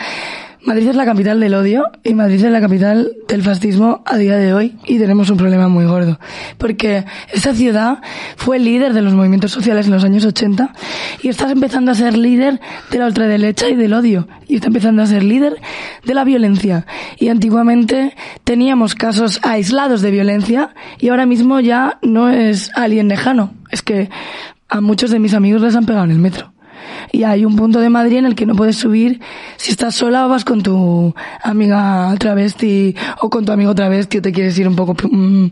[0.66, 4.36] Madrid es la capital del odio y Madrid es la capital del fascismo a día
[4.36, 6.18] de hoy y tenemos un problema muy gordo.
[6.58, 8.02] Porque esta ciudad
[8.34, 10.72] fue líder de los movimientos sociales en los años 80
[11.22, 12.60] y estás empezando a ser líder
[12.90, 15.56] de la ultraderecha y del odio y está empezando a ser líder
[16.04, 16.84] de la violencia.
[17.16, 23.54] Y antiguamente teníamos casos aislados de violencia y ahora mismo ya no es alguien lejano.
[23.70, 24.10] Es que
[24.68, 26.55] a muchos de mis amigos les han pegado en el metro.
[27.12, 29.20] Y hay un punto de Madrid en el que no puedes subir.
[29.56, 34.22] Si estás sola o vas con tu amiga travesti o con tu amigo travesti o
[34.22, 35.46] te quieres ir un poco, mm,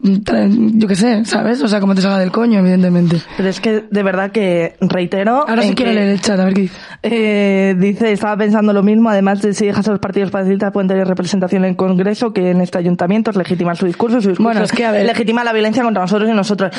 [0.00, 1.60] yo qué sé, ¿sabes?
[1.62, 3.16] O sea, como te salga del coño, evidentemente.
[3.36, 5.44] Pero es que de verdad que reitero.
[5.48, 6.76] Ahora sí quiero leer el chat, a ver qué dice.
[7.02, 10.88] Eh, dice, estaba pensando lo mismo, además de si dejas a los partidos patriotas pueden
[10.88, 14.44] tener representación en el Congreso, que en este ayuntamiento es legitimar su discurso, su discurso
[14.44, 16.70] Bueno, es que, a ver- legitima la violencia contra nosotros y nosotros.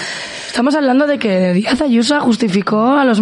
[0.47, 3.21] Estamos hablando de que Díaz Ayuso justificó a los,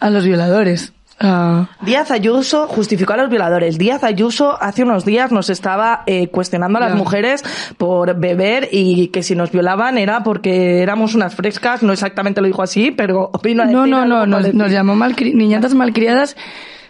[0.00, 0.92] a los violadores.
[1.20, 3.76] Ah, Díaz Ayuso justificó a los violadores.
[3.76, 7.42] Díaz Ayuso hace unos días nos estaba eh, cuestionando a las mujeres
[7.76, 12.46] por beber y que si nos violaban era porque éramos unas frescas, no exactamente lo
[12.46, 16.36] dijo así, pero a no, no, no, nos, nos llamó malcri- niñatas malcriadas.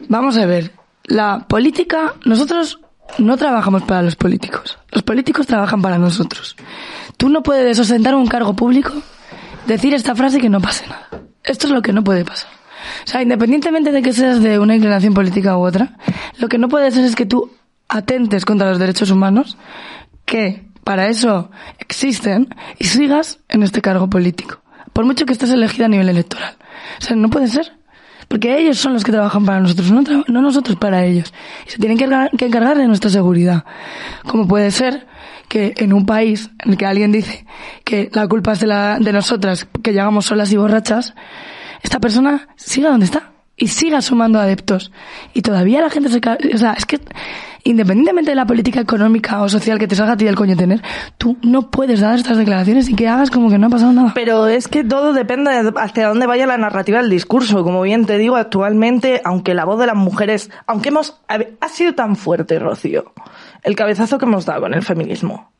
[0.08, 0.72] Vamos a ver,
[1.04, 2.80] la política, nosotros
[3.16, 4.78] no trabajamos para los políticos.
[4.92, 6.54] Los políticos trabajan para nosotros.
[7.16, 8.92] Tú no puedes ostentar un cargo público,
[9.66, 11.08] decir esta frase y que no pase nada.
[11.42, 12.50] Esto es lo que no puede pasar.
[13.04, 15.96] O sea, independientemente de que seas de una inclinación política u otra,
[16.38, 17.50] lo que no puede ser es que tú
[17.88, 19.56] atentes contra los derechos humanos,
[20.24, 24.60] que para eso existen, y sigas en este cargo político.
[24.92, 26.56] Por mucho que estés elegida a nivel electoral.
[26.98, 27.78] O sea, no puede ser.
[28.28, 31.32] Porque ellos son los que trabajan para nosotros, no, no nosotros para ellos.
[31.66, 33.64] Y se tienen que encargar, que encargar de nuestra seguridad.
[34.26, 35.06] Como puede ser
[35.48, 37.46] que en un país en el que alguien dice
[37.84, 41.14] que la culpa es de, la, de nosotras, que llegamos solas y borrachas,
[41.82, 44.92] esta persona siga donde está y siga sumando adeptos.
[45.34, 46.20] Y todavía la gente se...
[46.54, 47.00] O sea, es que
[47.64, 50.80] independientemente de la política económica o social que te salga a ti del coño tener,
[51.18, 54.12] tú no puedes dar estas declaraciones y que hagas como que no ha pasado nada.
[54.14, 57.64] Pero es que todo depende de hacia dónde vaya la narrativa del discurso.
[57.64, 61.94] Como bien te digo, actualmente, aunque la voz de las mujeres, aunque hemos, ha sido
[61.94, 63.12] tan fuerte, Rocío,
[63.62, 65.50] el cabezazo que hemos dado en el feminismo,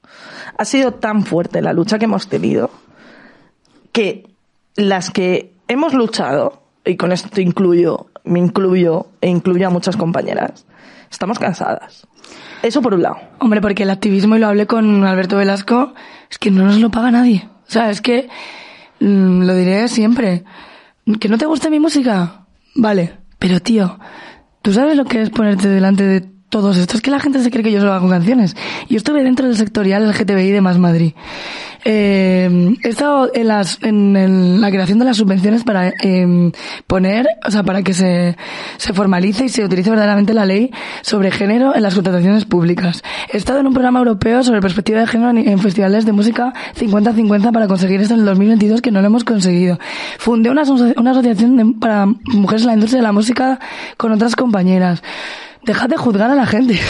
[0.57, 2.71] ha sido tan fuerte la lucha que hemos tenido,
[3.93, 4.31] que
[4.77, 10.67] las que hemos luchado, y con esto incluyo, me incluyo e incluyo a muchas compañeras,
[11.11, 12.07] estamos cansadas.
[12.63, 13.19] Eso por un lado.
[13.39, 15.95] Hombre, porque el activismo, y lo hablé con Alberto Velasco,
[16.31, 17.49] es que no nos lo paga nadie.
[17.69, 18.29] O sea, es que,
[19.01, 20.45] mm, lo diré siempre,
[21.21, 23.99] que no te guste mi música, vale, pero tío,
[24.63, 26.97] ¿tú sabes lo que es ponerte delante de todos estos?
[26.97, 28.57] Es que la gente se cree que yo solo hago canciones.
[28.89, 31.13] Yo estuve dentro del sectorial LGTBI de Más Madrid.
[31.85, 36.51] Eh, he estado en, las, en el- la creación de las subvenciones para eh,
[36.87, 38.37] poner, o sea, para que se,
[38.79, 40.71] se formalice y se utilice verdaderamente la ley
[41.03, 43.03] sobre género en las contrataciones públicas.
[43.33, 46.53] He estado en un programa europeo sobre perspectiva de género en, en festivales de música
[46.79, 49.79] 50-50 para conseguir esto en el 2022 que no lo hemos conseguido.
[50.19, 50.63] Fundé una,
[50.97, 53.61] una asociación de- para mujeres en la industria de la música
[53.97, 55.03] con otras compañeras.
[55.65, 56.81] Dejad de juzgar a la gente.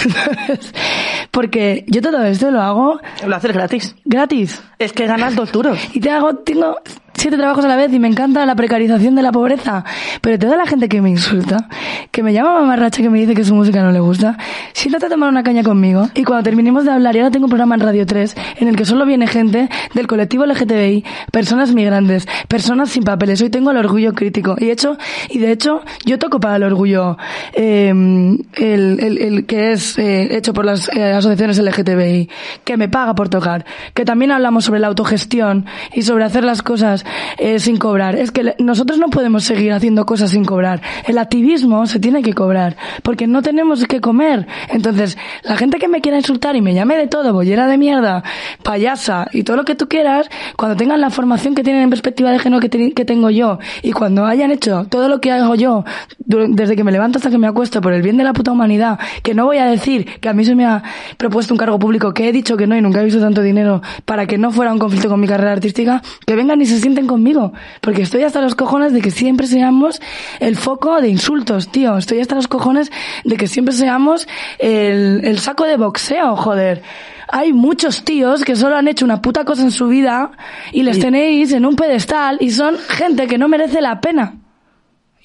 [1.31, 3.95] Porque yo todo esto lo hago Lo haces gratis.
[4.05, 4.63] gratis.
[4.79, 5.79] Es que ganas dos duros.
[5.93, 6.77] Y te hago, tengo
[7.19, 9.85] siete trabajos a la vez y me encanta la precarización de la pobreza.
[10.21, 11.69] Pero toda la gente que me insulta,
[12.11, 14.39] que me llama mamarracha, que me dice que su música no le gusta,
[14.73, 16.09] siéntate a tomar una caña conmigo.
[16.15, 18.77] Y cuando terminemos de hablar, y ahora tengo un programa en Radio 3 en el
[18.77, 23.43] que solo viene gente del colectivo LGTBI, personas migrantes, personas sin papeles.
[23.43, 24.57] Hoy tengo el orgullo crítico.
[24.59, 24.97] Y hecho,
[25.29, 27.19] y de hecho, yo toco para el orgullo,
[27.53, 32.29] eh, el, el, el que es eh, hecho por las eh, asociaciones LGTBI,
[32.65, 33.65] que me paga por tocar,
[33.95, 37.05] que también hablamos sobre la autogestión y sobre hacer las cosas
[37.39, 38.17] eh, sin cobrar.
[38.17, 40.81] Es que nosotros no podemos seguir haciendo cosas sin cobrar.
[41.07, 44.47] El activismo se tiene que cobrar, porque no tenemos que comer.
[44.71, 48.23] Entonces, la gente que me quiera insultar y me llame de todo, bollera de mierda,
[48.63, 52.31] payasa y todo lo que tú quieras, cuando tengan la formación que tienen en perspectiva
[52.31, 55.55] de género que, te- que tengo yo y cuando hayan hecho todo lo que hago
[55.55, 55.85] yo
[56.27, 58.99] desde que me levanto hasta que me acuesto por el bien de la puta humanidad,
[59.23, 60.83] que no voy a decir que a mí se me ha
[61.17, 63.81] propuesto un cargo público, que he dicho que no y nunca he visto tanto dinero
[64.05, 67.07] para que no fuera un conflicto con mi carrera artística, que vengan y se sienten
[67.07, 70.01] conmigo, porque estoy hasta los cojones de que siempre seamos
[70.41, 72.91] el foco de insultos, tío, estoy hasta los cojones
[73.25, 74.27] de que siempre seamos
[74.59, 76.83] el, el saco de boxeo, joder.
[77.31, 80.31] Hay muchos tíos que solo han hecho una puta cosa en su vida
[80.73, 84.37] y les tenéis en un pedestal y son gente que no merece la pena.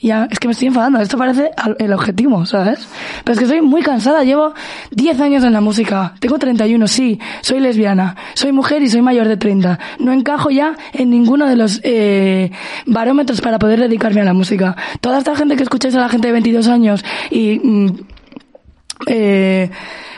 [0.03, 0.99] Ya, es que me estoy enfadando.
[0.99, 2.89] Esto parece el objetivo, ¿sabes?
[3.23, 4.25] Pero es que soy muy cansada.
[4.25, 4.53] Llevo
[4.91, 6.13] 10 años en la música.
[6.19, 7.21] Tengo 31, sí.
[7.41, 8.17] Soy lesbiana.
[8.33, 9.79] Soy mujer y soy mayor de 30.
[9.99, 12.51] No encajo ya en ninguno de los eh,
[12.85, 14.75] barómetros para poder dedicarme a la música.
[14.99, 17.59] Toda esta gente que escucháis a la gente de 22 años y...
[17.63, 17.87] mm,
[19.07, 19.69] eh,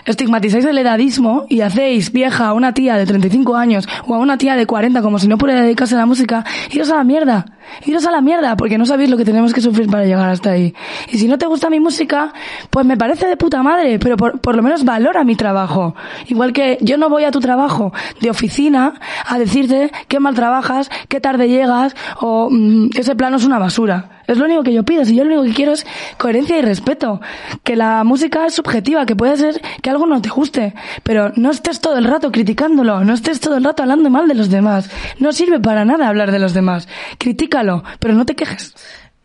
[0.05, 4.37] estigmatizáis el edadismo y hacéis vieja a una tía de 35 años o a una
[4.37, 7.45] tía de 40 como si no pudiera dedicarse a la música, iros a la mierda.
[7.85, 10.51] Iros a la mierda porque no sabéis lo que tenemos que sufrir para llegar hasta
[10.51, 10.73] ahí.
[11.11, 12.31] Y si no te gusta mi música,
[12.69, 15.95] pues me parece de puta madre, pero por, por lo menos valora mi trabajo.
[16.27, 17.91] Igual que yo no voy a tu trabajo
[18.21, 18.93] de oficina
[19.25, 24.15] a decirte qué mal trabajas, qué tarde llegas o mm, ese plano es una basura.
[24.27, 25.05] Es lo único que yo pido.
[25.05, 25.85] Si yo lo único que quiero es
[26.17, 27.21] coherencia y respeto.
[27.63, 30.73] Que la música es subjetiva, que puede ser que algo no te guste.
[31.03, 33.03] Pero no estés todo el rato criticándolo.
[33.03, 34.89] No estés todo el rato hablando mal de los demás.
[35.19, 36.87] No sirve para nada hablar de los demás.
[37.17, 38.73] Critícalo, pero no te quejes.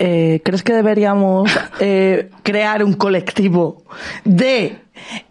[0.03, 3.85] Eh, ¿Crees que deberíamos eh, crear un colectivo
[4.25, 4.79] de,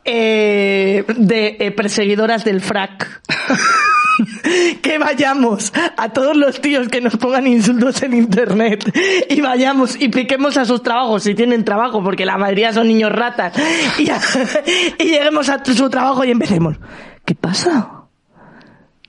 [0.06, 3.22] eh, de eh, perseguidoras del frac?
[4.84, 8.94] que vayamos a todos los tíos que nos pongan insultos en internet
[9.30, 13.12] y vayamos y piquemos a sus trabajos si tienen trabajo, porque la mayoría son niños
[13.12, 13.54] ratas,
[13.98, 14.20] y, a-
[15.00, 16.78] y lleguemos a su trabajo y empecemos.
[17.26, 18.04] ¿Qué pasa?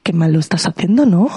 [0.03, 1.29] Qué mal lo estás haciendo, ¿no?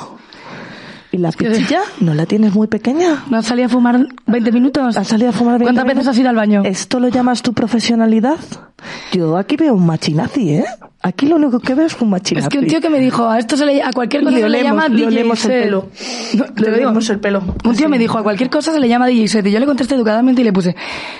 [1.14, 1.82] ¿Y la pichilla?
[2.00, 3.24] ¿No la tienes muy pequeña?
[3.30, 4.98] ¿No has salido a fumar 20 minutos?
[4.98, 6.12] ¿Has salido a fumar 20 ¿Cuántas veces minutos?
[6.16, 6.64] has ido al baño?
[6.66, 8.38] ¿Esto lo llamas tu profesionalidad?
[9.12, 10.66] Yo aquí veo un machinazi, ¿eh?
[11.06, 12.48] Aquí lo único que veo es un machinazo.
[12.48, 14.42] Es que un tío que me dijo, a esto se le, a cualquier cosa Le
[14.44, 15.90] se le llama le DJ olemos el pelo.
[16.34, 17.44] No, Le te olemos el pelo.
[17.66, 19.46] Un tío me dijo, a cualquier cosa se le llama DJ set.
[19.48, 20.78] Y yo le contesté educadamente y le puse,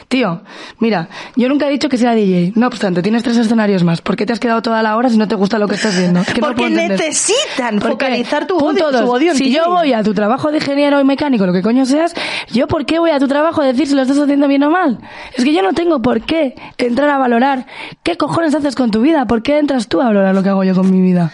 [0.08, 0.42] tío,
[0.80, 2.54] mira, yo nunca he dicho que sea DJ.
[2.56, 4.00] No obstante, tienes tres escenarios más.
[4.02, 5.98] ¿Por qué te has quedado toda la hora si no te gusta lo que estás
[5.98, 6.22] viendo?
[6.22, 6.92] Es que no Porque entender.
[6.98, 9.10] necesitan ¿Por focalizar tu odio, su dos.
[9.10, 11.86] odio en Si yo voy a tu trabajo de ingeniero y mecánico, lo que coño
[11.86, 12.14] seas,
[12.54, 14.72] ¿yo por qué voy a tu trabajo a decir si lo estás haciendo bien o
[14.72, 15.00] mal?
[15.36, 17.53] Es que yo no tengo por qué entrar a valorar
[18.04, 19.26] qué cojones haces con tu vida.
[19.26, 21.32] ¿Por qué entras tú a valorar lo que hago yo con mi vida?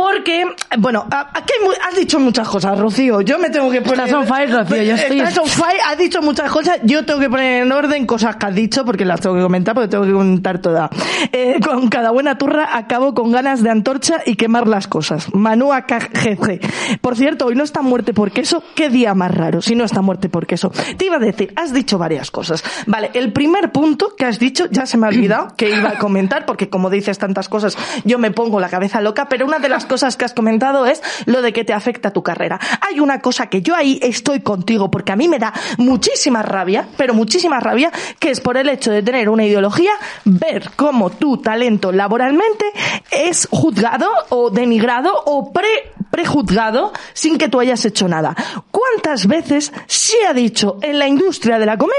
[0.00, 0.46] Porque,
[0.78, 1.52] bueno, aquí
[1.86, 3.20] has dicho muchas cosas, Rocío.
[3.20, 4.06] Yo me tengo que poner...
[4.06, 6.78] Estás on fire, Rocío, yo estoy- Estás on fire, has dicho muchas cosas.
[6.84, 9.74] Yo tengo que poner en orden cosas que has dicho porque las tengo que comentar,
[9.74, 10.88] porque tengo que comentar todas.
[11.32, 15.34] Eh, con cada buena turra acabo con ganas de antorcha y quemar las cosas.
[15.34, 16.98] Manu AKGC.
[17.02, 18.64] Por cierto, hoy no está muerte por queso.
[18.74, 20.72] ¿Qué día más raro si no está muerte por queso?
[20.96, 22.64] Te iba a decir, has dicho varias cosas.
[22.86, 25.98] Vale, el primer punto que has dicho ya se me ha olvidado que iba a
[25.98, 29.68] comentar porque como dices tantas cosas yo me pongo la cabeza loca, pero una de
[29.68, 32.60] las cosas que has comentado es lo de que te afecta tu carrera.
[32.80, 36.86] Hay una cosa que yo ahí estoy contigo porque a mí me da muchísima rabia,
[36.96, 39.90] pero muchísima rabia, que es por el hecho de tener una ideología,
[40.24, 42.66] ver cómo tu talento laboralmente
[43.10, 48.34] es juzgado o denigrado o pre prejuzgado sin que tú hayas hecho nada.
[48.70, 51.94] ¿Cuántas veces se ha dicho en la industria de la comedia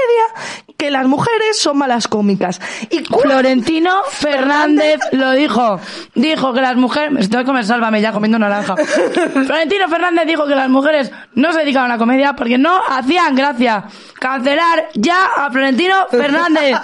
[0.76, 2.60] que las mujeres son malas cómicas?
[2.90, 5.80] Y Florentino Fernández lo dijo.
[6.14, 7.20] Dijo que las mujeres...
[7.20, 8.76] Estoy comer sálvame ya comiendo naranja.
[9.46, 13.34] Florentino Fernández dijo que las mujeres no se dedicaban a la comedia porque no hacían
[13.34, 13.84] gracia.
[14.20, 16.76] Cancelar ya a Florentino Fernández.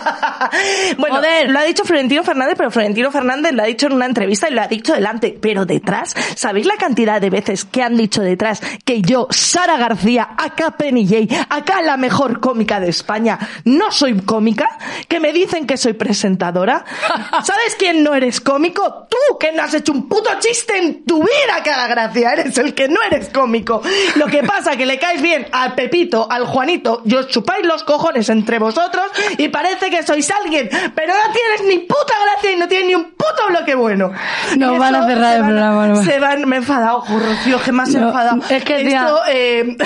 [0.98, 1.50] bueno, Joder.
[1.50, 4.54] lo ha dicho Florentino Fernández, pero Florentino Fernández lo ha dicho en una entrevista y
[4.54, 5.38] lo ha dicho delante.
[5.40, 10.30] Pero detrás, ¿sabéis la cantidad de veces que han dicho detrás que yo, Sara García,
[10.38, 14.70] acá Penny J, acá la mejor cómica de España, no soy cómica?
[15.06, 16.84] Que me dicen que soy presentadora.
[17.30, 19.06] ¿Sabes quién no eres cómico?
[19.10, 22.32] Tú, que no has hecho un puto chiste en tu vida que haga gracia.
[22.32, 23.82] Eres el que no eres cómico.
[24.16, 27.84] Lo que pasa que le caes bien al Pepito, al Juanito, y os chupáis los
[27.84, 29.04] cojones entre vosotros
[29.36, 32.94] y parece que sois alguien, pero no tienes ni puta gracia y no tienes ni
[32.94, 34.10] un puto bloque bueno.
[34.56, 36.02] Nos van a cerrar el van- programa, no.
[36.04, 38.42] Se van, me he enfadado, Rocío, que más he No, enfadado.
[38.48, 39.76] es que, tía, Esto, eh,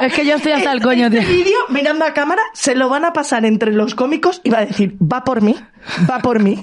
[0.00, 1.28] es que yo estoy hasta el coño, este tío.
[1.28, 4.66] vídeo, mirando a cámara, se lo van a pasar entre los cómicos y va a
[4.66, 5.56] decir, va por mí,
[6.08, 6.62] va por mí,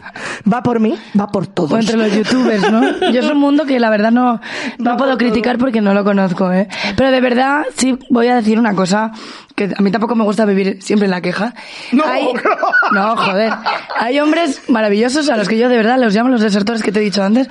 [0.51, 1.72] va por mí, va por todos.
[1.72, 2.82] O entre los youtubers, ¿no?
[3.11, 4.39] Yo es un mundo que la verdad no,
[4.78, 6.68] no Va puedo por criticar porque no lo conozco, ¿eh?
[6.95, 9.11] Pero de verdad, sí, voy a decir una cosa,
[9.55, 11.53] que a mí tampoco me gusta vivir siempre en la queja.
[11.91, 12.36] No, Hay- no.
[12.91, 13.53] no, joder.
[13.99, 16.99] Hay hombres maravillosos a los que yo de verdad los llamo los desertores que te
[16.99, 17.47] he dicho antes,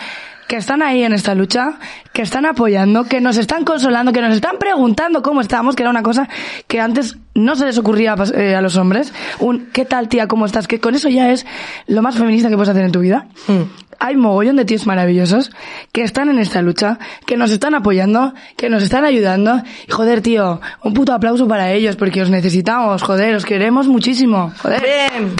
[0.49, 1.79] que están ahí en esta lucha,
[2.13, 5.91] que están apoyando, que nos están consolando, que nos están preguntando cómo estamos, que era
[5.91, 6.29] una cosa
[6.67, 9.13] que antes no se les ocurría eh, a los hombres.
[9.41, 10.69] Un, ¿qué tal tía, cómo estás?
[10.69, 11.47] Que con eso ya es
[11.87, 13.27] lo más feminista que puedes hacer en tu vida.
[13.49, 13.63] Mm.
[13.99, 15.51] Hay mogollón de tíos maravillosos
[15.91, 19.63] que están en esta lucha, que nos están apoyando, que nos están ayudando.
[19.89, 24.53] Y joder, tío, un puto aplauso para ellos porque os necesitamos, joder, os queremos muchísimo.
[24.63, 24.83] Joder.
[24.83, 25.37] Bien.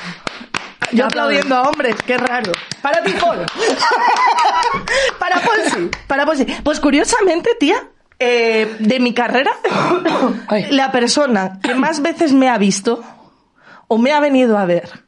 [0.93, 2.53] Yo aplaudiendo a hombres, qué raro.
[2.83, 3.39] Para ti, Paul.
[5.19, 5.91] para Paul sí.
[6.07, 6.47] Para Paul sí.
[6.63, 9.53] Pues curiosamente, tía, eh, de mi carrera,
[10.49, 10.67] Ay.
[10.71, 13.03] la persona que más veces me ha visto
[13.89, 15.07] o me ha venido a ver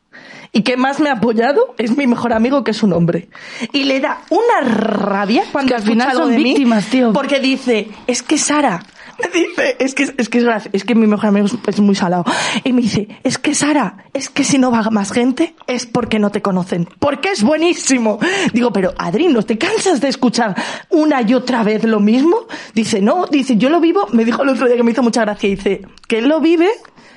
[0.52, 3.28] y que más me ha apoyado es mi mejor amigo, que es un hombre.
[3.72, 7.12] Y le da una rabia cuando que al final son de mí, víctimas, tío.
[7.12, 8.82] Porque dice, es que Sara,
[9.34, 12.24] dice, es que, es que es es que mi mejor amigo es, es muy salado.
[12.64, 16.18] Y me dice, es que Sara, es que si no va más gente es porque
[16.18, 16.88] no te conocen.
[16.98, 18.18] Porque es buenísimo.
[18.52, 20.54] Digo, pero Adri, ¿no te cansas de escuchar
[20.90, 22.46] una y otra vez lo mismo?
[22.74, 25.22] Dice, no, dice, yo lo vivo, me dijo el otro día que me hizo mucha
[25.22, 26.68] gracia, dice, que él lo vive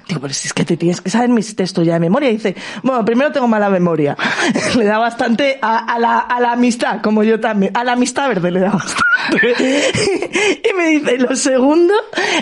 [0.08, 2.30] Digo, pero si es que te tienes que saber mis textos ya de memoria.
[2.30, 4.18] Dice, bueno, primero tengo mala memoria.
[4.78, 7.76] le da bastante a, la, a la amistad, como yo también.
[7.76, 9.02] A la amistad verde le da bastante.
[10.64, 11.94] y me dice, lo segundo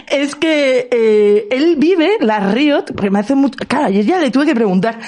[0.08, 3.58] es que eh, él vive las Riot, porque me hace mucho...
[3.68, 5.00] Claro, ayer ya le tuve que preguntar.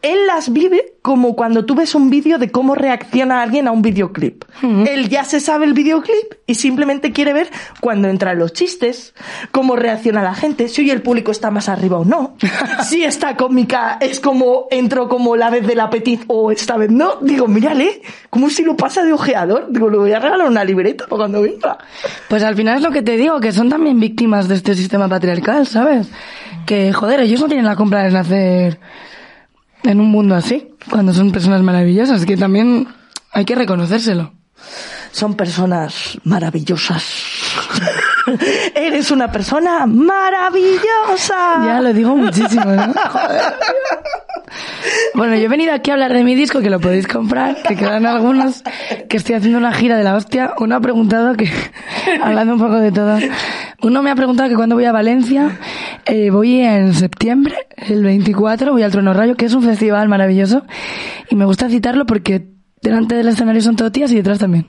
[0.00, 3.82] Él las vive como cuando tú ves un vídeo de cómo reacciona alguien a un
[3.82, 4.44] videoclip.
[4.62, 9.12] Él ya se sabe el videoclip y simplemente quiere ver cuando entran los chistes,
[9.50, 12.36] cómo reacciona la gente, si hoy el público está más arriba o no,
[12.88, 17.16] si esta cómica es como entró como la vez del apetit o esta vez no.
[17.20, 19.66] Digo, mírale, como si lo pasa de ojeador.
[19.70, 21.76] Digo, le voy a regalar una libreta para cuando venga.
[22.28, 25.08] Pues al final es lo que te digo, que son también víctimas de este sistema
[25.08, 26.08] patriarcal, ¿sabes?
[26.66, 28.78] Que, joder, ellos no tienen la compra de nacer
[29.82, 32.88] en un mundo así, cuando son personas maravillosas, que también
[33.32, 34.32] hay que reconocérselo.
[35.12, 37.04] Son personas maravillosas.
[38.74, 41.64] Eres una persona maravillosa.
[41.64, 42.92] Ya lo digo muchísimo, ¿no?
[42.92, 43.42] Joder.
[45.14, 47.76] Bueno, yo he venido aquí a hablar de mi disco, que lo podéis comprar, que
[47.76, 48.62] quedan algunos,
[49.08, 50.54] que estoy haciendo una gira de la hostia.
[50.58, 51.50] Uno ha preguntado que,
[52.22, 53.18] hablando un poco de todo,
[53.82, 55.58] uno me ha preguntado que cuando voy a Valencia,
[56.06, 60.64] eh, voy en septiembre, el 24, voy al Trono Rayo, que es un festival maravilloso,
[61.30, 62.46] y me gusta citarlo porque
[62.80, 64.66] delante del escenario son todo tías y detrás también.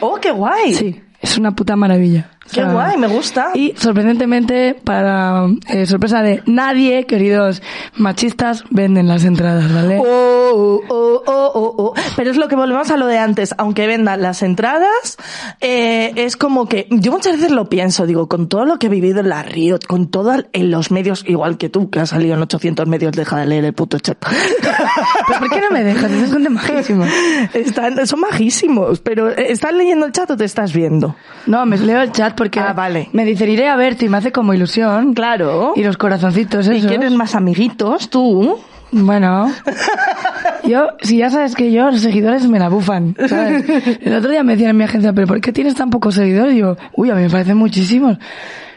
[0.00, 0.74] ¡Oh, qué guay!
[0.74, 2.30] Sí, es una puta maravilla.
[2.46, 2.96] O ¡Qué sea, guay!
[2.96, 3.50] Me gusta.
[3.54, 7.62] Y sorprendentemente, para eh, sorpresa de nadie, queridos
[7.96, 9.98] machistas, venden las entradas, ¿vale?
[10.00, 11.94] Oh, oh, oh, oh, oh.
[12.16, 13.54] Pero es lo que volvemos a lo de antes.
[13.58, 15.16] Aunque vendan las entradas,
[15.60, 18.90] eh, es como que yo muchas veces lo pienso, digo, con todo lo que he
[18.90, 22.34] vivido en la Río, con todo en los medios, igual que tú, que has salido
[22.34, 24.18] en 800 medios, deja de leer el puto chat.
[25.26, 26.10] ¿Pero por qué no me dejas?
[26.10, 27.06] Es gente majísima.
[27.54, 31.16] Están, son majísimos, pero eh, ¿estás leyendo el chat o te estás viendo?
[31.46, 33.08] No, me leo el chat porque Ah, vale.
[33.12, 35.14] me dicen iré a verte y me hace como ilusión.
[35.14, 35.72] Claro.
[35.74, 36.88] Y los corazoncitos, ¿Y eso.
[36.88, 38.58] quieres más amiguitos tú?
[38.92, 39.50] Bueno,
[40.64, 43.64] yo, si ya sabes que yo, los seguidores me la bufan, ¿sabes?
[44.00, 46.54] El otro día me decían en mi agencia, pero ¿por qué tienes tan pocos seguidores?
[46.54, 48.16] Y yo, uy, a mí me parecen muchísimos.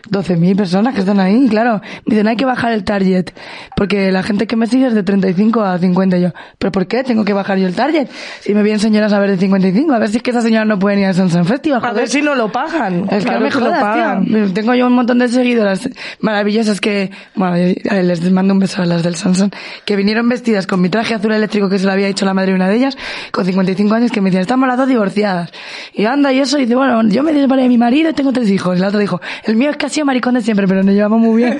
[0.09, 1.81] 12.000 personas que están ahí, claro.
[2.05, 3.31] Dicen, hay que bajar el target,
[3.75, 6.17] porque la gente que me sigue es de 35 a 50.
[6.17, 8.07] Y yo, ¿pero por qué tengo que bajar yo el target?
[8.41, 10.67] Si me vienen señoras a ver de 55, a ver si es que esas señoras
[10.67, 11.95] no pueden ir al Sansan Festival, A joder.
[11.95, 13.03] ver si no lo pagan.
[13.11, 14.25] Es que Claro no me que lo jodas, pagan.
[14.25, 14.53] tío.
[14.53, 15.89] Tengo yo un montón de seguidoras
[16.19, 17.55] maravillosas que, bueno,
[18.03, 19.51] les mando un beso a las del Samsung,
[19.85, 22.51] que vinieron vestidas con mi traje azul eléctrico que se lo había hecho la madre
[22.51, 22.97] de una de ellas,
[23.31, 25.51] con 55 años, que me decían, estamos las dos divorciadas.
[25.93, 28.31] Y anda, y eso, y dice, bueno, yo me separé de mi marido y tengo
[28.31, 28.77] tres hijos.
[28.77, 30.93] Y la otra dijo, el mío es que ha sido maricón de siempre, pero nos
[30.93, 31.59] llevamos muy bien.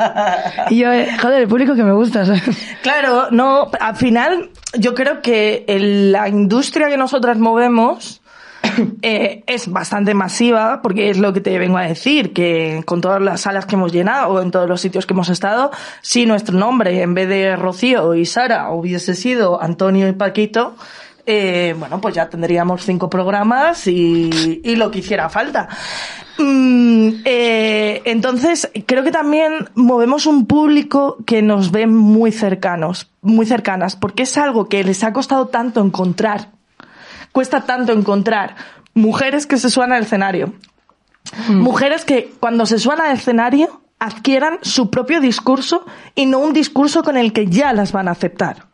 [0.70, 2.42] y yo, eh, joder, el público que me gusta, ¿sabes?
[2.82, 8.20] Claro, no, al final yo creo que el- la industria que nosotras movemos
[9.02, 13.20] eh, es bastante masiva, porque es lo que te vengo a decir, que con todas
[13.20, 15.70] las salas que hemos llenado o en todos los sitios que hemos estado,
[16.02, 20.76] si nuestro nombre en vez de Rocío y Sara hubiese sido Antonio y Paquito,
[21.26, 25.68] eh, bueno, pues ya tendríamos cinco programas y, y lo que hiciera falta.
[26.38, 33.44] Mm, eh, entonces, creo que también movemos un público que nos ve muy cercanos, muy
[33.46, 36.50] cercanas, porque es algo que les ha costado tanto encontrar.
[37.32, 38.56] Cuesta tanto encontrar
[38.94, 40.54] mujeres que se suenan al escenario.
[41.48, 47.02] Mujeres que cuando se suenan al escenario adquieran su propio discurso y no un discurso
[47.02, 48.66] con el que ya las van a aceptar.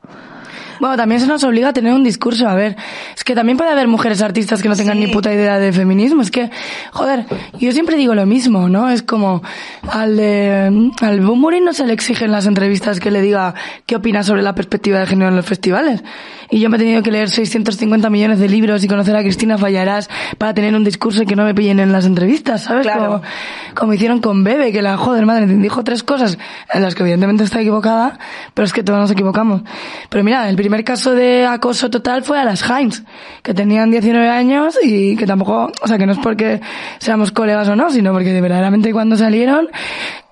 [0.80, 2.48] Bueno, también se nos obliga a tener un discurso.
[2.48, 2.76] A ver,
[3.16, 5.06] es que también puede haber mujeres artistas que no tengan Sí.
[5.06, 6.22] ni puta idea de feminismo.
[6.22, 6.50] Es que,
[6.92, 7.26] joder,
[7.58, 8.90] yo siempre digo lo mismo, ¿no?
[8.90, 9.42] Es como
[9.90, 13.54] al de, al Bumburi no se le exige en las entrevistas que le diga
[13.86, 16.02] qué opina sobre la perspectiva de género en los festivales.
[16.50, 19.58] Y yo me he tenido que leer 650 millones de libros y conocer a Cristina
[19.58, 22.86] Fallarás para tener un discurso y que no me pillen en las entrevistas, ¿sabes?
[22.86, 23.06] Claro.
[23.06, 23.22] Como,
[23.74, 26.38] como hicieron con Bebe, que la joder madre dijo tres cosas
[26.72, 28.18] en las que evidentemente está equivocada,
[28.54, 29.62] pero es que todos nos equivocamos.
[30.08, 33.02] Pero mira, el primer caso de acoso total fue a las Heinz,
[33.42, 36.60] que tenían 19 años y que tampoco, o sea, que no es porque
[36.98, 39.68] seamos colegas o no, sino porque verdaderamente cuando salieron,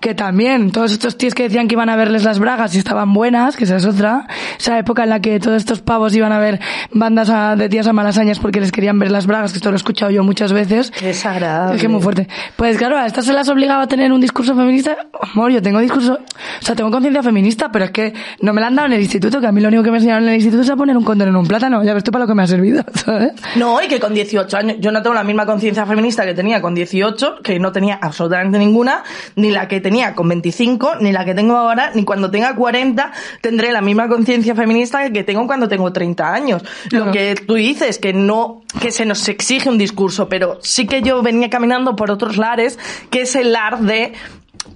[0.05, 3.15] que también todos estos tíos que decían que iban a verles las bragas y estaban
[3.15, 4.27] buenas, que esa es otra,
[4.59, 6.61] esa época en la que todos estos pavos iban a ver
[6.93, 9.77] bandas a- de tías a malasañas porque les querían ver las bragas, que esto lo
[9.77, 10.91] he escuchado yo muchas veces.
[10.91, 11.77] Qué desagradable.
[11.77, 12.29] Es que muy fuerte.
[12.57, 14.95] Pues claro, a estas se las obligaba a tener un discurso feminista.
[15.33, 16.19] Amor, yo tengo discurso,
[16.61, 19.01] o sea, tengo conciencia feminista, pero es que no me la han dado en el
[19.01, 20.99] instituto, que a mí lo único que me enseñaron en el instituto es a poner
[20.99, 21.83] un condón en un plátano.
[21.83, 23.33] Ya ves tú para lo que me ha servido, ¿sabes?
[23.57, 26.61] No, y que con 18 años, yo no tengo la misma conciencia feminista que tenía
[26.61, 29.03] con 18, que no tenía absolutamente ninguna,
[29.37, 33.13] ni la que tenía con 25, ni la que tengo ahora, ni cuando tenga 40
[33.41, 36.63] tendré la misma conciencia feminista que tengo cuando tengo 30 años.
[36.91, 41.03] Lo que tú dices, que no, que se nos exige un discurso, pero sí que
[41.03, 42.79] yo venía caminando por otros lares,
[43.11, 44.13] que es el lar de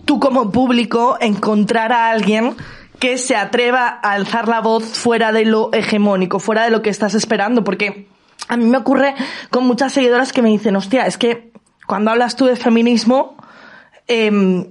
[0.05, 2.55] tú como público encontrar a alguien
[2.99, 6.91] que se atreva a alzar la voz fuera de lo hegemónico, fuera de lo que
[6.91, 8.09] estás esperando, porque
[8.49, 9.15] a mí me ocurre
[9.51, 11.53] con muchas seguidoras que me dicen, hostia, es que
[11.87, 13.37] cuando hablas tú de feminismo,
[14.07, 14.67] em,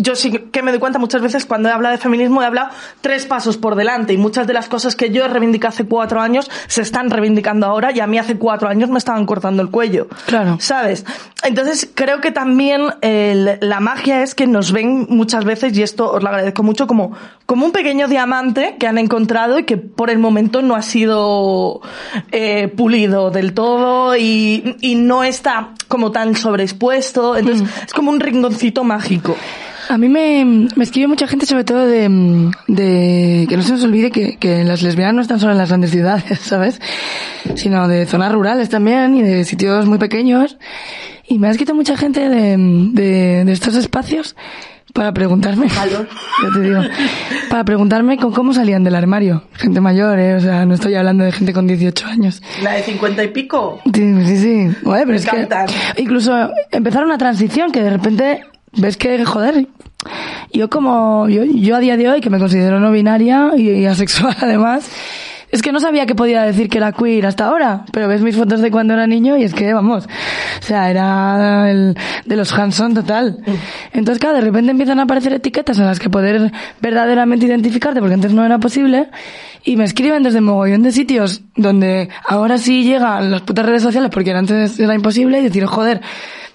[0.00, 2.70] yo sí que me doy cuenta muchas veces cuando he hablado de feminismo he hablado
[3.00, 6.20] tres pasos por delante y muchas de las cosas que yo he reivindicado hace cuatro
[6.20, 9.70] años se están reivindicando ahora y a mí hace cuatro años me estaban cortando el
[9.70, 10.06] cuello.
[10.26, 10.56] Claro.
[10.60, 11.04] ¿Sabes?
[11.42, 16.10] Entonces creo que también el- la magia es que nos ven muchas veces, y esto
[16.12, 17.12] os lo agradezco mucho, como,
[17.46, 21.80] como un pequeño diamante que han encontrado y que por el momento no ha sido
[22.32, 27.36] eh, pulido del todo y, y no está como tan sobreexpuesto.
[27.36, 29.36] Entonces es como un rinconcito mágico.
[29.88, 33.84] A mí me, me escribe mucha gente sobre todo de, de que no se nos
[33.84, 36.80] olvide que, que las lesbianas no están solo en las grandes ciudades, ¿sabes?
[37.54, 40.58] Sino de zonas rurales también y de sitios muy pequeños.
[41.26, 42.56] Y me ha escrito mucha gente de,
[42.92, 44.34] de, de estos espacios
[44.94, 45.68] Para preguntarme.
[45.78, 46.80] Ya te digo.
[47.50, 49.42] Para preguntarme con cómo salían del armario.
[49.54, 50.36] Gente mayor, ¿eh?
[50.36, 52.42] O sea, no estoy hablando de gente con 18 años.
[52.62, 53.80] La de 50 y pico.
[53.92, 54.76] Sí, sí, sí.
[54.84, 55.48] Pero es que
[55.96, 58.42] incluso empezar una transición que de repente
[58.76, 59.66] ves que, joder,
[60.52, 63.86] yo como, yo, yo a día de hoy, que me considero no binaria y, y
[63.86, 64.90] asexual además,
[65.50, 68.36] es que no sabía que podía decir que era queer hasta ahora, pero ves mis
[68.36, 71.96] fotos de cuando era niño y es que, vamos, o sea, era el,
[72.26, 73.38] de los Hanson total.
[73.92, 78.14] Entonces, claro, de repente empiezan a aparecer etiquetas en las que poder verdaderamente identificarte, porque
[78.14, 79.08] antes no era posible,
[79.64, 84.10] y me escriben desde mogollón de sitios donde ahora sí llegan las putas redes sociales,
[84.12, 86.02] porque antes era imposible, y decir, joder,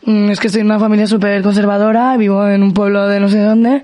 [0.06, 3.40] es que estoy en una familia súper conservadora, vivo en un pueblo de no sé
[3.40, 3.84] dónde,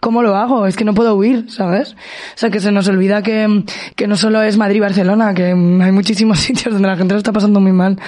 [0.00, 0.66] ¿cómo lo hago?
[0.66, 1.92] Es que no puedo huir, ¿sabes?
[1.92, 1.96] O
[2.36, 3.64] sea, que se nos olvida que,
[3.94, 7.14] que no solo es Madrid y Barcelona, que mm, hay muchísimos sitios donde la gente
[7.14, 7.98] lo está pasando muy mal.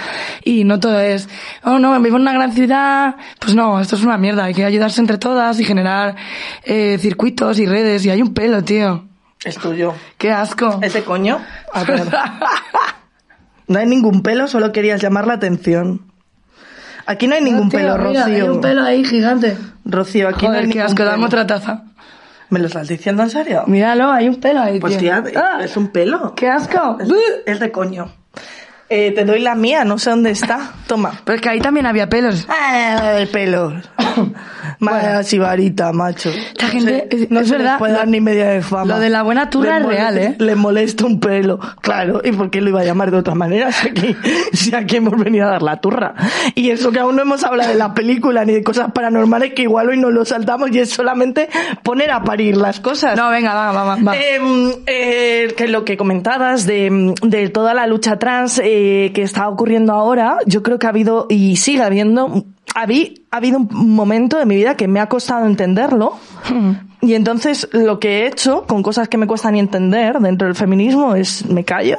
[0.43, 1.29] Y no todo es,
[1.63, 4.65] oh no, vivo en una gran ciudad, pues no, esto es una mierda, hay que
[4.65, 6.17] ayudarse entre todas y generar
[6.65, 9.05] eh, circuitos y redes, y hay un pelo, tío.
[9.45, 9.95] Es tuyo.
[10.19, 10.79] Qué asco.
[10.83, 11.41] ¿Ese coño?
[11.73, 12.07] A ver.
[13.69, 16.10] No hay ningún pelo, solo querías llamar la atención.
[17.11, 18.35] Aquí no hay ningún Tío, pelo, mira, Rocío.
[18.45, 19.57] Hay un pelo ahí gigante.
[19.85, 21.83] Rocío, aquí no hay Joder, ningún asco, dame otra taza.
[22.51, 23.65] ¿Me lo estás diciendo en serio?
[23.67, 25.23] Míralo, hay un pelo ahí, Pues tío.
[25.23, 26.35] tía, Ah, es un pelo.
[26.37, 26.99] ¡Qué asco!
[27.01, 27.09] Es,
[27.47, 28.13] es de coño.
[28.93, 30.73] Eh, te doy la mía, no sé dónde está.
[30.89, 31.13] Toma.
[31.25, 32.45] Pero es que ahí también había pelos.
[32.49, 33.73] Ah, el pelo.
[34.81, 36.31] Vaya sibarita, macho.
[36.57, 38.95] La gente- No es- no es se les verdad, puede dar ni media de fama.
[38.95, 40.35] lo de la buena turra es real, ¿eh?
[40.39, 41.59] Le molesta un pelo.
[41.83, 43.71] Claro, ¿y por qué lo iba a llamar de otra manera?
[43.81, 44.17] Si aquí,
[44.53, 46.15] si aquí hemos venido a dar la turra.
[46.55, 49.63] Y eso que aún no hemos hablado de la película ni de cosas paranormales que
[49.63, 51.49] igual hoy no lo saltamos y es solamente
[51.83, 53.17] poner a parir las cosas.
[53.17, 53.97] No, venga, va, va, va.
[53.97, 54.17] va.
[54.17, 54.41] Eh,
[54.87, 58.80] eh, que lo que comentabas de, de toda la lucha trans eh,
[59.15, 63.59] que está ocurriendo ahora, yo creo que ha habido y sigue habiendo, habí- ha habido
[63.59, 66.15] un momento de mi vida que me ha costado entenderlo.
[67.03, 71.15] Y entonces lo que he hecho con cosas que me cuestan entender dentro del feminismo
[71.15, 71.97] es me callo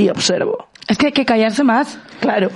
[0.00, 0.66] y observo.
[0.88, 1.98] Es que hay que callarse más.
[2.20, 2.48] Claro,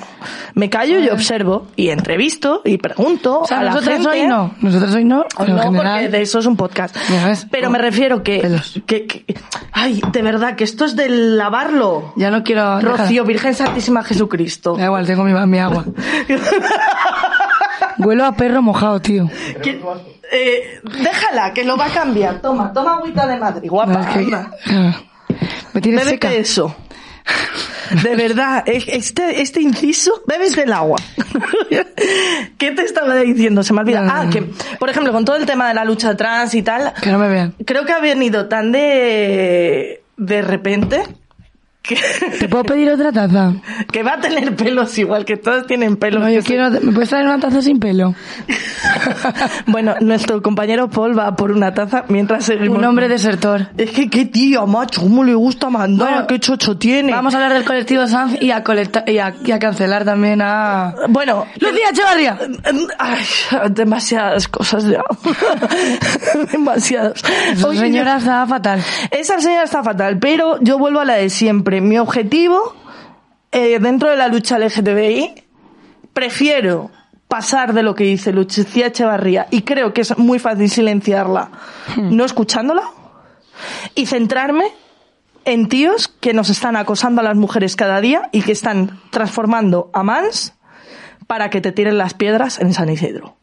[0.55, 4.09] me callo y observo y entrevisto y pregunto O sea, a la nosotros gente.
[4.09, 4.55] hoy no.
[4.61, 5.25] Nosotros hoy no.
[5.37, 6.97] pero No, general, porque de eso es un podcast.
[7.51, 9.25] Pero Oh, me refiero que, que, que-
[9.73, 12.13] Ay, de verdad, que esto es de lavarlo.
[12.17, 12.81] Ya no quiero...
[12.81, 14.77] Rocío, Virgen Santísima Jesucristo.
[14.77, 15.85] Da igual, tengo mi, mi agua.
[17.99, 19.29] Huelo a perro mojado, tío.
[19.63, 19.83] Que-
[20.33, 22.41] eh, déjala, que lo va a cambiar.
[22.41, 23.93] Toma, toma agüita de Madrid, guapa.
[23.93, 24.95] No, es que-.
[25.75, 26.33] Me tienes seca.
[26.33, 26.75] eso.
[28.05, 30.97] De verdad, este, este inciso, bebes del agua.
[32.59, 33.63] ¿Qué te estaba diciendo?
[33.63, 34.01] Se me olvida.
[34.03, 34.45] No, no, Ah, que,
[34.79, 37.29] por ejemplo, con todo el tema de la lucha trans y tal, Que no me
[37.29, 37.55] vean.
[37.67, 41.03] creo que ha venido tan de, de repente
[41.83, 41.97] que,
[42.39, 43.53] ¿Te puedo pedir otra taza?
[43.93, 46.21] que va a tener pelos igual, que todos tienen pelos.
[46.23, 46.71] No, yo quiero...
[46.71, 48.15] ¿Me puedes traer una taza sin pelo?
[49.67, 52.79] bueno, nuestro compañero Paul va por una taza mientras seguimos.
[52.79, 53.69] Un hombre desertor.
[53.79, 57.13] Es que qué tía, macho, cómo le gusta mandar, Bueno, qué chocho tiene.
[57.13, 60.41] Vamos a hablar del colectivo Sanz y a, colecta- y a, y a cancelar también
[60.43, 60.95] a...
[61.09, 62.39] Bueno, ¡Lucía Echevarría!
[63.71, 65.01] Demasiadas cosas ya.
[66.53, 67.23] demasiadas.
[67.53, 68.83] Esa señora está fatal.
[69.11, 71.70] Esa señora está fatal, pero yo vuelvo a la de siempre.
[71.81, 72.75] Mi objetivo,
[73.53, 75.45] eh, dentro de la lucha LGTBI,
[76.13, 76.91] prefiero
[77.29, 81.51] pasar de lo que dice Lucía Echevarría, y creo que es muy fácil silenciarla,
[81.97, 82.83] no escuchándola,
[83.95, 84.65] y centrarme
[85.45, 89.91] en tíos que nos están acosando a las mujeres cada día y que están transformando
[89.93, 90.55] a mans
[91.27, 93.37] para que te tiren las piedras en San Isidro.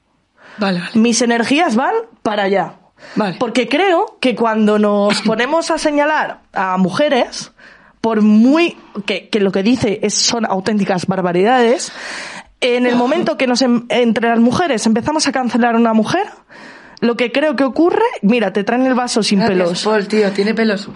[0.57, 0.91] Vale, vale.
[0.95, 2.73] Mis energías van para allá.
[3.15, 3.37] Vale.
[3.39, 7.53] Porque creo que cuando nos ponemos a señalar a mujeres,
[8.07, 11.91] por muy que, que lo que dice es, son auténticas barbaridades,
[12.61, 16.25] en el momento que nos entre las mujeres empezamos a cancelar a una mujer,
[17.01, 19.83] lo que creo que ocurre, mira, te traen el vaso sin Gracias, pelos.
[19.83, 20.87] Paul, tío, tiene pelos.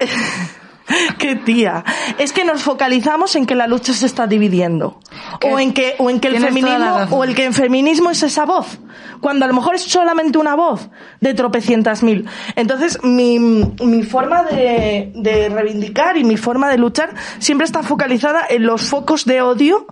[1.20, 1.84] Qué tía.
[2.18, 4.98] Es que nos focalizamos en que la lucha se está dividiendo.
[5.42, 8.44] O en que, o en que el feminismo, o el que el feminismo es esa
[8.44, 8.78] voz.
[9.20, 10.88] Cuando a lo mejor es solamente una voz
[11.20, 12.26] de tropecientas mil.
[12.56, 18.42] Entonces, mi, mi forma de, de reivindicar y mi forma de luchar siempre está focalizada
[18.48, 19.86] en los focos de odio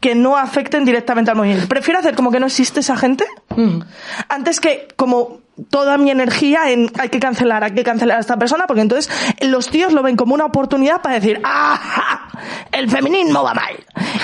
[0.00, 1.66] que no afecten directamente al movimiento.
[1.68, 3.24] Prefiero hacer como que no existe esa gente
[3.56, 3.80] Mm.
[4.28, 5.38] antes que como
[5.70, 9.10] toda mi energía en hay que cancelar, hay que cancelar a esta persona, porque entonces
[9.40, 12.25] los tíos lo ven como una oportunidad para decir, ¡ah!
[12.72, 13.74] El feminismo va mal.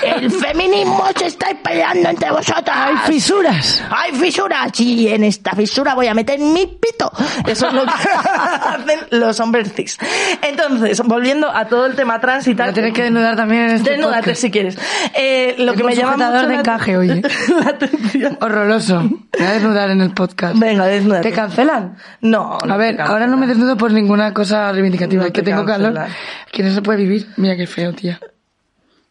[0.02, 2.76] El feminismo se está peleando entre vosotras.
[2.76, 3.82] Hay fisuras.
[3.90, 7.10] Hay fisuras y en esta fisura voy a meter mi pito.
[7.46, 9.96] Eso es lo que hacen los hombres cis.
[10.42, 12.68] Entonces, volviendo a todo el tema trans y tal.
[12.68, 14.40] Lo tienes que desnudar también en este Desnúdate podcast.
[14.40, 14.78] si quieres.
[15.14, 17.22] Eh, lo que me llama mucho de la- encaje, oye.
[17.64, 18.38] la atención.
[18.40, 19.00] Horroroso.
[19.02, 20.56] Me voy a desnudar en el podcast.
[20.58, 21.28] Venga, desnúdate.
[21.30, 21.96] ¿Te cancelan?
[22.20, 25.22] No, no A ver, ahora no me desnudo por ninguna cosa reivindicativa.
[25.22, 25.94] No es que te tengo calor.
[26.50, 27.28] Que no se puede vivir.
[27.36, 28.11] Mira qué feo, tía.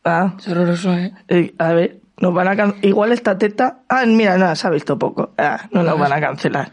[0.04, 1.14] Ah, Es horroroso, ¿eh?
[1.28, 3.80] eh, a ver, nos van a can- Igual esta teta...
[3.88, 5.32] Ah, mira, no, se ha visto poco.
[5.38, 6.72] Ah, no nos van a cancelar.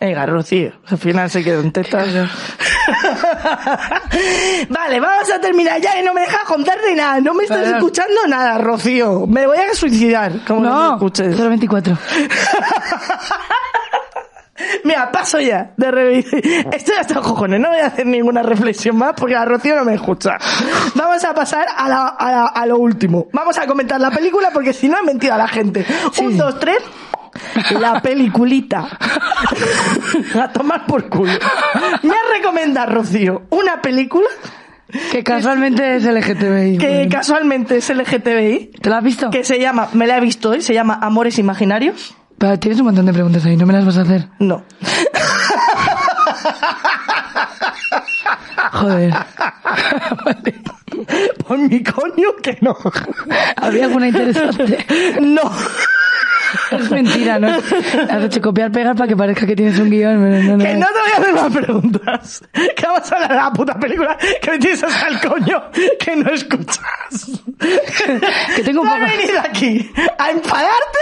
[0.00, 2.08] Venga, Rocío, al final se quedó en tetas.
[4.68, 7.20] vale, vamos a terminar ya y no me dejas contarte nada.
[7.20, 9.26] No me estás escuchando nada, Rocío.
[9.26, 10.32] Me voy a suicidar.
[10.46, 11.36] Como no, me No, escuches.
[11.38, 11.96] 024.
[14.84, 16.40] Mira, paso ya de revisar.
[16.72, 19.84] Estoy hasta los cojones, no voy a hacer ninguna reflexión más porque la Rocío no
[19.84, 20.36] me escucha.
[20.94, 23.26] Vamos a pasar a, la- a la- a lo último.
[23.32, 25.84] Vamos a comentar la película porque si no ha mentido a la gente.
[26.20, 26.78] Un, dos, tres.
[27.80, 28.86] La peliculita.
[30.40, 31.32] a tomar por culo.
[32.02, 34.28] Me recomienda Rocío una película
[35.10, 36.78] Que casualmente es LGTBI.
[36.78, 37.10] que Bueno.
[37.10, 39.30] casualmente es LGTBI, ¿Te lo has visto?
[39.30, 42.14] que se llama, me la he visto hoy, se llama Amores Imaginarios.
[42.44, 44.28] Pero tienes un montón de preguntas ahí, no me las vas a hacer.
[44.38, 44.62] No.
[48.72, 49.14] Joder.
[51.46, 52.76] Por mi coño que no.
[53.56, 54.84] ¿Había alguna interesante?
[55.22, 55.50] No.
[56.70, 57.48] Es mentira, ¿no?
[57.48, 60.64] Has hecho copiar, pegar para que parezca que tienes un guion, pero no, no.
[60.64, 62.42] Que no te voy a hacer más preguntas.
[62.52, 65.62] Que vamos a hablar de la puta película que me tienes hasta el coño
[65.98, 67.40] que no escuchas.
[68.54, 70.98] Que tengo un has poco- venido aquí a enfadarte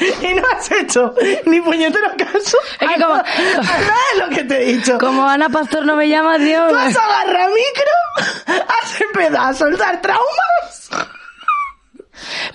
[0.22, 1.14] y no has hecho
[1.46, 4.98] ni puñetero caso Es que a, como- a nada de lo que te he dicho.
[4.98, 6.68] Como Ana Pastor no me llama, tío.
[6.68, 10.90] Tú has agarrado micro, has empezado a soltar traumas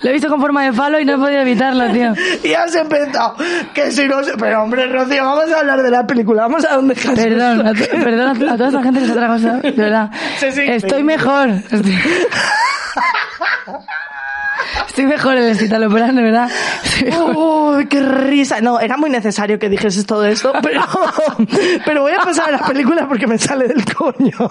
[0.02, 2.12] Lo he visto con forma de falo y no he podido evitarlo, tío.
[2.44, 3.36] y has empezado.
[3.74, 4.32] Que si no sé.
[4.38, 6.42] Pero hombre, Rocío, vamos a hablar de la película.
[6.42, 9.56] Vamos a donde Perdón, a, to- perdón a, a toda esa gente que se esa-
[9.60, 10.10] de verdad.
[10.38, 11.04] Sí, sí, Estoy sí.
[11.04, 11.48] mejor.
[11.50, 11.98] Estoy...
[14.86, 16.48] Estoy mejor en el citalopram, de verdad.
[17.34, 18.60] Uy, qué risa.
[18.60, 20.82] No, era muy necesario que dijeses todo esto, pero,
[21.84, 24.50] pero voy a pasar a las películas porque me sale del coño.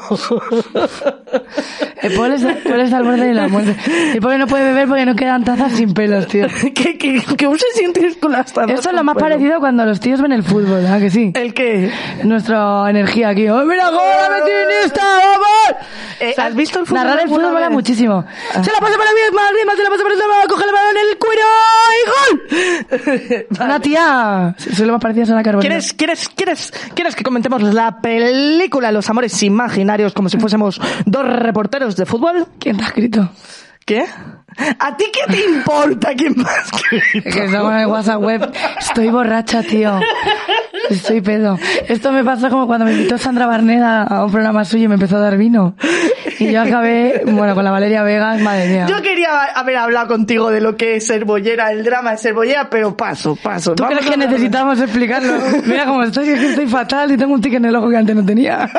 [2.02, 3.76] El pobre, está- el pobre está al borde de la muerte.
[4.14, 6.48] El pobre no puede beber porque no quedan tazas sin pelos, tío.
[6.74, 9.28] que, que aún se sientes con las tazas Esto es lo más pelo.
[9.30, 11.32] parecido cuando los tíos ven el fútbol, ¿verdad que sí?
[11.34, 11.92] ¿El qué?
[12.24, 13.48] Nuestra energía aquí.
[13.50, 15.86] ¡Oh, mira cómo la metí en esta, vamos!
[16.20, 18.26] Eh, ¿Has visto el fútbol Narrar el fútbol mola muchísimo.
[18.52, 21.10] Se la pasa para mí, Madrid, se la pasa para el coge el balón en
[21.10, 21.42] el cuero
[21.92, 23.48] y gol.
[23.60, 24.56] Una tía.
[24.58, 25.68] Soy lo más parecida a Sara Carbonell.
[25.68, 31.26] ¿Quieres, quieres, quieres, ¿Quieres que comentemos la película Los Amores Imaginarios como si fuésemos dos
[31.26, 32.48] reporteros de fútbol?
[32.60, 33.30] ¿Quién te ha escrito?
[33.86, 34.06] ¿Qué?
[34.80, 36.72] ¿A ti qué te importa quién más
[37.14, 38.52] Es que estamos en el WhatsApp web.
[38.80, 40.00] Estoy borracha, tío.
[40.90, 41.58] Estoy pedo.
[41.88, 44.94] Esto me pasó como cuando me invitó Sandra Barneda a un programa suyo y me
[44.96, 45.76] empezó a dar vino.
[46.40, 48.86] Y yo acabé, bueno, con la Valeria Vegas, madre mía.
[48.90, 52.34] Yo quería haber hablado contigo de lo que es ser bollera, el drama de ser
[52.34, 53.74] bollera, pero paso, paso.
[53.76, 55.34] ¿Tú Vamos crees que a necesitamos explicarlo?
[55.66, 57.98] Mira cómo estoy, es que estoy fatal y tengo un tic en el ojo que
[57.98, 58.70] antes no tenía.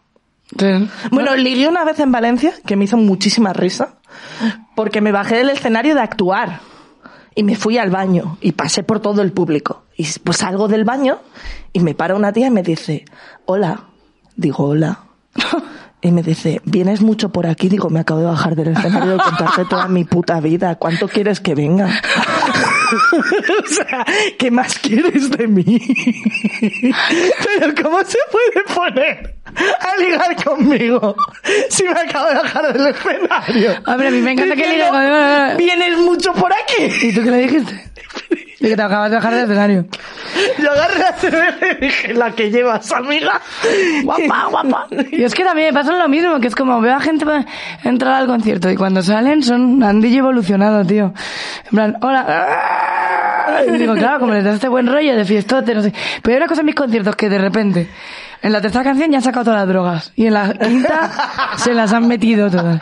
[0.58, 0.90] Sí.
[1.12, 3.96] Bueno, ligué una vez en Valencia, que me hizo muchísima risa,
[4.76, 6.60] porque me bajé del escenario de actuar
[7.36, 9.84] y me fui al baño y pasé por todo el público.
[9.98, 11.20] Y pues salgo del baño
[11.72, 13.06] y me para una tía y me dice,
[13.46, 13.86] hola.
[14.36, 15.00] Digo, hola.
[16.06, 17.70] Y me dice, ¿vienes mucho por aquí?
[17.70, 20.76] Digo, me acabo de bajar del escenario de contarte toda mi puta vida.
[20.76, 21.90] ¿Cuánto quieres que venga?
[23.64, 24.06] o sea,
[24.38, 25.64] ¿qué más quieres de mí?
[27.60, 29.36] Pero ¿cómo se puede poner
[29.80, 31.16] a ligar conmigo
[31.70, 33.76] si me acabo de bajar del escenario?
[33.86, 35.58] Hombre, a mí me encanta que ligue conmigo.
[35.58, 37.08] ¿Vienes mucho por aquí?
[37.08, 37.92] ¿Y tú qué le dijiste?
[38.64, 39.86] De que te acabas de bajar del escenario.
[40.58, 43.42] Yo agarré la cerveza y dije, la que llevas, amiga.
[44.06, 44.88] Guapa, guapa.
[45.12, 47.26] Y es que también me pasa lo mismo, que es como veo a gente
[47.84, 51.14] entrar al concierto y cuando salen son andillo evolucionado, tío.
[51.66, 53.66] En plan, hola.
[53.68, 55.92] Y digo, claro, como les das este buen rollo de fiestote, no sé.
[56.22, 57.90] Pero hay una cosa en mis conciertos que de repente,
[58.44, 60.12] en la tercera canción ya han sacado todas las drogas.
[60.18, 61.10] Y en la quinta
[61.56, 62.78] se las han metido todas.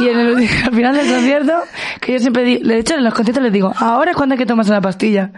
[0.00, 1.52] Y en el, al final del concierto,
[2.00, 4.38] que yo siempre digo, de hecho en los conciertos les digo, ahora es cuando hay
[4.38, 5.30] que tomarse la pastilla.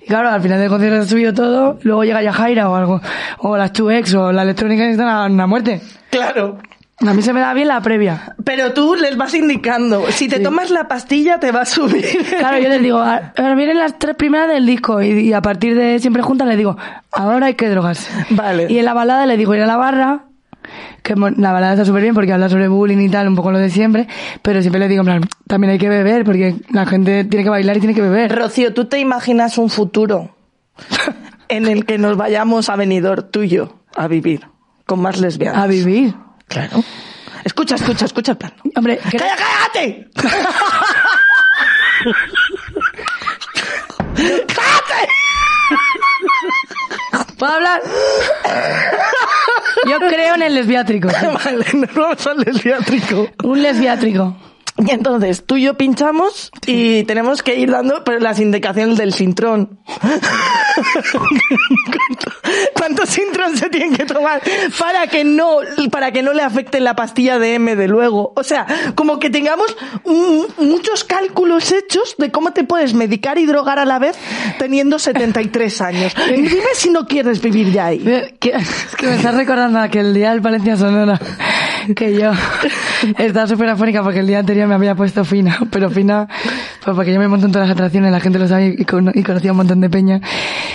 [0.00, 3.00] Y claro, al final del concierto se ha subido todo, luego llega Yajaira o algo,
[3.38, 4.84] o las Chuex o la electrónica
[5.22, 5.82] a una muerte.
[6.10, 6.58] Claro.
[7.06, 8.34] A mí se me da bien la previa.
[8.44, 10.10] Pero tú les vas indicando.
[10.10, 10.42] Si te Sí.
[10.42, 12.04] tomas la pastilla, te va a subir.
[12.38, 15.40] Claro, yo les digo, "A- ahora vienen las tres primeras del disco y, y a
[15.40, 16.76] partir de siempre juntas les digo,
[17.12, 18.10] ahora hay que drogarse.
[18.30, 18.66] Vale.
[18.68, 20.24] Y en la balada le digo ir a la barra,
[21.04, 23.58] que la balada está súper bien porque habla sobre bullying y tal, un poco lo
[23.58, 24.08] de siempre,
[24.42, 27.50] pero siempre le digo, en plan, también hay que beber porque la gente tiene que
[27.50, 28.34] bailar y tiene que beber.
[28.36, 30.34] Rocío, ¿tú te imaginas un futuro
[31.48, 34.48] en el que nos vayamos a Benidorm, tú y yo, a vivir
[34.84, 35.62] con más lesbianas?
[35.62, 36.14] A vivir.
[36.48, 36.82] Claro.
[37.44, 38.52] Escucha, escucha, escucha el plan.
[38.76, 40.08] Hombre, que- ¡Calla, cállate!
[44.16, 45.08] ¡Cállate!
[47.38, 47.82] ¿puedo hablar?
[49.86, 51.08] Yo creo en el lesbiátrico.
[51.44, 53.28] Vale, nos vamos al lesbiátrico.
[53.44, 54.36] Un lesbiátrico.
[54.86, 59.12] Y entonces, tú y yo pinchamos y tenemos que ir dando pero las indicaciones del
[59.12, 59.80] sintrón.
[61.12, 62.32] ¿Cuánto-
[62.74, 64.40] ¿Cuántos sintrón se tienen que tomar
[64.78, 65.56] para que no,
[65.90, 68.32] para que no le afecte la pastilla de M de luego?
[68.36, 73.46] O sea, como que tengamos un- muchos cálculos hechos de cómo te puedes medicar y
[73.46, 74.16] drogar a la vez
[74.58, 76.14] teniendo 73 años.
[76.28, 78.02] Dime si no quieres vivir ya ahí.
[78.06, 78.32] Es
[78.96, 81.20] que me estás recordando aquel día del Valencia Sonora
[81.96, 82.32] que yo
[83.16, 86.28] estaba súper afónica porque el día anterior me había puesto fina, pero fina,
[86.84, 89.22] pues porque yo me monto en todas las atracciones, la gente lo sabe y, y
[89.24, 90.20] conocía un montón de peña.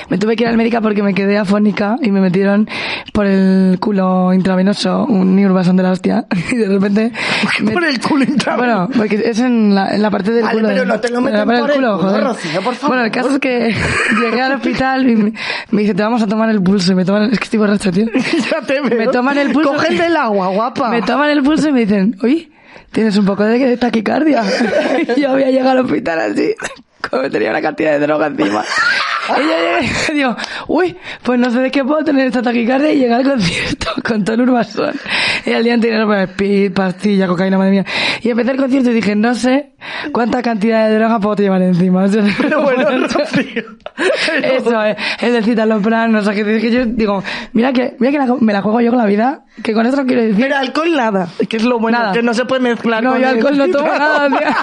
[0.10, 2.68] Me tuve que ir al médico porque me quedé afónica y me metieron
[3.14, 7.12] por el culo intravenoso un niurbason de la hostia y de repente...
[7.62, 8.54] me- Por el culo intravenoso.
[8.88, 10.68] Bueno, porque es en la, en la parte del Vale, culo.
[10.68, 12.24] pero de- no te lo meten por del el culo, culo, joder.
[12.24, 12.90] Rocío, por favor.
[12.96, 13.76] Bueno, el caso es que
[14.22, 15.34] llegué al hospital y me,
[15.72, 17.92] me dice, te vamos a tomar el pulso y me toman, es que estoy borracha,
[17.92, 18.06] tío.
[18.52, 18.98] ya te veo.
[18.98, 19.72] Me toman el pulso.
[19.74, 20.90] Cógete el agua, guapa.
[20.90, 22.50] Me toman el pulso y me dicen, oye,
[22.92, 24.44] tienes un poco de taquicardia.
[25.18, 26.56] Yo voy a llegar al hospital así,
[27.10, 28.64] como tenía una cantidad de droga encima.
[30.10, 30.36] Y digo,
[30.68, 34.24] uy, pues no sé de qué puedo tener esta taquicardia y llegar al concierto con
[34.24, 34.94] todo urbasón.
[35.46, 37.86] Y al día anterior, pues, speed, pastilla, cocaína, madre mía.
[38.22, 39.72] Y empecé el concierto y dije, no sé
[40.12, 42.04] cuánta cantidad de droga puedo llevar encima.
[42.04, 42.86] O sea, Pero bueno.
[42.88, 43.06] Pero-
[44.44, 47.24] eso es, es decir, planos, o sea, que, que yo digo,
[47.54, 50.02] mira que, mira que la- me la juego yo con la vida, que con esto
[50.02, 50.40] no quiero decir.
[50.44, 52.12] Pero alcohol nada, que es lo bueno, Nada.
[52.14, 54.56] que no se puede mezclar No, con yo el alcohol no tomo nada, tía.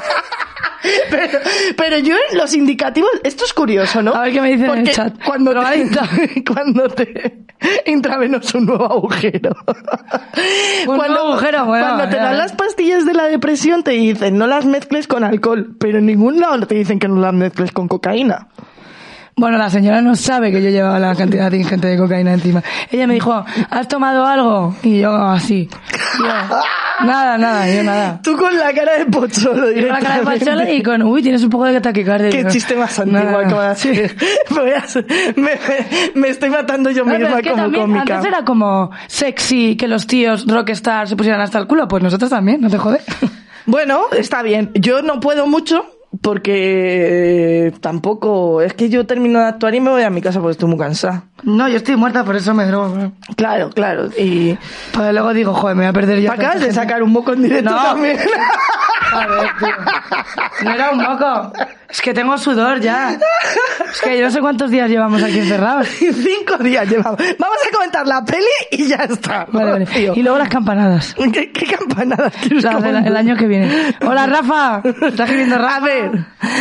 [1.10, 1.38] Pero,
[1.76, 4.14] pero yo en los indicativos, esto es curioso, ¿no?
[4.14, 5.24] A ver qué me dicen en el Porque chat.
[5.24, 7.44] Cuando te, cuando te
[7.86, 9.54] intravenoso un nuevo agujero.
[10.86, 14.46] Un nuevo agujero, bueno, cuando te dan las pastillas de la depresión te dicen no
[14.46, 17.86] las mezcles con alcohol, pero en ningún lado te dicen que no las mezcles con
[17.86, 18.48] cocaína.
[19.36, 22.62] Bueno, la señora no sabe que yo llevaba la cantidad ingente de cocaína encima.
[22.90, 24.74] Ella me dijo, ¿has tomado algo?
[24.82, 25.68] Y yo así.
[26.18, 26.26] Yo,
[27.06, 28.20] nada, nada, yo nada.
[28.22, 31.42] Tú con la cara de pocholo Con la cara de pachola y con, uy, tienes
[31.42, 32.28] un poco de taquicardia.
[32.28, 33.44] Qué chiste más antiguo nada.
[33.46, 34.16] de hacer-
[35.36, 38.00] me, me- me estoy matando yo No, misma es que como cómica.
[38.16, 41.88] antes era como sexy que los tíos rockstar se pusieran hasta el culo.
[41.88, 43.00] Pues nosotros también, no te jode.
[43.64, 44.70] Bueno, está bien.
[44.74, 45.86] Yo no puedo mucho
[46.22, 48.62] porque eh, tampoco...
[48.62, 50.78] Es que yo termino de actuar y me voy a mi casa porque estoy muy
[50.78, 51.29] cansada.
[51.42, 53.12] No, yo estoy muerta, por eso me drogo.
[53.36, 54.08] Claro, claro.
[54.18, 54.56] Y
[54.92, 56.32] Pues luego digo, joder, me voy a perder yo.
[56.32, 57.82] acabas de sacar un moco en directo No.
[57.82, 58.18] también.
[59.12, 60.64] A ver, tío.
[60.64, 61.52] No era un moco.
[61.88, 63.18] Es que tengo sudor ya.
[63.92, 65.88] Es que yo no sé cuántos días llevamos aquí encerrados.
[65.98, 67.18] Cinco días llevamos.
[67.38, 69.46] Vamos a comentar la peli y ya está.
[69.50, 69.84] Vale, vale.
[69.86, 70.12] Rocío.
[70.14, 71.16] Y luego las campanadas.
[71.32, 73.06] ¿Qué, qué campanadas del- comentar?
[73.06, 73.96] el año que viene.
[74.06, 74.82] Hola, Rafa.
[74.84, 75.88] ¿Estás escribiendo Rafa?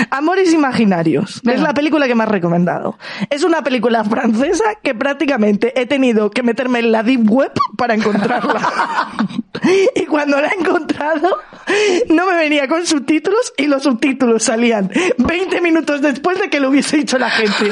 [0.10, 1.42] Amores Imaginarios.
[1.44, 1.58] Venga.
[1.58, 2.98] Es la película que me has recomendado.
[3.30, 7.94] Es una película francesa que prácticamente he tenido que meterme en la deep web para
[7.94, 9.12] encontrarla.
[9.96, 11.40] y cuando la he encontrado,
[12.10, 16.70] no me venía con subtítulos y los subtítulos salían 20 minutos después de que lo
[16.70, 17.72] hubiese dicho la gente.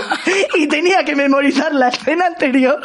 [0.56, 2.80] Y tenía que memorizar la escena anterior.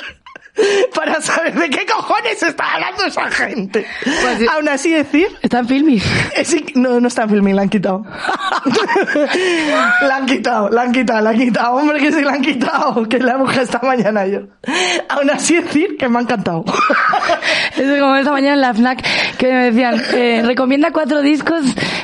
[0.94, 3.86] Para saber de qué cojones está hablando esa gente.
[4.04, 4.48] Pues.
[4.50, 6.04] Aún así decir Está en filmis.
[6.36, 8.04] eh, sí, no, no está en filming, la han quitado.
[10.02, 11.74] la han quitado, la han quitado, la han quitado.
[11.76, 14.40] Hombre, que sí la han quitado, que la busqué esta mañana yo.
[15.08, 16.64] Aún así decir que me ha encantado.
[17.76, 19.02] Es como esta mañana en la FNAC
[19.38, 21.62] que me decían, eh, recomienda cuatro discos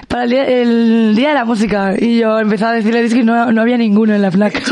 [0.09, 1.95] para el día, el día de la música.
[1.99, 4.63] Y yo empezaba a decirle discos y no, no había ninguno en la FNAC.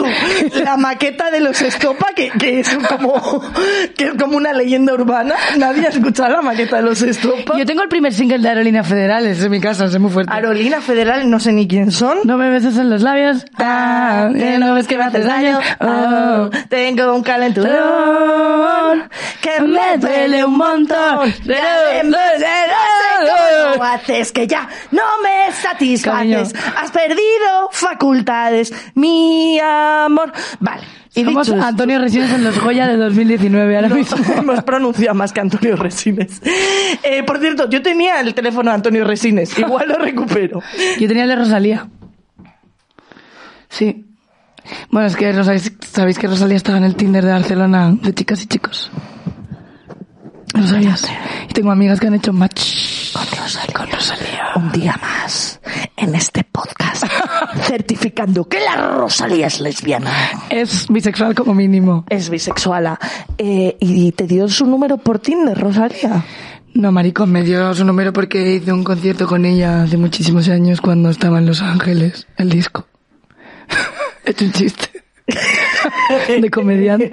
[0.64, 3.42] la maqueta de los Estopa, que, que es como,
[3.96, 5.34] que es como una leyenda urbana.
[5.58, 7.58] Nadie ha escuchado la maqueta de los Estopa.
[7.58, 10.32] Yo tengo el primer single de Aerolínea Federales en mi casa, es muy fuerte.
[10.32, 12.18] Aerolínea Federal, no sé ni quién son.
[12.24, 13.44] No me beses en los labios.
[13.58, 15.58] Ah, que no ves que me haces daño.
[15.80, 17.76] Oh, tengo un calenturón
[19.42, 21.34] que me duele un montón.
[22.04, 26.52] No haces que ya no me satisfaces.
[26.52, 26.76] Cariño.
[26.76, 30.32] Has perdido facultades, mi amor.
[30.60, 30.82] Vale.
[31.14, 34.18] Y Somos dicho Antonio Resines en los Goya de 2019 ahora No, mismo.
[34.36, 36.42] hemos pronunciado más que Antonio Resines.
[37.02, 39.58] Eh, por cierto, yo tenía el teléfono de Antonio Resines.
[39.58, 40.60] Igual lo recupero.
[41.00, 41.88] Yo tenía el de Rosalía.
[43.70, 44.04] Sí.
[44.90, 48.42] Bueno, es que Rosalía- sabéis que Rosalía estaba en el Tinder de Barcelona de chicas
[48.42, 48.90] y chicos.
[50.54, 51.06] ¿Lo sabías?
[51.48, 52.60] Y tengo amigas que han hecho match
[53.46, 53.74] Rosalía.
[53.74, 54.44] con Rosalía.
[54.56, 55.60] Un día más
[55.96, 57.04] en este podcast
[57.62, 60.10] certificando que la Rosalía es lesbiana.
[60.50, 62.04] Es bisexual como mínimo.
[62.10, 62.98] Es bisexuala.
[63.38, 66.24] Eh, ¿Y te dio su número por Tinder, Rosalía?
[66.74, 70.80] No, maricón, me dio su número porque hice un concierto con ella hace muchísimos años
[70.80, 72.88] cuando estaba en Los Ángeles, el disco.
[74.24, 75.04] He hecho un chiste.
[76.40, 77.10] De comediante.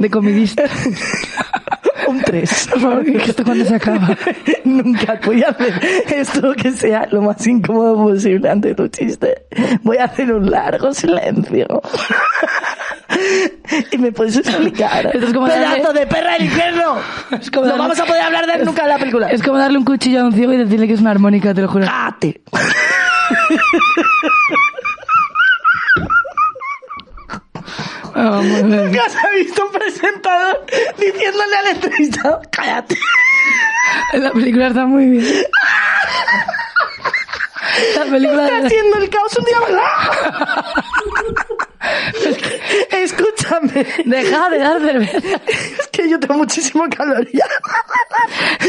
[0.00, 0.64] De comedista.
[2.10, 2.68] Un 3.
[2.72, 4.16] Por favor, que esto cuando se acaba.
[4.64, 5.80] Nunca voy a hacer
[6.14, 9.46] esto que sea lo más incómodo posible ante tu chiste.
[9.82, 11.66] Voy a hacer un largo silencio.
[13.92, 15.06] y me puedes explicar.
[15.12, 16.96] Esto es como ¡Pedazo darle- de perra del infierno!
[17.40, 19.28] Es como no darle- vamos a poder hablar de él nunca en la película.
[19.28, 21.62] Es como darle un cuchillo a un ciego y decirle que es una armónica, te
[21.62, 21.86] lo juro.
[21.86, 22.40] ¡Cállate!
[28.22, 28.42] Ah.
[28.64, 30.66] Nunca se ha visto un presentador
[30.98, 32.98] diciéndole al entrevistado ¡Cállate!
[34.12, 35.24] La película está muy bien.
[37.96, 40.84] La película Está haciendo el caos un día más.
[42.90, 43.86] Escúchame.
[44.04, 45.18] Deja de dar cerveza.
[45.78, 47.44] Es que yo tengo muchísimo calor ya.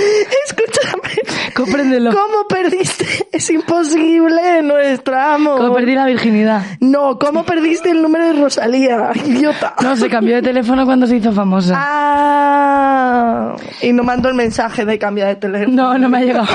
[0.45, 1.15] Escúchame.
[1.53, 2.11] Compréndelo.
[2.11, 3.27] ¿Cómo perdiste?
[3.31, 5.57] Es imposible nuestro amor.
[5.57, 6.63] Como perdí la virginidad.
[6.79, 9.11] No, ¿cómo perdiste el número de Rosalía?
[9.25, 9.75] Idiota.
[9.81, 11.75] No, se cambió de teléfono cuando se hizo famosa.
[11.77, 15.75] Ah, y no mandó el mensaje de cambiar de teléfono.
[15.75, 16.47] No, no me ha llegado.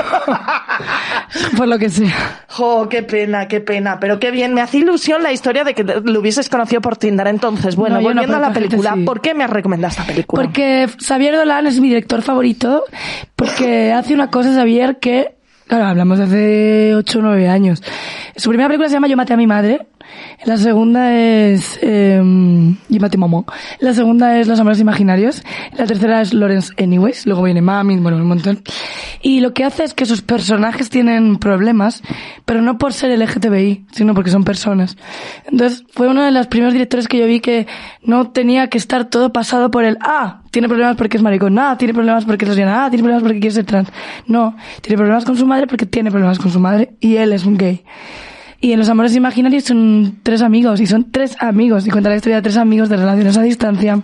[1.57, 2.45] Por lo que sea.
[2.49, 4.01] Jo, qué pena, qué pena.
[4.01, 7.27] Pero qué bien, me hace ilusión la historia de que lo hubieses conocido por Tinder.
[7.27, 9.05] Entonces, bueno, No, yo no, volviendo a la película, sí.
[9.05, 10.43] ¿por qué me has recomendado esta película?
[10.43, 12.85] Porque Xavier Dolan es mi director favorito,
[13.35, 15.35] porque hace una cosa, Xavier, que,
[15.67, 17.83] claro, hablamos de hace 8 o 9 años.
[18.37, 19.87] Su primera película se llama Yo maté a mi madre.
[20.45, 23.45] La segunda es eh, a mamá.
[23.81, 25.43] La segunda es Los amores imaginarios.
[25.77, 27.27] La tercera es Lawrence Anyways.
[27.27, 28.63] Luego viene Mami, bueno, un montón.
[29.23, 32.03] Y lo que hace es que sus personajes tienen problemas,
[32.45, 34.97] pero no por ser LGTBI, sino porque son personas.
[35.51, 37.67] Entonces, fue uno de los primeros directores que yo vi que
[38.03, 41.77] no tenía que estar todo pasado por el, ah, tiene problemas porque es maricón, ah,
[41.79, 43.89] tiene problemas porque es lesbiana, ah, tiene problemas porque quiere ser trans.
[44.27, 47.45] No, tiene problemas con su madre porque tiene problemas con su madre y él es
[47.45, 47.85] un gay.
[48.67, 52.17] Y en Los Amores Imaginarios son tres amigos, y son tres amigos, y cuenta la
[52.17, 54.03] historia de tres amigos de relaciones a distancia.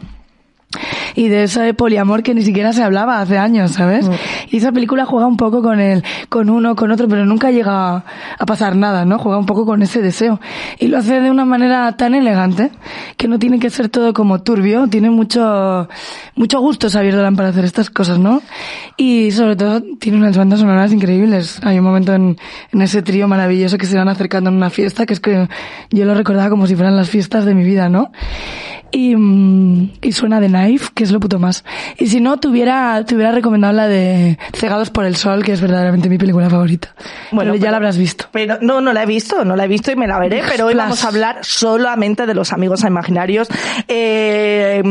[1.14, 4.09] Y de ese poliamor que ni siquiera se hablaba hace años, ¿sabes?
[4.51, 8.05] Y esa película juega un poco con el, con uno, con otro, pero nunca llega
[8.39, 9.18] a, pasar nada, ¿no?
[9.18, 10.40] Juega un poco con ese deseo.
[10.78, 12.70] Y lo hace de una manera tan elegante
[13.16, 15.89] que no tiene que ser todo como turbio, tiene mucho,
[16.34, 18.43] mucho gusto Xavier Dolan para hacer estas cosas, ¿no?
[18.97, 21.60] Y sobre todo tiene unas bandas sonoras increíbles.
[21.62, 22.36] Hay un momento en,
[22.72, 25.48] en ese trío maravilloso que se van acercando en una fiesta que es que
[25.90, 28.12] yo lo recordaba como si fueran las fiestas de mi vida, ¿no?
[28.90, 31.65] Y, mm, y suena de Knife, que es lo puto más.
[31.99, 35.53] Y si no, te hubiera, te hubiera recomendado la de Cegados por el Sol, que
[35.53, 36.95] es verdaderamente mi película favorita.
[37.31, 38.27] Bueno, ya pero- la habrás visto.
[38.33, 40.66] Pero no, no la he visto, no la he visto y me la veré, pero
[40.66, 43.49] hoy vamos a hablar solamente de los amigos imaginarios.
[43.89, 44.83] Eh,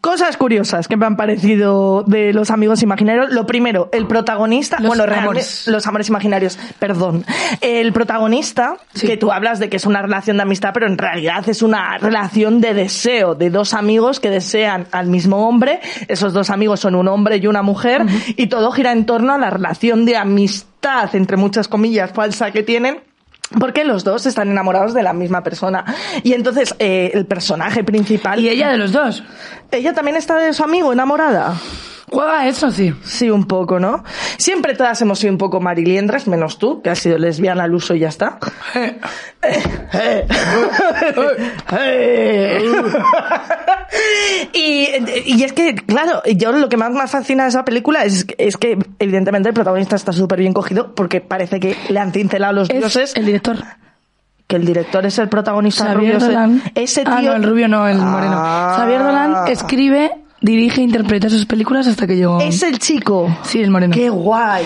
[0.00, 3.30] cosas curiosas que me han parecido de los amigos imaginarios.
[3.30, 5.64] Lo primero, el protagonista, Los bueno, amores.
[5.66, 7.24] los amores imaginarios, perdón.
[7.60, 9.06] El protagonista, Sí.
[9.06, 11.98] que tú hablas de que es una relación de amistad, pero en realidad es una
[11.98, 15.80] relación de deseo, de dos amigos que desean al mismo hombre.
[16.08, 18.04] Esos dos amigos son un hombre y una mujer,
[18.36, 22.62] y todo gira en torno a la relación de amistad, entre muchas comillas, falsa que
[22.62, 23.00] tienen.
[23.60, 25.84] Porque los dos están enamorados de la misma persona.
[26.22, 28.40] Y entonces, eh, el personaje principal.
[28.40, 29.22] Y ella de los dos.
[29.70, 31.54] Ella también está de su amigo enamorada.
[32.10, 32.94] Juega eso, sí.
[33.04, 34.04] Sí, un poco, ¿no?
[34.36, 37.94] Siempre todas hemos sido un poco mariliendras, menos tú, que has sido lesbiana al uso
[37.94, 38.38] y ya está.
[44.52, 44.88] y,
[45.26, 48.56] y es que, claro, yo lo que más me fascina de esa película es, es
[48.56, 52.70] que, evidentemente, el protagonista está súper bien cogido porque parece que le han cincelado los
[52.70, 53.12] Es dioses.
[53.16, 53.56] el director.
[54.46, 56.26] Que el director es el protagonista Xavier rubio.
[56.26, 56.62] Dolan.
[56.74, 57.14] Ese tío.
[57.16, 58.34] Ah, no, el rubio no, el moreno.
[58.36, 58.74] Ah.
[58.78, 60.10] Xavier Dolan escribe,
[60.44, 62.40] dirige e interpreta sus películas hasta que llegó.
[62.40, 63.36] Es el chico.
[63.42, 63.94] Sí, el moreno.
[63.94, 64.64] Qué guay.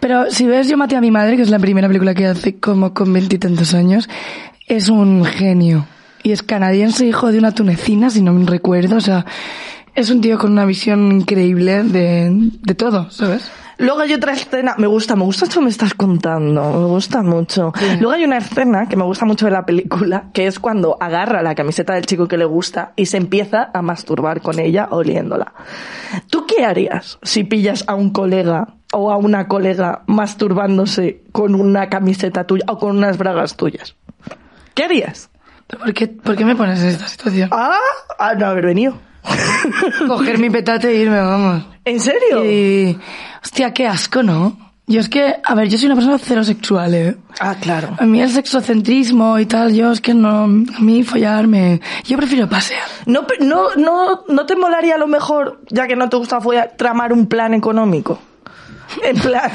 [0.00, 2.56] Pero si ves Yo maté a mi madre, que es la primera película que hace
[2.56, 4.08] como con veintitantos años,
[4.66, 5.86] es un genio.
[6.22, 8.96] Y es canadiense, hijo de una tunecina, si no me recuerdo.
[8.96, 9.24] O sea,
[9.94, 13.50] es un tío con una visión increíble de, de todo, ¿sabes?
[13.80, 17.22] Luego hay otra escena, me gusta, me gusta esto que me estás contando, me gusta
[17.22, 17.72] mucho.
[17.98, 21.40] Luego hay una escena que me gusta mucho de la película, que es cuando agarra
[21.40, 25.54] la camiseta del chico que le gusta y se empieza a masturbar con ella oliéndola.
[26.28, 31.88] ¿Tú qué harías si pillas a un colega o a una colega masturbándose con una
[31.88, 33.96] camiseta tuya o con unas bragas tuyas?
[34.74, 35.30] ¿Qué harías?
[35.68, 37.48] ¿Por qué, ¿Por qué me pones en esta situación?
[37.50, 37.78] Ah,
[38.18, 38.98] a no haber venido.
[40.08, 41.64] Coger mi petate e irme, vamos.
[41.84, 42.44] ¿En serio?
[42.44, 42.98] Y...
[43.42, 44.56] Hostia, qué asco, ¿no?
[44.86, 47.16] Yo es que, a ver, yo soy una persona cero sexual, ¿eh?
[47.38, 47.90] Ah, claro.
[47.96, 52.48] A mí el sexocentrismo y tal, yo es que no, a mí follarme, yo prefiero
[52.48, 52.82] pasear.
[53.06, 56.72] ¿No, no, no, ¿No te molaría a lo mejor, ya que no te gusta follar,
[56.76, 58.18] tramar un plan económico?
[59.04, 59.50] En plan,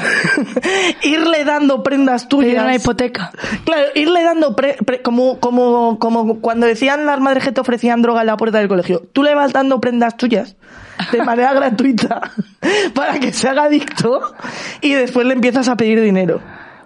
[1.02, 2.50] irle dando prendas tuyas.
[2.52, 3.30] Pedir una hipoteca.
[3.64, 8.00] Claro, irle dando pre- pre- como, como, como cuando decían las madres que te ofrecían
[8.02, 9.02] droga en la puerta del colegio.
[9.12, 10.56] Tú le vas dando prendas tuyas
[11.12, 12.32] de manera gratuita
[12.94, 14.20] para que se haga adicto
[14.80, 16.40] y después le empiezas a pedir dinero.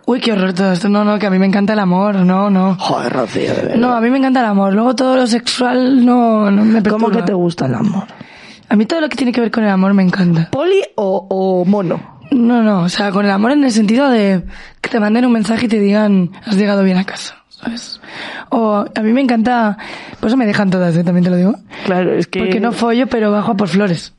[0.07, 0.89] Uy, qué horror todo esto.
[0.89, 2.74] No, no, que a mí me encanta el amor, no, no.
[2.81, 3.74] Joder, Rocío, de verdad.
[3.77, 4.73] No, a mí me encanta el amor.
[4.73, 7.07] Luego todo lo sexual no, no me perturba.
[7.07, 8.05] ¿Cómo que te gusta el amor?
[8.69, 10.48] A mí todo lo que tiene que ver con el amor me encanta.
[10.51, 12.19] ¿Poli o, o mono?
[12.31, 14.43] No, no, o sea, con el amor en el sentido de
[14.81, 18.01] que te manden un mensaje y te digan, has llegado bien a casa, ¿sabes?
[18.51, 19.77] O a mí me encanta,
[20.20, 21.02] por eso me dejan todas, ¿eh?
[21.05, 21.55] también te lo digo.
[21.85, 22.40] Claro, es que...
[22.40, 24.15] Porque no follo, pero bajo a por flores.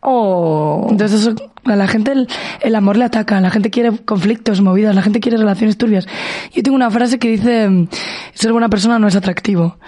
[0.00, 0.86] Oh.
[0.90, 1.34] Entonces eso,
[1.64, 2.28] a la gente el,
[2.60, 6.06] el amor le ataca, la gente quiere conflictos, movidas, la gente quiere relaciones turbias.
[6.52, 7.88] Yo tengo una frase que dice,
[8.32, 9.78] ser buena persona no es atractivo.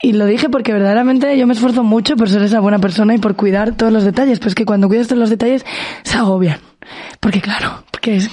[0.00, 3.18] Y lo dije porque verdaderamente yo me esfuerzo mucho por ser esa buena persona y
[3.18, 5.64] por cuidar todos los detalles, pero es que cuando cuidas todos los detalles
[6.02, 6.58] se agobian.
[7.20, 8.30] Porque claro, porque es-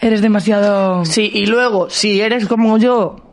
[0.00, 1.04] eres demasiado...
[1.04, 3.25] Sí, y luego, si eres como yo,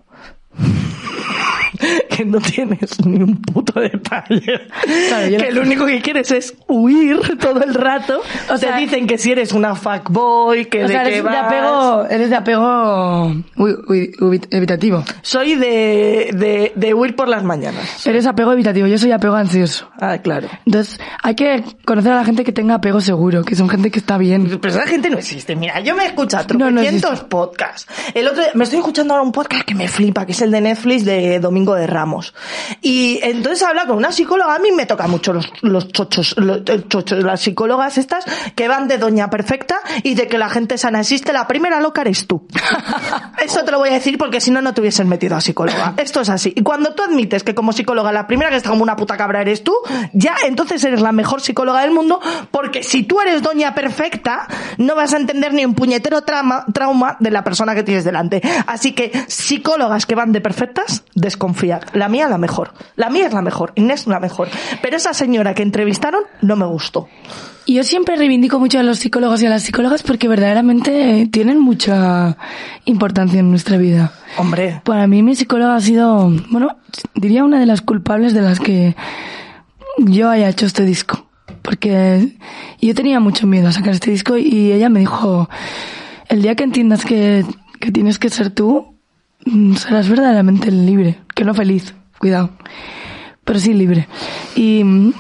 [2.10, 4.62] que no tienes ni un puto detalle,
[5.10, 8.22] Claro, yo que no- lo único que quieres es huir todo el rato,
[8.52, 11.22] O sea- te dicen que si eres una fuckboy, que O de sea, eres de
[11.22, 11.46] vas.
[11.46, 13.28] apego, eres de apego
[13.58, 15.04] uy, uy, uy, evitativo.
[15.22, 18.06] Soy de, de, de huir por las mañanas.
[18.06, 19.90] Eres apego evitativo, yo soy apego ansioso.
[20.00, 20.48] Ah, claro.
[20.66, 24.00] Entonces, hay que conocer a la gente que tenga apego seguro, que son gente que
[24.00, 24.60] está bien.
[24.62, 25.56] Pero esa gente no existe.
[25.56, 27.30] Mira, yo me he escuchado No, no tropecientos existe.
[27.30, 27.88] podcasts.
[28.14, 30.62] El otro me estoy escuchando ahora un podcast que me flipa, que es el de
[30.62, 32.34] Netflix de Domingo de Ramos.
[32.82, 34.56] Y entonces habla con una psicóloga.
[34.56, 38.26] A mí me toca mucho los, los chochos, los, el chocho- las psicólogas estas
[38.56, 41.34] que van de doña perfecta y de que la gente sana existe.
[41.34, 42.48] La primera loca eres tú.
[43.44, 45.94] Eso te lo voy a decir porque si no, no te hubiesen metido a psicóloga.
[45.98, 46.54] Esto es así.
[46.56, 49.42] Y cuando tú admites que como psicóloga la primera que está como una puta cabra
[49.42, 49.74] eres tú,
[50.14, 52.20] ya entonces eres la mejor psicóloga del mundo
[52.52, 54.48] porque si tú eres doña perfecta,
[54.78, 58.42] no vas a entender ni un puñetero trauma, trauma de la persona que tienes delante.
[58.68, 61.04] Así que psicólogas que van de perfectas,
[61.94, 62.74] La mía la mejor.
[62.96, 63.74] La mía es la mejor.
[63.76, 64.50] Inés la mejor.
[64.82, 67.08] Pero esa señora que entrevistaron no me gustó.
[67.66, 71.60] Y yo siempre reivindico mucho a los psicólogos y a las psicólogas porque verdaderamente tienen
[71.60, 72.38] mucha
[72.86, 74.12] importancia en nuestra vida.
[74.38, 74.82] Hombre.
[74.84, 76.76] Para mí mi psicóloga ha sido, bueno,
[77.16, 78.96] diría una de las culpables de las que
[79.98, 81.28] yo haya hecho este disco.
[81.62, 82.36] Porque
[82.82, 85.50] yo tenía mucho miedo a sacar este disco y ella me dijo,
[86.28, 87.46] el día que entiendas que,
[87.80, 88.93] que tienes que ser tú,
[89.78, 92.52] serás verdaderamente libre, que no feliz, cuidado,
[93.44, 94.08] pero sí libre.
[94.56, 95.14] Y mm,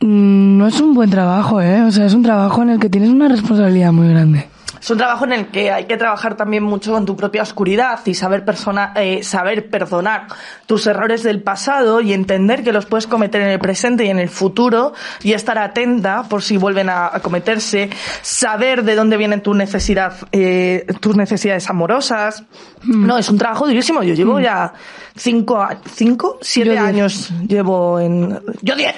[0.00, 1.82] mm, no es un buen trabajo, ¿eh?
[1.82, 4.48] O sea, es un trabajo en el que tienes una responsabilidad muy grande.
[4.86, 7.98] Es un trabajo en el que hay que trabajar también mucho con tu propia oscuridad
[8.04, 10.28] y saber persona, eh, saber perdonar
[10.66, 14.20] tus errores del pasado y entender que los puedes cometer en el presente y en
[14.20, 14.94] el futuro
[15.24, 17.90] y estar atenta por si vuelven a, a cometerse,
[18.22, 22.44] saber de dónde vienen tu necesidad, eh, tus necesidades amorosas.
[22.84, 24.04] No, es un trabajo durísimo.
[24.04, 24.72] Yo llevo ya
[25.16, 26.84] cinco, cinco, siete Yo diez.
[26.84, 28.94] años llevo en, yo diez.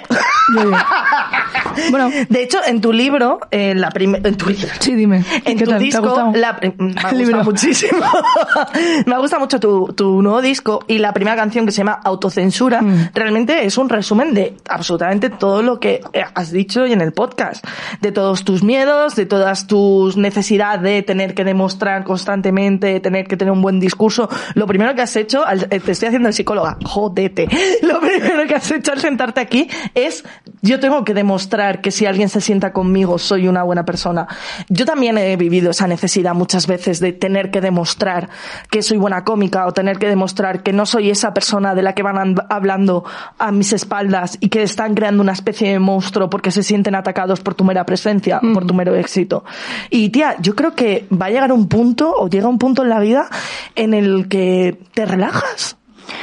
[0.54, 0.70] Yo
[1.90, 2.10] Bueno.
[2.28, 5.24] de hecho, en tu libro, en la prim- en tu libro, Sí, dime.
[5.44, 6.32] en ¿Qué ha disco, gustado?
[6.34, 7.44] la- me gusta El libro.
[7.44, 8.00] muchísimo.
[9.06, 12.82] me gusta mucho tu, tu nuevo disco y la primera canción que se llama Autocensura.
[12.82, 13.10] Mm.
[13.14, 17.12] Realmente es un resumen de absolutamente todo lo que eh, has dicho hoy en el
[17.12, 17.64] podcast.
[18.00, 23.26] De todos tus miedos, de todas tus necesidad de tener que demostrar constantemente, de tener
[23.26, 24.28] que tener un buen discurso.
[24.54, 27.48] Lo primero que has hecho, al- eh, te estoy haciendo de psicóloga, jodete.
[27.82, 30.24] Lo primero que has hecho al sentarte aquí es,
[30.62, 34.26] yo tengo que demostrar que si alguien se sienta conmigo soy una buena persona.
[34.68, 38.28] Yo también he vivido esa necesidad muchas veces de tener que demostrar
[38.70, 41.94] que soy buena cómica o tener que demostrar que no soy esa persona de la
[41.94, 43.04] que van and- hablando
[43.38, 47.40] a mis espaldas y que están creando una especie de monstruo porque se sienten atacados
[47.40, 49.44] por tu mera presencia, por tu mero éxito.
[49.90, 52.88] Y tía, yo creo que va a llegar un punto o llega un punto en
[52.88, 53.28] la vida
[53.74, 55.76] en el que te relajas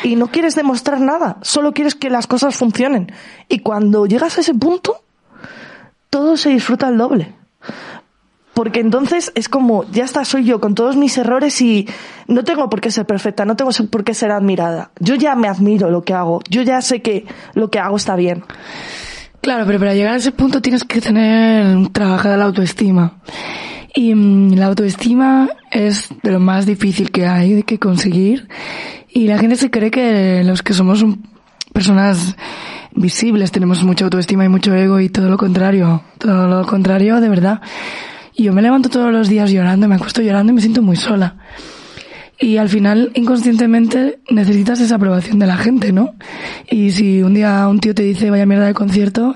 [0.03, 3.11] y no quieres demostrar nada, solo quieres que las cosas funcionen.
[3.49, 5.01] Y cuando llegas a ese punto,
[6.09, 7.33] todo se disfruta al doble.
[8.55, 11.87] Porque entonces es como, ya está, soy yo con todos mis errores y
[12.27, 14.91] no tengo por qué ser perfecta, no tengo por qué ser admirada.
[14.99, 18.15] Yo ya me admiro lo que hago, yo ya sé que lo que hago está
[18.15, 18.43] bien.
[19.41, 23.17] Claro, pero para llegar a ese punto tienes que tener trabajada la autoestima.
[23.93, 28.47] Y mm, la autoestima es de lo más difícil que hay que conseguir.
[29.09, 31.05] Y la gente se cree que los que somos
[31.73, 32.35] personas
[32.93, 36.01] visibles tenemos mucha autoestima y mucho ego y todo lo contrario.
[36.17, 37.61] Todo lo contrario, de verdad.
[38.35, 40.97] Y yo me levanto todos los días llorando, me acuesto llorando y me siento muy
[40.97, 41.35] sola.
[42.37, 46.15] Y al final, inconscientemente, necesitas esa aprobación de la gente, ¿no?
[46.69, 49.35] Y si un día un tío te dice vaya mierda de concierto,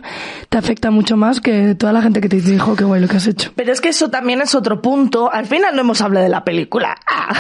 [0.50, 3.08] te afecta mucho más que toda la gente que te dice, hijo, qué guay lo
[3.08, 3.52] que has hecho.
[3.56, 5.32] Pero es que eso también es otro punto.
[5.32, 6.98] Al final no hemos hablado de la película.
[7.08, 7.34] Ah.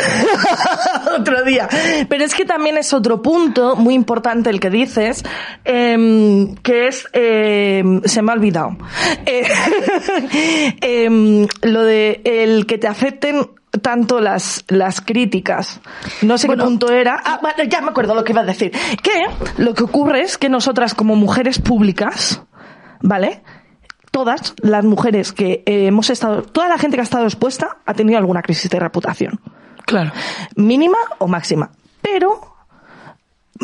[1.19, 1.67] otro día.
[2.07, 5.23] Pero es que también es otro punto muy importante el que dices,
[5.65, 8.77] em, que es, em, se me ha olvidado.
[9.25, 9.43] Eh,
[10.81, 13.47] em, lo de el que te afecten
[13.81, 15.79] tanto las, las críticas.
[16.21, 17.21] No sé qué punto era.
[17.23, 18.71] Ah, vale, ya me acuerdo lo que iba a decir.
[19.01, 19.25] Que
[19.57, 22.41] lo que ocurre es que nosotras como mujeres públicas,
[23.01, 23.43] ¿vale?
[24.11, 28.17] Todas las mujeres que hemos estado, toda la gente que ha estado expuesta ha tenido
[28.17, 29.39] alguna crisis de reputación.
[29.85, 30.11] Claro.
[30.55, 31.71] Mínima o máxima.
[32.01, 32.55] Pero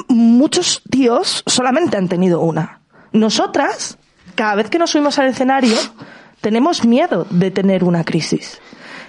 [0.08, 2.82] muchos tíos solamente han tenido una.
[3.12, 3.98] Nosotras,
[4.36, 5.76] cada vez que nos subimos al escenario,
[6.42, 8.62] tenemos miedo de tener una crisis.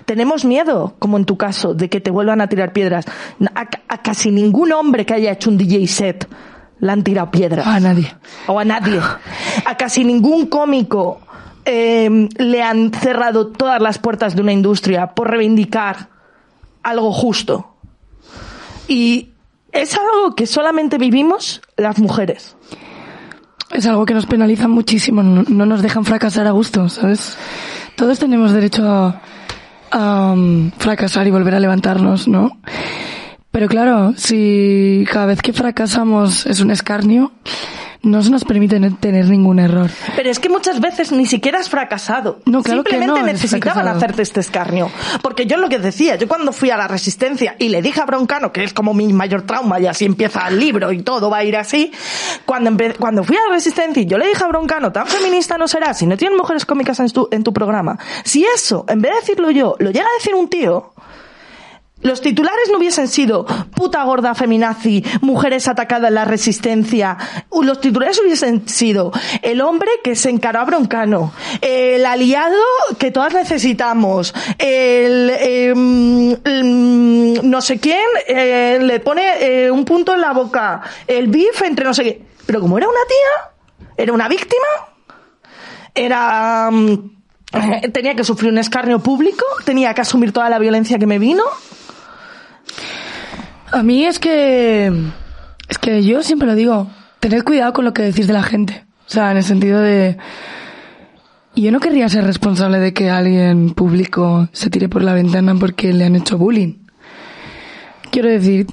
[0.06, 3.04] Tenemos miedo, como en tu caso, de que te vuelvan a tirar piedras.
[3.54, 6.28] A, casi ningún hombre que haya hecho un DJ set
[6.78, 7.66] le han tirado piedras.
[7.66, 8.14] A nadie.
[8.46, 9.00] O a nadie.
[9.64, 11.20] A casi ningún cómico
[11.64, 16.08] eh, le han cerrado todas las puertas de una industria por reivindicar
[16.84, 17.74] algo justo.
[18.86, 19.30] Y
[19.72, 22.56] es algo que solamente vivimos las mujeres.
[23.72, 27.36] Es algo que nos penaliza muchísimo, no, no nos dejan fracasar a gusto, ¿sabes?
[27.96, 29.20] Todos tenemos derecho a,
[29.94, 32.58] um, fracasar y volver a levantarnos, ¿no?
[33.50, 37.32] Pero claro, si cada vez que fracasamos es un escarnio,
[38.02, 39.90] no se nos permite tener ningún error.
[40.14, 42.40] Pero es que muchas veces ni siquiera has fracasado.
[42.44, 44.90] No, claro Simplemente que no, necesitaban hacerte este escarnio.
[45.22, 48.06] Porque yo lo que decía, yo cuando fui a la resistencia y le dije a
[48.06, 51.38] Broncano, que es como mi mayor trauma y así empieza el libro y todo va
[51.38, 51.92] a ir así,
[52.44, 55.68] cuando, cuando fui a la resistencia y yo le dije a Broncano, tan feminista no
[55.68, 57.98] serás si no tienes mujeres cómicas en tu, en tu programa.
[58.24, 60.92] Si eso, en vez de decirlo yo, lo llega a decir un tío,
[62.02, 67.16] los titulares no hubiesen sido puta gorda feminazi, mujeres atacadas en la resistencia.
[67.62, 69.12] Los titulares hubiesen sido
[69.42, 71.32] el hombre que se encaró a Broncano,
[71.62, 72.62] el aliado
[72.98, 76.36] que todas necesitamos, el, em,
[77.42, 81.86] no sé quién eh, le pone eh, un punto en la boca, el bif entre
[81.86, 82.22] no sé qué.
[82.44, 84.66] Pero como era una tía, era una víctima,
[85.94, 87.16] era mm,
[87.92, 91.42] tenía que sufrir un escarnio público, tenía que asumir toda la violencia que me vino.
[93.72, 94.92] A mí es que,
[95.68, 96.88] es que yo siempre lo digo,
[97.20, 98.84] tened cuidado con lo que decís de la gente.
[99.06, 100.16] O sea, en el sentido de,
[101.54, 105.92] yo no querría ser responsable de que alguien público se tire por la ventana porque
[105.92, 106.74] le han hecho bullying.
[108.10, 108.66] Quiero decir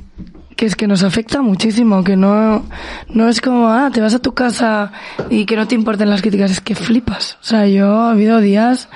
[0.55, 2.65] que es que nos afecta muchísimo, que no,
[3.09, 4.91] no es como, ah, te vas a tu casa
[5.29, 7.37] y que no te importen las críticas, es que flipas.
[7.41, 8.89] O sea, yo ha habido días,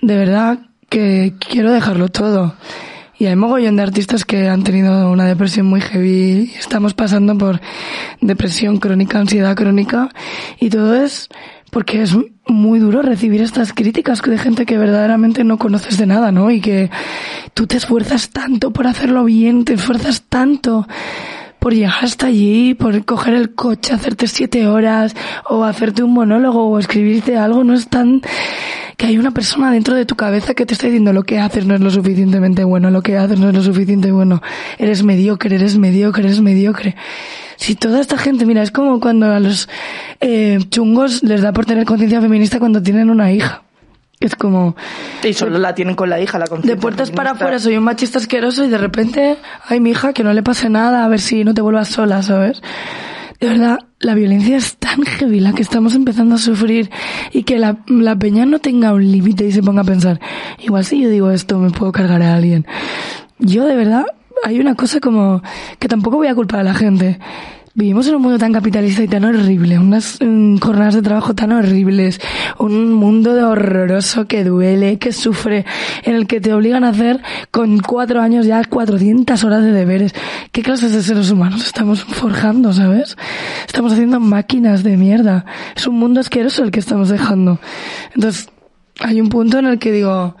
[0.00, 0.58] de verdad,
[0.88, 2.54] que quiero dejarlo todo.
[3.22, 6.50] Y hay mogollón de artistas que han tenido una depresión muy heavy.
[6.58, 7.60] Estamos pasando por
[8.20, 10.08] depresión crónica, ansiedad crónica.
[10.58, 11.28] Y todo es
[11.70, 12.16] porque es
[12.48, 16.50] muy duro recibir estas críticas de gente que verdaderamente no conoces de nada, ¿no?
[16.50, 16.90] Y que
[17.54, 20.88] tú te esfuerzas tanto por hacerlo bien, te esfuerzas tanto
[21.62, 25.14] por llegar hasta allí, por coger el coche, hacerte siete horas,
[25.48, 28.20] o hacerte un monólogo, o escribirte algo, no es tan
[28.96, 31.64] que hay una persona dentro de tu cabeza que te está diciendo lo que haces
[31.64, 34.42] no es lo suficientemente bueno, lo que haces no es lo suficiente bueno,
[34.76, 36.96] eres mediocre, eres mediocre, eres mediocre.
[37.56, 39.68] Si toda esta gente, mira, es como cuando a los
[40.20, 43.62] eh, chungos les da por tener conciencia feminista cuando tienen una hija.
[44.22, 44.76] Es como...
[45.24, 48.18] Y solo la tienen con la hija, la De puertas para afuera soy un machista
[48.18, 49.36] asqueroso y de repente,
[49.66, 52.22] ay, mi hija, que no le pase nada, a ver si no te vuelvas sola,
[52.22, 52.62] ¿sabes?
[53.40, 56.90] De verdad, la violencia es tan heavy la que estamos empezando a sufrir
[57.32, 60.20] y que la, la peña no tenga un límite y se ponga a pensar,
[60.60, 62.64] igual si yo digo esto me puedo cargar a alguien.
[63.40, 64.06] Yo de verdad,
[64.44, 65.42] hay una cosa como
[65.80, 67.18] que tampoco voy a culpar a la gente
[67.74, 71.52] Vivimos en un mundo tan capitalista y tan horrible, unas mm, jornadas de trabajo tan
[71.52, 72.20] horribles,
[72.58, 75.64] un mundo de horroroso que duele, que sufre,
[76.02, 80.14] en el que te obligan a hacer con cuatro años ya 400 horas de deberes.
[80.52, 83.16] ¿Qué clases de seres humanos estamos forjando, sabes?
[83.66, 85.46] Estamos haciendo máquinas de mierda.
[85.74, 87.58] Es un mundo asqueroso el que estamos dejando.
[88.14, 88.50] Entonces,
[89.00, 90.36] hay un punto en el que digo,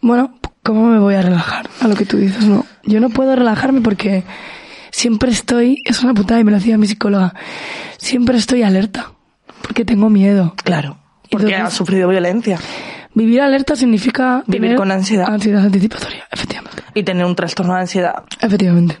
[0.00, 1.68] bueno, ¿cómo me voy a relajar?
[1.80, 2.64] A lo que tú dices, no.
[2.84, 4.22] Yo no puedo relajarme porque
[4.90, 7.34] siempre estoy, es una putada y me lo decía mi psicóloga,
[7.98, 9.12] siempre estoy alerta
[9.62, 10.54] porque tengo miedo.
[10.64, 10.98] Claro.
[11.30, 12.58] Porque Entonces- has sufrido violencia.
[13.14, 15.26] Vivir alerta significa Vivir tener con ansiedad.
[15.28, 16.82] Ansiedad anticipatoria, efectivamente.
[16.94, 18.22] Y tener un trastorno de ansiedad.
[18.40, 18.98] Efectivamente.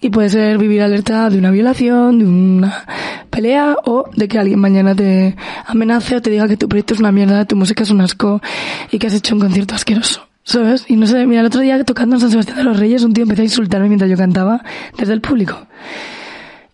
[0.00, 2.84] Y puede ser vivir alerta de una violación, de una
[3.30, 5.36] pelea o de que alguien mañana te
[5.66, 8.40] amenace o te diga que tu proyecto es una mierda, tu música es un asco
[8.90, 10.26] y que has hecho un concierto asqueroso.
[10.44, 10.84] ¿Sabes?
[10.88, 13.12] Y no sé, mira, el otro día tocando en San Sebastián de los Reyes, un
[13.12, 14.62] tío empezó a insultarme mientras yo cantaba
[14.98, 15.66] desde el público.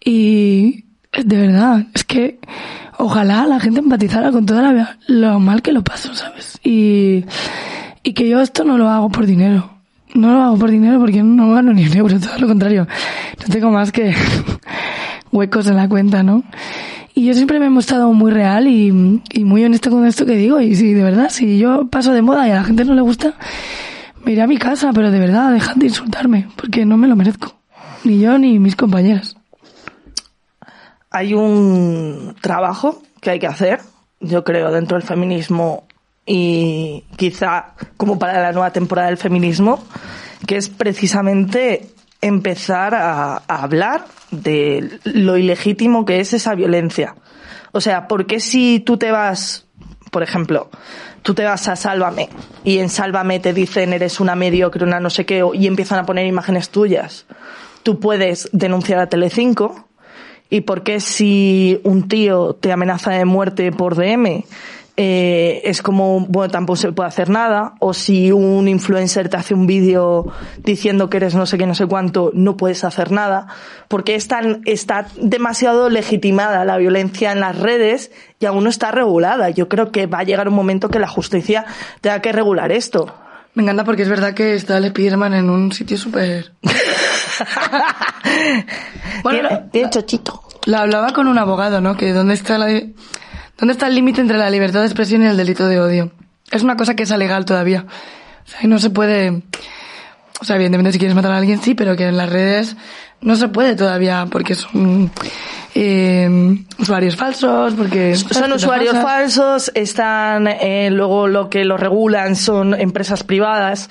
[0.03, 2.39] Y de verdad, es que
[2.97, 6.59] ojalá la gente empatizara con toda la, lo mal que lo paso, ¿sabes?
[6.65, 7.25] Y,
[8.03, 9.71] y que yo esto no lo hago por dinero.
[10.15, 12.87] No lo hago por dinero porque no gano ni un euro, todo lo contrario.
[13.41, 14.15] No tengo más que
[15.33, 16.43] huecos en la cuenta, ¿no?
[17.19, 20.61] Y yo siempre me he mostrado muy real y, muy honesto con esto que digo.
[20.61, 23.01] Y si de verdad, si yo paso de moda y a la gente no le
[23.01, 23.35] gusta,
[24.25, 27.17] me iré a mi casa, pero de verdad, dejad de insultarme, porque no me lo
[27.17, 27.57] merezco.
[28.05, 29.37] Ni yo ni mis compañeras.
[31.11, 33.81] Hay un trabajo que hay que hacer,
[34.21, 35.89] yo creo, dentro del feminismo
[36.25, 39.83] y quizá como para la nueva temporada del feminismo,
[40.47, 41.91] que es precisamente
[42.21, 47.15] empezar a, a hablar de lo ilegítimo que es esa violencia.
[47.73, 49.67] O sea, ¿por qué si tú te vas,
[50.11, 50.71] por ejemplo,
[51.23, 52.29] tú te vas a Sálvame
[52.65, 56.07] y en Sálvame te dicen eres una mediocre, una no sé qué, y empiezan a
[56.07, 57.27] poner imágenes tuyas?
[57.83, 59.89] Tú puedes denunciar a Telecinco
[60.51, 64.45] ¿Y por qué si un tío te amenaza de muerte por DM
[65.01, 67.75] eh, es como, bueno, tampoco se puede hacer nada?
[67.79, 70.27] O si un influencer te hace un vídeo
[70.65, 73.47] diciendo que eres no sé qué, no sé cuánto, no puedes hacer nada.
[73.87, 78.11] Porque es tan, está demasiado legitimada la violencia en las redes
[78.41, 79.51] y aún no está regulada.
[79.51, 81.65] Yo creo que va a llegar un momento que la justicia
[82.01, 83.15] tenga que regular esto.
[83.55, 86.55] Me encanta porque es verdad que está el Spiderman en un sitio súper...
[89.23, 90.43] Bueno, bien chochito.
[90.67, 91.97] Lo hablaba con un abogado, ¿no?
[91.97, 92.69] Que dónde está la,
[93.59, 96.13] dónde está el límite entre la libertad de expresión y el delito de odio.
[96.51, 97.85] Es una cosa que es legal todavía.
[98.47, 99.43] O sea, y no se puede,
[100.41, 102.77] o sea, evidentemente si quieres matar a alguien sí, pero que en las redes
[103.21, 105.11] no se puede todavía porque son
[105.75, 112.75] eh, usuarios falsos, porque Son usuarios falsos, están, eh, luego lo que lo regulan son
[112.75, 113.89] empresas privadas.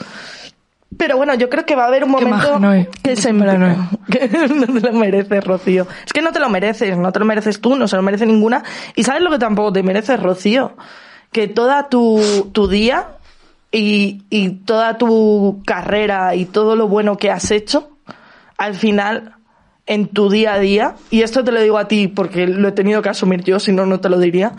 [0.96, 2.60] Pero bueno, yo creo que va a haber un momento
[3.04, 3.78] que se Noé.
[4.12, 5.88] que no te lo mereces, Rocío.
[6.06, 8.26] Es que no te lo mereces, no te lo mereces tú, no se lo merece
[8.26, 8.64] ninguna.
[8.96, 10.78] Y sabes lo que tampoco te mereces, Rocío,
[11.32, 13.18] que toda tu, tu día
[13.72, 17.90] y, y toda tu carrera y todo lo bueno que has hecho,
[18.58, 19.36] al final,
[19.86, 22.72] en tu día a día, y esto te lo digo a ti porque lo he
[22.72, 24.54] tenido que asumir yo, si no, no te lo diría,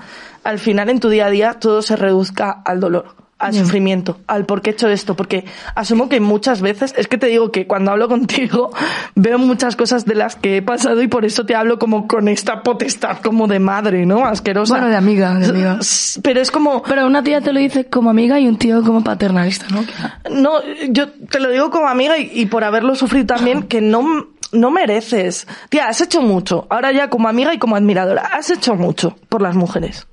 [0.44, 4.47] al final en tu día a día todo se reduzca al dolor, al sufrimiento, al
[4.47, 5.44] por qué he hecho esto, porque
[5.77, 8.70] asumo que muchas veces, es que te digo que cuando hablo contigo
[9.15, 12.28] veo muchas cosas de las que he pasado y por eso te hablo como con
[12.28, 14.24] esta potestad como de madre, ¿no?
[14.24, 14.74] Asquerosa.
[14.74, 15.78] Bueno, de amiga, de amiga.
[16.23, 19.05] Pero es como, Pero una tía te lo dice como amiga y un tío como
[19.05, 19.85] paternalista, ¿no?
[20.31, 20.60] no,
[20.90, 24.70] yo te lo digo como amiga y, y por haberlo sufrido también, que no, no
[24.70, 25.47] mereces.
[25.69, 26.66] Tía, has hecho mucho.
[26.70, 30.06] Ahora ya como amiga y como admiradora, has hecho mucho por las mujeres.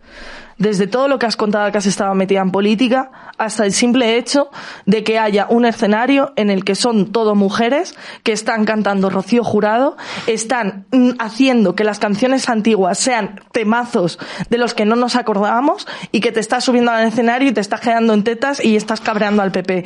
[0.57, 4.17] Desde todo lo que has contado que has estado metida en política, hasta el simple
[4.17, 4.49] hecho
[4.85, 9.43] de que haya un escenario en el que son todo mujeres que están cantando Rocío
[9.43, 14.17] Jurado, están mm, haciendo que las canciones antiguas sean temazos
[14.49, 17.61] de los que no nos acordábamos y que te estás subiendo al escenario y te
[17.61, 19.83] estás quedando en tetas y estás cabreando al PP.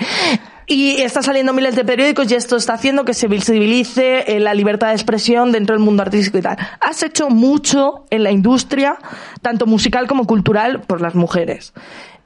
[0.72, 4.54] Y está saliendo miles de periódicos y esto está haciendo que se visibilice eh, la
[4.54, 6.58] libertad de expresión dentro del mundo artístico y tal.
[6.80, 9.00] Has hecho mucho en la industria,
[9.42, 11.74] tanto musical como cultural, por las mujeres.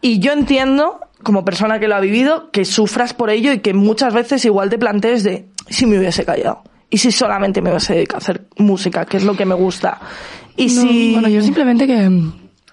[0.02, 3.74] Y yo entiendo, como persona que lo ha vivido, que sufras por ello y que
[3.74, 6.64] muchas veces igual te plantees de, si me hubiese callado.
[6.90, 10.02] Y si solamente me hubiese dedicado a hacer música, que es lo que me gusta.
[10.57, 11.14] Y No, si...
[11.14, 12.11] Bueno, yo simplemente que,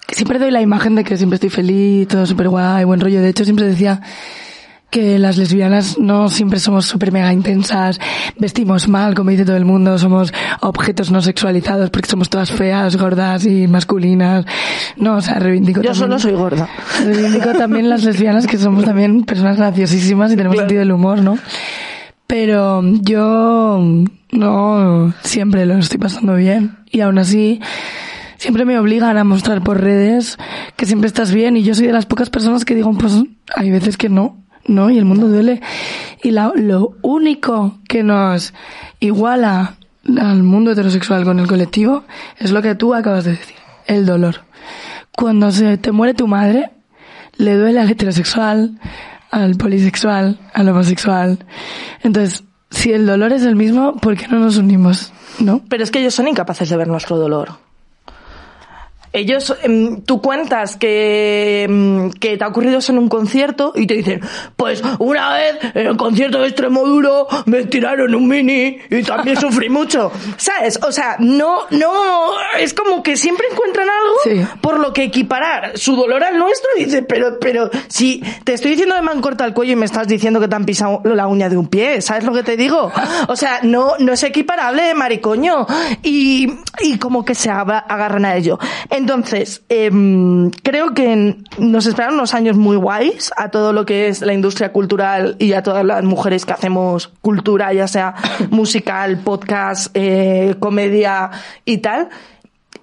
[0.04, 3.22] que siempre doy la imagen de que siempre estoy feliz, todo súper guay, buen rollo.
[3.22, 4.02] De hecho, siempre decía
[4.90, 8.00] que las lesbianas no siempre somos súper mega intensas,
[8.38, 12.96] vestimos mal, como dice todo el mundo, somos objetos no sexualizados porque somos todas feas,
[12.96, 14.44] gordas y masculinas.
[14.96, 16.68] No, o sea, reivindico Yo también- solo soy gorda.
[17.04, 20.68] Reivindico también las lesbianas que somos también personas graciosísimas y tenemos Claro.
[20.68, 21.38] sentido del humor, ¿no?
[22.26, 23.80] Pero yo
[24.32, 27.60] no siempre lo estoy pasando bien y aún así
[28.36, 30.38] siempre me obligan a mostrar por redes
[30.76, 33.14] que siempre estás bien y yo soy de las pocas personas que digo, pues
[33.56, 34.90] hay veces que no, ¿no?
[34.90, 35.60] Y el mundo duele.
[36.22, 38.52] Y la- lo único que nos
[39.00, 39.74] iguala
[40.18, 42.04] al mundo heterosexual con el colectivo
[42.38, 43.56] es lo que tú acabas de decir,
[43.86, 44.36] el dolor.
[45.12, 46.70] Cuando se te muere tu madre,
[47.36, 48.78] le duele al heterosexual,
[49.30, 51.38] al polisexual, al homosexual.
[52.02, 55.12] Entonces, si el dolor es el mismo, ¿por qué no nos unimos?
[55.38, 55.62] ¿No?
[55.68, 57.50] Pero es que ellos son incapaces de ver nuestro dolor.
[59.12, 63.86] Ellos, em, tú cuentas que, em, que te ha ocurrido eso en un concierto y
[63.86, 64.20] te dicen,
[64.56, 69.36] pues una vez en el concierto de extremo duro me tiraron un mini y también
[69.40, 70.12] sufrí mucho.
[70.36, 70.78] ¿Sabes?
[70.86, 71.92] O sea, no, no,
[72.58, 74.46] es como que siempre encuentran algo Sí.
[74.60, 78.72] por lo que equiparar su dolor al nuestro y dices, pero, pero, si te estoy
[78.72, 81.00] diciendo que me han cortado el cuello y me estás diciendo que te han pisado
[81.04, 82.92] la uña de un pie, ¿sabes lo que te digo?
[83.28, 85.66] O sea, no, no es equiparable, maricoño.
[86.02, 86.48] Y,
[86.80, 88.58] y como que se agarran a ello.
[89.00, 94.20] Entonces, em, creo que nos esperan unos años muy guays a todo lo que es
[94.20, 98.14] la industria cultural y a todas las mujeres que hacemos cultura, ya sea
[98.50, 101.30] musical, podcast, eh, comedia
[101.64, 102.10] y tal.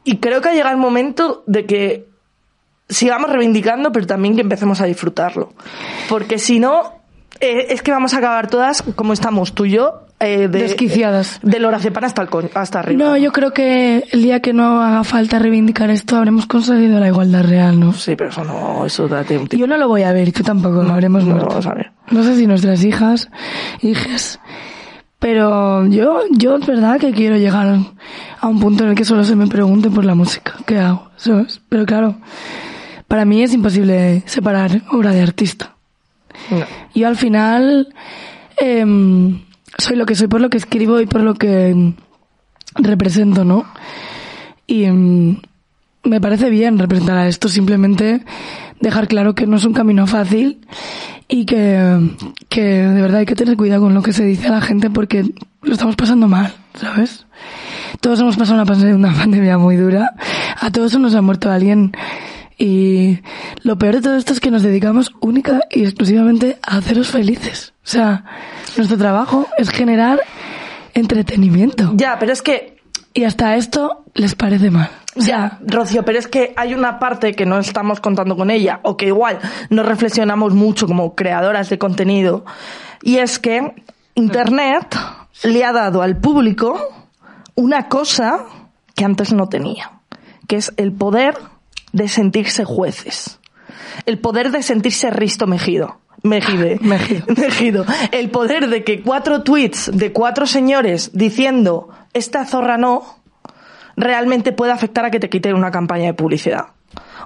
[0.04, 2.08] Y creo que ha llegado el momento de que
[2.90, 5.54] sigamos reivindicando, pero también que empecemos a disfrutarlo.
[6.10, 6.94] Porque si no,
[7.40, 11.40] eh, es que vamos a acabar todas como estamos tú y yo, eh, de, Desquiciadas.
[11.44, 13.04] Del Horacepan hasta, el hasta arriba.
[13.04, 17.08] No, yo creo que el día que no haga falta reivindicar esto, habremos conseguido la
[17.08, 17.94] igualdad real, ¿no?
[17.94, 19.62] Sí, pero eso no, eso date un tiempo.
[19.62, 21.74] Yo no lo voy a ver y tú tampoco lo habremos no lo vamos a
[21.76, 21.92] ver.
[22.10, 23.30] No sé si nuestras hijas,
[23.82, 24.40] hijas.
[25.20, 27.78] Pero yo, yo es verdad que quiero llegar
[28.40, 30.54] a un punto en el que solo se me pregunte por la música.
[30.66, 31.10] ¿Qué hago?
[31.18, 31.62] ¿Sabes?
[31.70, 32.18] Pero claro,
[33.08, 35.76] para mí es imposible separar obra de artista.
[36.52, 36.66] No.
[36.94, 37.94] Yo al final
[38.58, 39.40] em,
[39.78, 41.94] soy lo que soy por lo que escribo y por lo que em,
[42.76, 43.66] represento, ¿no?
[44.66, 45.40] Y em,
[46.04, 48.24] me parece bien representar a esto, simplemente
[48.80, 50.60] dejar claro que no es un camino fácil
[51.28, 52.16] y que,
[52.50, 54.90] que de verdad hay que tener cuidado con lo que se dice a la gente
[54.90, 55.26] porque
[55.62, 57.26] lo estamos pasando mal, ¿sabes?
[58.00, 60.14] Todos hemos pasado una, una pandemia muy dura,
[60.60, 61.92] a todos nos ha muerto alguien
[62.58, 63.20] y
[63.64, 67.74] lo peor de todo esto es que nos dedicamos única y exclusivamente a haceros felices.
[67.88, 68.26] O sea,
[68.76, 70.20] nuestro trabajo es generar
[70.94, 71.94] entretenimiento.
[71.96, 72.82] Ya, pero es que
[73.14, 74.90] Y hasta esto les parece mal.
[75.16, 78.52] O sea, Ya, Rocío, pero es que hay una parte que no estamos contando con
[78.52, 79.40] ella, o que igual
[79.70, 82.46] no reflexionamos mucho como creadoras de contenido,
[83.02, 83.74] y es que
[84.16, 84.96] Internet
[85.44, 86.78] le ha dado al público
[87.56, 88.46] una cosa
[88.96, 89.94] que antes no tenía,
[90.48, 91.38] que es el poder
[91.94, 93.40] de sentirse jueces,
[94.06, 96.02] el poder de sentirse Risto Mejido.
[96.28, 96.78] Mejide.
[96.82, 97.26] Mejido.
[97.36, 97.86] Mejido.
[98.12, 103.04] El poder de que cuatro tweets de cuatro señores diciendo esta zorra no,
[103.96, 106.68] realmente puede afectar a que te quiten una campaña de publicidad.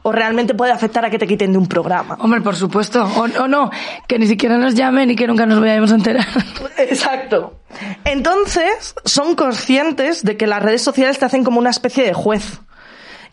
[0.04, 2.18] O realmente puede afectar a que te quiten de un programa.
[2.20, 3.04] hombre, por supuesto.
[3.04, 3.70] O, o no,
[4.08, 6.26] que ni siquiera nos llamen y que nunca nos vayamos a enterar.
[6.78, 7.60] Exacto.
[8.04, 12.62] Entonces, son conscientes de que las redes sociales te hacen como una especie de juez.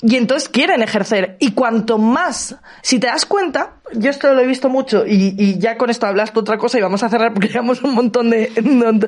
[0.00, 1.36] Y entonces quieren ejercer.
[1.40, 5.58] Y cuanto más, si te das cuenta, yo esto lo he visto mucho y, y
[5.58, 8.52] ya con esto hablaste otra cosa y vamos a cerrar porque llevamos un montón de...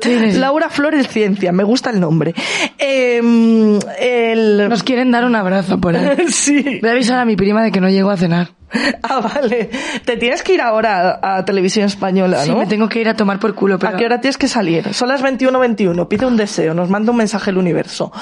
[0.03, 0.39] Sí, sí, sí.
[0.39, 2.35] Laura Flores Ciencia, me gusta el nombre.
[2.79, 4.69] Em, el...
[4.69, 6.27] Nos quieren dar un abrazo por ahí.
[6.29, 6.79] sí.
[6.81, 8.49] Voy a avisar a mi prima de que no llego a cenar.
[9.03, 9.69] Ah, vale.
[10.05, 12.59] Te tienes que ir ahora a, a televisión española, Sí, ¿no?
[12.59, 13.95] me tengo que ir a tomar por culo, pero...
[13.95, 14.95] ¿A qué hora tienes que salir?
[14.95, 16.07] Son las 21.21.
[16.07, 16.73] Pide un deseo.
[16.73, 18.13] Nos manda un mensaje el universo.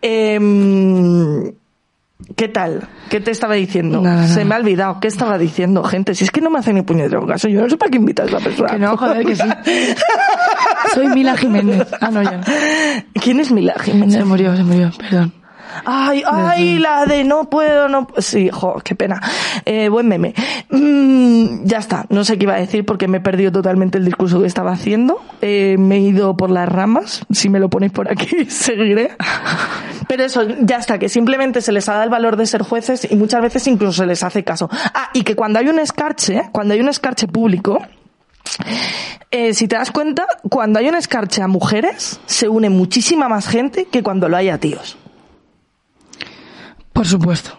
[0.00, 1.52] Em,
[2.36, 2.88] ¿Qué tal?
[3.08, 4.00] ¿Qué te estaba diciendo?
[4.00, 4.44] Nada, Se nada.
[4.46, 5.00] me ha olvidado.
[5.00, 6.14] ¿Qué estaba diciendo, gente?
[6.14, 7.48] Si es que no me hace ni puñetero caso.
[7.48, 8.70] Yo no sé para qué invitas a esa persona.
[8.70, 9.42] Que no, joder, que sí.
[10.94, 11.86] Soy Mila Jiménez.
[12.00, 12.44] Ah, no, ya no.
[13.22, 14.14] ¿Quién es Mila Jiménez?
[14.14, 15.32] Se murió, se murió, perdón.
[15.84, 19.20] Ay, ay, la de no puedo, no Sí, jo, qué pena.
[19.64, 20.34] Eh, buen meme.
[20.68, 24.04] Mm, ya está, no sé qué iba a decir porque me he perdido totalmente el
[24.04, 25.20] discurso que estaba haciendo.
[25.42, 27.24] Eh, me he ido por las ramas.
[27.30, 29.12] Si me lo ponéis por aquí, seguiré.
[30.10, 33.06] Pero eso, ya está, que simplemente se les ha dado el valor de ser jueces
[33.08, 34.68] y muchas veces incluso se les hace caso.
[34.92, 37.78] Ah, y que cuando hay un escarche, cuando hay un escarche público,
[39.30, 43.46] eh, si te das cuenta, cuando hay un escarche a mujeres, se une muchísima más
[43.46, 44.98] gente que cuando lo hay a tíos.
[46.92, 47.56] Por supuesto.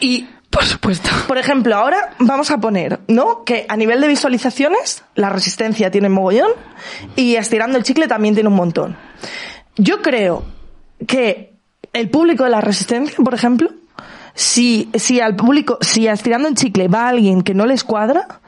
[0.00, 1.10] Y Por supuesto.
[1.28, 3.44] Por ejemplo, ahora vamos a poner, ¿no?
[3.44, 6.52] Que a nivel de visualizaciones, la resistencia tiene mogollón
[7.14, 8.96] y estirando el chicle también tiene un montón.
[9.76, 10.55] Yo creo
[11.06, 11.54] que
[11.92, 13.70] el público de la resistencia, por ejemplo,
[14.34, 18.40] si, si al público, si estirando el chicle va alguien que no les cuadra,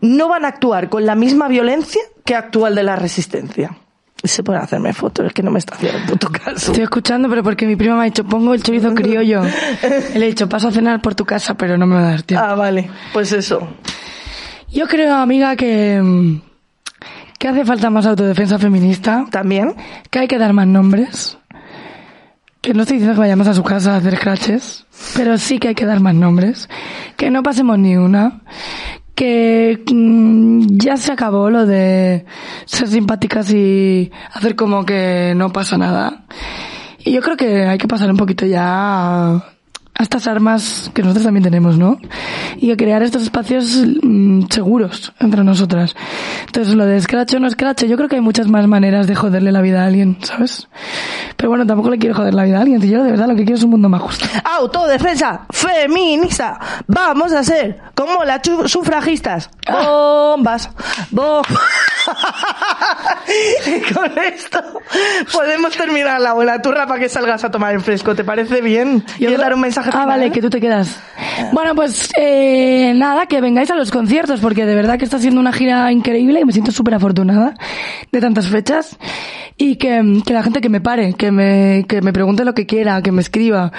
[0.00, 3.76] no van a actuar con la misma violencia que actúa el de la resistencia.
[4.22, 6.72] Se pueden hacerme fotos, es que no me está haciendo puto caso.
[6.72, 9.42] Estoy escuchando, pero porque mi prima me ha dicho, pongo el chorizo criollo.
[10.14, 12.22] Le he dicho, paso a cenar por tu casa, pero no me va a dar
[12.22, 12.44] tiempo.
[12.44, 13.68] Ah, vale, pues eso.
[14.72, 16.40] Yo creo, amiga, que,
[17.38, 19.74] que hace falta más autodefensa feminista, También.
[20.10, 21.38] que hay que dar más nombres,
[22.66, 25.68] que no estoy diciendo que vayamos a su casa a hacer scratches, pero sí que
[25.68, 26.68] hay que dar más nombres,
[27.16, 28.40] que no pasemos ni una,
[29.14, 32.26] que mm, ya se acabó lo de
[32.64, 36.24] ser simpáticas y hacer como que no pasa nada.
[36.98, 39.44] Y yo creo que hay que pasar un poquito ya
[39.98, 41.98] a estas armas que nosotros también tenemos, ¿no?
[42.56, 45.94] Y a crear estos espacios mm, seguros entre nosotras.
[46.46, 49.14] Entonces, lo de scratch o no scratch, yo creo que hay muchas más maneras de
[49.14, 50.68] joderle la vida a alguien, ¿sabes?
[51.36, 53.36] Pero bueno, tampoco le quiero joder la vida a alguien, si yo de verdad lo
[53.36, 54.26] que quiero es un mundo más justo.
[54.44, 56.58] Autodefensa feminista.
[56.86, 59.50] Vamos a ser como las sufragistas.
[59.66, 60.70] Bombas.
[61.10, 61.46] Bombas.
[63.66, 64.60] y con esto
[65.32, 68.14] podemos terminar la buena turra para que salgas a tomar el fresco.
[68.14, 69.04] ¿Te parece bien?
[69.16, 70.06] ¿Quieres dar un mensaje Ah, final?
[70.06, 71.00] vale, que tú te quedas.
[71.52, 75.40] Bueno, pues eh, nada, que vengáis a los conciertos, porque de verdad que está siendo
[75.40, 77.54] una gira increíble y me siento súper afortunada
[78.10, 78.96] de tantas fechas.
[79.58, 82.66] Y que, que la gente que me pare, que me, que me pregunte lo que
[82.66, 83.72] quiera, que me escriba,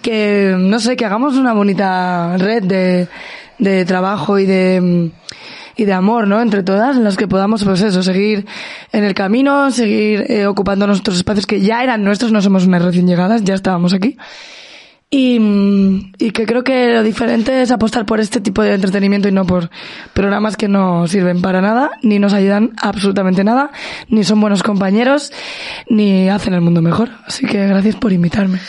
[0.00, 3.08] que, no sé, que hagamos una bonita red de,
[3.58, 5.10] de trabajo y de,
[5.76, 6.40] y de amor, ¿no?
[6.40, 8.46] Entre todas, en las que podamos, pues eso, seguir
[8.92, 12.82] en el camino, seguir eh, ocupando nuestros espacios que ya eran nuestros, no somos unas
[12.82, 14.16] recién llegadas, ya estábamos aquí.
[15.12, 19.32] Y, y que creo que lo diferente es apostar por este tipo de entretenimiento y
[19.32, 19.68] no por
[20.12, 23.72] programas que no sirven para nada, ni nos ayudan absolutamente nada,
[24.08, 25.32] ni son buenos compañeros,
[25.88, 27.10] ni hacen el mundo mejor.
[27.26, 28.60] Así que gracias por invitarme.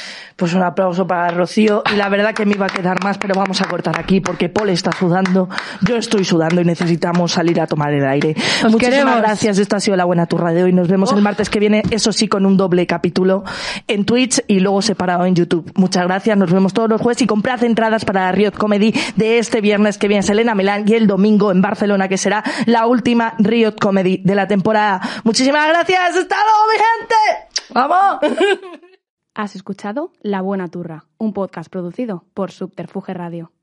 [0.42, 1.84] Pues un aplauso para Rocío.
[1.94, 4.50] Y la verdad que me iba a quedar más, pero vamos a cortar aquí porque
[4.50, 5.48] Paul está sudando,
[5.82, 8.34] yo estoy sudando y necesitamos salir a tomar el aire.
[8.66, 9.22] Os Muchísimas queremos.
[9.22, 9.60] gracias.
[9.60, 10.74] Esta ha sido la buena turra de hoy.
[10.74, 13.44] Nos vemos el martes que viene, eso sí, con un doble capítulo
[13.88, 15.72] en Twitch y luego separado en YouTube.
[15.76, 16.36] Muchas gracias.
[16.36, 20.00] Nos vemos todos los jueves y comprad entradas para la Riot Comedy de este viernes
[20.00, 24.24] que viene Selena Milán y el domingo en Barcelona, que será la última Riot Comedy
[24.24, 25.02] de la temporada.
[25.24, 26.16] Muchísimas gracias.
[26.16, 27.62] ¡Hasta luego, mi gente!
[27.76, 28.82] ¡Vamos!
[29.34, 33.54] Has escuchado La Buena Turra, un podcast producido por Subterfuge Radio.